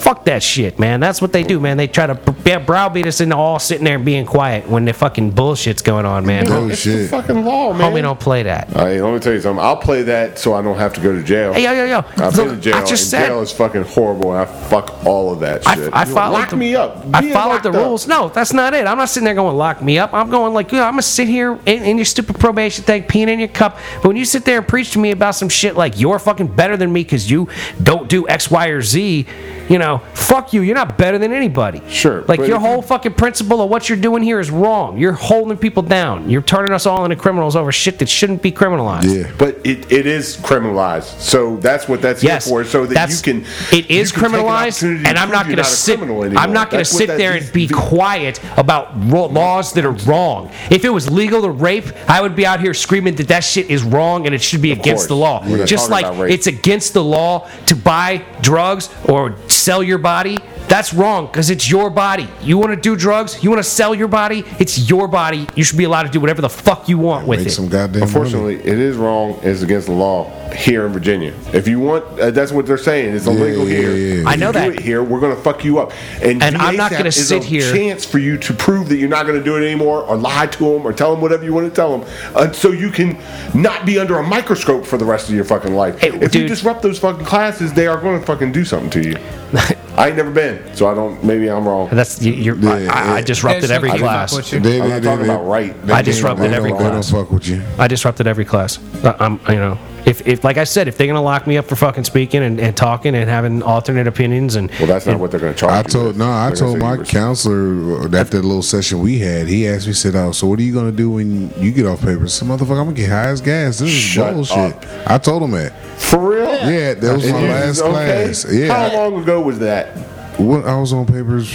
Fuck 0.07 0.25
that 0.27 0.41
shit, 0.41 0.79
man. 0.79 1.01
That's 1.01 1.21
what 1.21 1.33
they 1.33 1.43
do, 1.43 1.59
man. 1.59 1.77
They 1.77 1.89
try 1.89 2.07
to 2.07 2.15
b- 2.15 2.59
browbeat 2.65 3.09
us 3.09 3.21
into 3.21 3.35
all 3.35 3.59
sitting 3.59 3.83
there 3.85 3.97
and 3.97 4.05
being 4.05 4.25
quiet 4.25 4.69
when 4.69 4.85
the 4.85 4.93
fucking 4.93 5.33
bullshit's 5.33 5.83
going 5.83 6.07
on, 6.07 6.25
man. 6.25 6.47
Oh, 6.49 6.69
it's 6.69 6.83
shit. 6.83 7.03
the 7.03 7.09
fucking 7.09 7.45
law, 7.45 7.73
man. 7.73 7.93
Homie, 7.93 8.03
don't 8.03 8.21
play 8.21 8.45
that. 8.45 8.69
Hey, 8.69 9.03
let 9.03 9.13
me 9.13 9.19
tell 9.19 9.33
you 9.33 9.41
something. 9.41 9.65
I'll 9.65 9.79
play 9.79 10.05
that 10.05 10.39
so 10.39 10.55
I 10.55 10.63
don't 10.63 10.77
have 10.79 10.93
to 10.95 11.01
go 11.01 11.11
to 11.13 11.25
jail. 11.25 11.55
Hey, 11.55 11.65
yo, 11.65 11.73
yo, 11.73 11.87
yo. 11.87 11.99
I've 12.25 12.37
Look, 12.37 12.47
been 12.47 12.55
to 12.55 12.61
jail. 12.61 12.77
I 12.77 12.81
just 12.85 12.93
and 12.93 13.01
said 13.23 13.27
jail 13.27 13.41
is 13.41 13.51
fucking 13.51 13.83
horrible, 13.83 14.31
and 14.33 14.43
I 14.43 14.45
fuck 14.45 15.05
all 15.05 15.33
of 15.33 15.41
that 15.41 15.65
shit. 15.65 15.93
I 15.93 16.05
You 16.05 16.15
followed 16.15 16.35
lock 16.35 16.51
the, 16.51 16.57
me 16.57 16.77
up. 16.77 17.05
I 17.13 17.33
followed 17.33 17.65
the 17.65 17.71
locked 17.71 17.77
up. 17.79 17.85
rules. 17.87 18.07
No, 18.07 18.29
that's 18.29 18.53
not 18.53 18.75
it. 18.75 18.87
I'm 18.87 18.99
not 18.99 19.09
sitting 19.09 19.25
there 19.25 19.35
going 19.35 19.57
lock 19.57 19.83
me 19.83 19.99
up. 19.99 20.15
I'm 20.15 20.31
going 20.31 20.55
like, 20.55 20.71
yeah, 20.71 20.85
I'm 20.87 20.93
gonna 20.93 21.03
sit 21.03 21.27
here 21.27 21.59
in, 21.67 21.83
in 21.83 21.99
your 21.99 22.05
stupid 22.05 22.39
probation 22.39 22.85
thing, 22.85 23.03
peeing 23.03 23.27
in 23.27 23.41
your 23.41 23.49
cup. 23.49 23.77
But 23.97 24.05
when 24.07 24.17
you 24.17 24.25
sit 24.25 24.45
there 24.45 24.59
and 24.59 24.69
preach 24.69 24.93
to 24.93 25.01
me 25.01 25.11
about 25.11 25.33
some 25.35 25.49
shit 25.49 25.75
like 25.75 25.99
you're 25.99 26.21
fucking 26.21 26.55
better 26.55 26.77
than 26.77 26.93
me 26.93 27.03
because 27.03 27.29
you 27.29 27.49
don't 27.83 28.09
do 28.09 28.29
X, 28.29 28.53
Y, 28.53 28.69
or 28.69 28.83
Z, 28.83 29.27
you 29.69 29.79
know, 29.79 29.99
fuck 30.14 30.53
you. 30.53 30.62
You're 30.62 30.75
not 30.75 30.97
better 30.99 31.19
than 31.19 31.33
anybody. 31.33 31.83
Sure, 31.89 32.23
Like 32.29 32.39
your 32.39 32.45
if 32.47 32.51
you- 32.53 32.59
whole 32.59 32.83
fucking 32.83 33.14
principle 33.14 33.61
of 33.62 33.71
what 33.71 33.89
you're 33.89 33.99
doing 33.99 34.23
here 34.23 34.41
is 34.41 34.51
wrong. 34.51 34.99
You're 34.99 35.12
holding 35.12 35.57
people 35.57 35.83
down. 35.83 36.29
You're 36.31 36.43
turning 36.43 36.73
us 36.73 36.87
all 36.87 37.05
into 37.05 37.17
criminals 37.17 37.57
over 37.57 37.73
shit 37.73 37.99
that 37.99 38.09
shouldn't 38.09 38.43
be 38.43 38.53
criminalized. 38.53 39.14
Yeah. 39.14 39.31
But 39.39 39.61
it, 39.64 39.91
it 39.91 40.07
is 40.07 40.37
criminalized, 40.37 41.21
so 41.21 41.57
that's 41.57 41.89
what 41.89 42.03
that's 42.03 42.23
Yes, 42.23 42.45
here 42.47 42.64
for. 42.64 42.64
So 42.69 42.87
that 42.87 42.95
that's- 42.95 43.27
you 43.27 43.33
can. 43.35 43.45
It 43.77 43.91
is 43.91 44.12
can 44.12 44.23
take 44.23 44.33
an 44.33 44.39
criminalized, 44.41 44.83
and 45.07 45.19
I'm 45.19 45.31
not 45.31 45.47
going 45.47 45.57
to 45.59 45.64
sit. 45.64 45.99
criminal. 45.99 46.39
I'm 46.39 46.53
not 46.53 46.71
going 46.71 46.83
to 46.85 46.91
sit 46.91 47.09
that 47.09 47.19
there 47.19 47.37
is- 47.37 47.45
and 47.45 47.53
be 47.53 47.69
quiet 47.69 48.41
about 48.57 48.93
ro- 49.11 49.27
laws 49.27 49.73
that 49.75 49.85
are 49.85 49.91
wrong. 50.07 50.51
If 50.71 50.85
it 50.85 50.91
was 50.91 51.11
legal 51.11 51.43
to 51.43 51.51
rape, 51.51 51.87
I 52.09 52.21
would 52.21 52.35
be 52.37 52.47
out 52.47 52.61
here 52.61 52.75
screaming 52.75 53.14
that 53.17 53.29
that 53.29 53.41
shit 53.45 53.71
is 53.71 53.83
wrong 53.83 54.27
and 54.27 54.35
it 54.35 54.43
should 54.43 54.62
be 54.62 54.73
against 54.73 55.03
course. 55.03 55.07
the 55.07 55.17
law. 55.17 55.43
We're 55.47 55.67
Just 55.67 55.91
like 55.91 56.07
it's 56.31 56.47
against 56.47 56.95
the 56.95 57.03
law 57.05 57.49
to 57.67 57.75
buy 57.77 58.23
drugs 58.43 58.89
or 59.05 59.35
sell 59.67 59.83
your 59.83 59.99
body. 59.99 60.39
That's 60.69 60.95
wrong 60.95 61.27
because 61.27 61.51
it's 61.51 61.69
your 61.71 61.91
body. 61.91 62.29
You 62.41 62.57
want 62.59 62.71
to 62.71 62.77
do 62.77 62.97
drugs? 62.97 63.43
You 63.43 63.51
want 63.51 63.62
to 63.62 63.69
sell 63.69 63.95
your 63.95 64.09
body? 64.09 64.45
It's 64.61 64.89
your 64.91 65.09
body. 65.09 65.47
You 65.57 65.64
should 65.64 65.79
be 65.79 65.85
allowed 65.85 66.05
to 66.05 66.09
do 66.09 66.21
whatever 66.21 66.41
the 66.43 66.49
fuck 66.49 66.89
you 66.89 66.99
want 66.99 67.27
with 67.27 67.41
Make 67.41 67.49
it. 67.49 67.51
some 67.53 67.69
goddamn 67.69 68.01
money. 68.01 68.03
Unfortunately, 68.03 68.55
it 68.57 68.79
is 68.79 68.97
wrong. 68.97 69.39
It's 69.43 69.62
against 69.62 69.87
the 69.87 69.93
law 69.93 70.31
here 70.53 70.87
in 70.87 70.93
Virginia. 70.93 71.35
If 71.53 71.67
you 71.69 71.79
want, 71.81 72.05
uh, 72.21 72.31
that's 72.31 72.53
what 72.53 72.67
they're 72.67 72.79
saying. 72.79 73.14
It's 73.14 73.27
illegal 73.27 73.69
yeah, 73.69 73.79
here. 73.79 73.91
yeah, 73.91 74.14
yeah. 74.14 74.21
If 74.23 74.27
I 74.27 74.37
know 74.37 74.47
you 74.49 74.53
do 74.53 74.59
that. 74.59 74.73
it 74.75 74.81
here, 74.81 75.03
we're 75.03 75.21
going 75.21 75.35
to 75.37 75.43
fuck 75.43 75.64
you 75.64 75.79
up. 75.79 75.93
And, 76.23 76.43
And 76.43 76.57
I'm 76.57 76.77
not 76.77 76.91
DASAP 76.93 76.99
gonna 76.99 77.09
is 77.09 77.29
sit 77.29 77.43
a 77.43 77.47
here- 77.47 77.73
Chance 77.73 78.05
for 78.05 78.19
you 78.19 78.37
to 78.39 78.53
prove 78.55 78.89
that 78.89 78.97
you're 78.97 79.09
not 79.09 79.27
going 79.27 79.39
to 79.39 79.45
do 79.45 79.57
it 79.57 79.64
anymore, 79.67 80.03
or 80.03 80.17
lie 80.17 80.47
to 80.47 80.59
them, 80.59 80.85
or 80.87 80.93
tell 80.93 81.12
them 81.12 81.21
whatever 81.21 81.45
you 81.45 81.55
want 81.55 81.69
to 81.69 81.75
tell 81.75 81.99
them, 81.99 82.09
uh, 82.35 82.51
so 82.53 82.71
you 82.73 82.91
can 82.91 83.19
not 83.55 83.85
be 83.87 83.99
under 83.99 84.19
a 84.19 84.23
microscope 84.23 84.85
for 84.85 84.97
the 84.99 85.05
rest 85.05 85.29
of 85.29 85.35
your 85.35 85.45
fucking 85.45 85.75
life. 85.75 85.99
Hey, 86.01 86.09
if 86.09 86.35
you 86.35 86.43
dude. 86.43 86.49
disrupt 86.49 86.83
those 86.83 86.99
fucking 86.99 87.25
classes, 87.25 87.73
they 87.73 87.87
are 87.87 88.01
going 88.01 88.19
to 88.21 88.27
fucking 88.27 88.53
do 88.53 88.64
something 88.64 88.91
to 88.91 89.09
you. 89.11 89.17
I 89.97 90.09
ain't 90.09 90.16
never 90.16 90.30
been, 90.30 90.74
so 90.76 90.88
I 90.88 90.94
don't. 90.94 91.22
Maybe 91.24 91.49
I'm 91.49 91.66
wrong. 91.66 91.88
That's 91.90 92.20
you- 92.20 92.32
you're. 92.34 92.57
Yeah, 92.57 92.90
I, 92.92 93.12
I, 93.12 93.16
I 93.16 93.20
disrupted 93.22 93.70
every 93.70 93.90
class. 93.90 94.34
fuck 94.36 94.53
you. 94.53 94.61
They, 94.61 94.80
I'm 94.80 94.88
not 94.90 95.03
talking 95.03 95.26
they- 95.26 95.32
about 95.32 95.47
right. 95.47 95.86
they 95.86 95.92
I 95.94 96.03
disrupted 96.03 96.53
every 96.53 96.70
don't- 96.70 96.82
They 96.82 96.90
don't 96.90 97.03
fuck 97.05 97.30
with 97.30 97.49
you. 97.49 97.62
I 97.78 97.88
disrupted 97.88 98.26
every 98.26 98.44
class. 98.44 98.78
Uh, 99.03 99.16
I'm, 99.18 99.40
you 99.49 99.55
know, 99.55 99.78
if, 100.05 100.26
if 100.26 100.44
like 100.44 100.59
I 100.59 100.64
said, 100.64 100.86
if 100.86 100.99
they're 100.99 101.07
gonna 101.07 101.22
lock 101.22 101.47
me 101.47 101.57
up 101.57 101.64
for 101.64 101.76
fucking 101.76 102.05
speaking 102.05 102.42
and, 102.42 102.61
and 102.61 102.76
talking 102.76 103.14
and 103.14 103.28
having 103.30 103.62
alternate 103.62 104.07
opinions 104.07 104.57
and 104.57 104.70
Well, 104.72 104.86
that's 104.86 105.07
not 105.07 105.18
what 105.18 105.30
they're 105.30 105.40
going 105.40 105.55
to 105.55 105.59
charge 105.59 105.72
I 105.72 105.82
told 105.88 106.07
with. 106.09 106.16
no, 106.18 106.30
I 106.30 106.53
told 106.55 106.78
my 106.78 106.99
counselor 107.05 108.05
at 108.05 108.11
that 108.30 108.32
little 108.34 108.62
session 108.62 109.01
we 109.01 109.18
had. 109.18 109.49
He 109.49 109.66
asked 109.66 109.86
me, 109.86 109.92
said, 109.94 110.14
"Oh, 110.14 110.32
so 110.32 110.47
what 110.47 110.59
are 110.59 110.62
you 110.62 110.74
gonna 110.74 110.92
do 110.92 111.11
when 111.11 111.51
you 111.61 111.72
get 111.72 111.86
off 111.86 112.03
paper?" 112.03 112.24
I 112.24 112.26
said, 112.26 112.47
"Motherfucker, 112.49 112.78
I'm 112.80 112.84
gonna 112.86 112.92
get 112.92 113.09
high 113.09 113.28
as 113.28 113.40
gas. 113.40 113.78
This 113.78 113.88
is 113.88 113.94
Shut 113.94 114.34
bullshit." 114.34 114.59
up. 114.74 114.84
I 115.07 115.18
told 115.18 115.42
him 115.42 115.53
that. 115.53 115.72
For 115.99 116.18
real? 116.30 116.44
Yeah, 116.70 116.94
that 116.94 117.14
was 117.16 117.24
my 117.24 117.30
And 117.38 117.47
you- 117.47 117.53
last 117.53 117.80
okay. 117.80 117.90
class. 117.90 118.47
Yeah, 118.53 118.88
How 118.88 118.97
long 119.11 119.22
ago 119.22 119.40
was 119.40 119.59
that? 119.61 119.97
when 120.38 120.64
I 120.64 120.78
was 120.78 120.92
on 120.92 121.07
papers, 121.07 121.51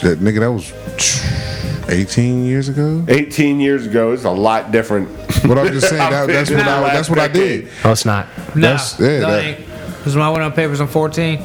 that 0.00 0.18
nigga, 0.20 0.40
that 0.40 0.50
was 0.52 0.72
18 1.90 2.44
years 2.46 2.68
ago. 2.70 3.04
18 3.08 3.60
years 3.60 3.86
ago. 3.86 4.12
It's 4.12 4.24
a 4.24 4.30
lot 4.30 4.72
different. 4.72 5.08
But 5.46 5.58
I'm 5.58 5.68
just 5.72 5.88
saying 5.90 5.98
that, 6.10 6.26
that's 6.26 6.50
what 6.50 6.60
I 6.60 6.80
that's 6.94 7.10
what 7.10 7.18
I 7.18 7.28
did. 7.28 7.68
oh, 7.84 7.92
it's 7.92 8.04
not. 8.06 8.26
No, 8.54 8.62
That's- 8.62 8.98
yeah, 8.98 9.20
that- 9.20 9.58
because 9.98 10.14
when 10.16 10.24
I 10.24 10.30
went 10.30 10.42
on 10.42 10.52
papers 10.52 10.80
on 10.80 10.88
14, 10.88 11.38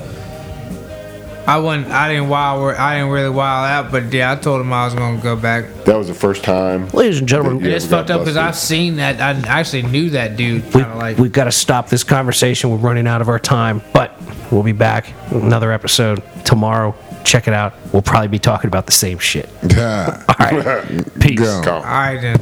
I 1.50 1.58
went. 1.58 1.88
I 1.88 2.14
didn't 2.14 2.30
wild. 2.30 2.76
I 2.76 2.98
didn't 2.98 3.10
really 3.10 3.32
wild 3.32 3.68
out, 3.68 3.92
but 3.92 4.14
yeah, 4.14 4.32
I 4.32 4.36
told 4.36 4.62
him 4.62 4.72
I 4.72 4.86
was 4.86 4.94
gonna 4.94 5.20
go 5.20 5.36
back. 5.36 5.66
That 5.86 5.98
was 5.98 6.08
the 6.08 6.14
first 6.14 6.44
time. 6.44 6.88
Ladies 6.90 7.18
and 7.18 7.28
gentlemen, 7.28 7.66
Yeah, 7.66 7.72
it's 7.76 7.86
we 7.86 7.90
got 7.90 7.98
fucked 8.02 8.12
up 8.12 8.20
because. 8.22 8.38
I've 8.38 8.56
seen 8.56 8.98
that. 8.98 9.20
I 9.20 9.60
actually 9.60 9.82
knew 9.82 10.12
that 10.12 10.38
dude. 10.38 10.72
We, 10.76 10.84
like. 10.84 11.18
We've 11.18 11.32
got 11.32 11.46
to 11.46 11.52
stop 11.52 11.90
this 11.90 12.04
conversation. 12.04 12.70
We're 12.70 12.78
running 12.78 13.08
out 13.08 13.22
of 13.22 13.30
our 13.30 13.40
time, 13.40 13.82
but 13.94 14.16
we'll 14.52 14.62
be 14.62 14.74
back 14.74 15.12
another 15.32 15.72
episode 15.72 16.22
tomorrow. 16.46 16.94
Check 17.24 17.48
it 17.48 17.54
out. 17.56 17.74
We'll 17.94 18.04
probably 18.04 18.28
be 18.28 18.38
talking 18.40 18.68
about 18.68 18.86
the 18.86 18.92
same 18.92 19.18
shit. 19.18 19.50
Yeah. 19.68 20.24
All 20.30 20.36
right. 20.38 21.14
Peace. 21.20 21.40
Go. 21.40 21.64
Go. 21.64 21.74
all 21.78 21.82
right 21.82 22.22
then. 22.22 22.40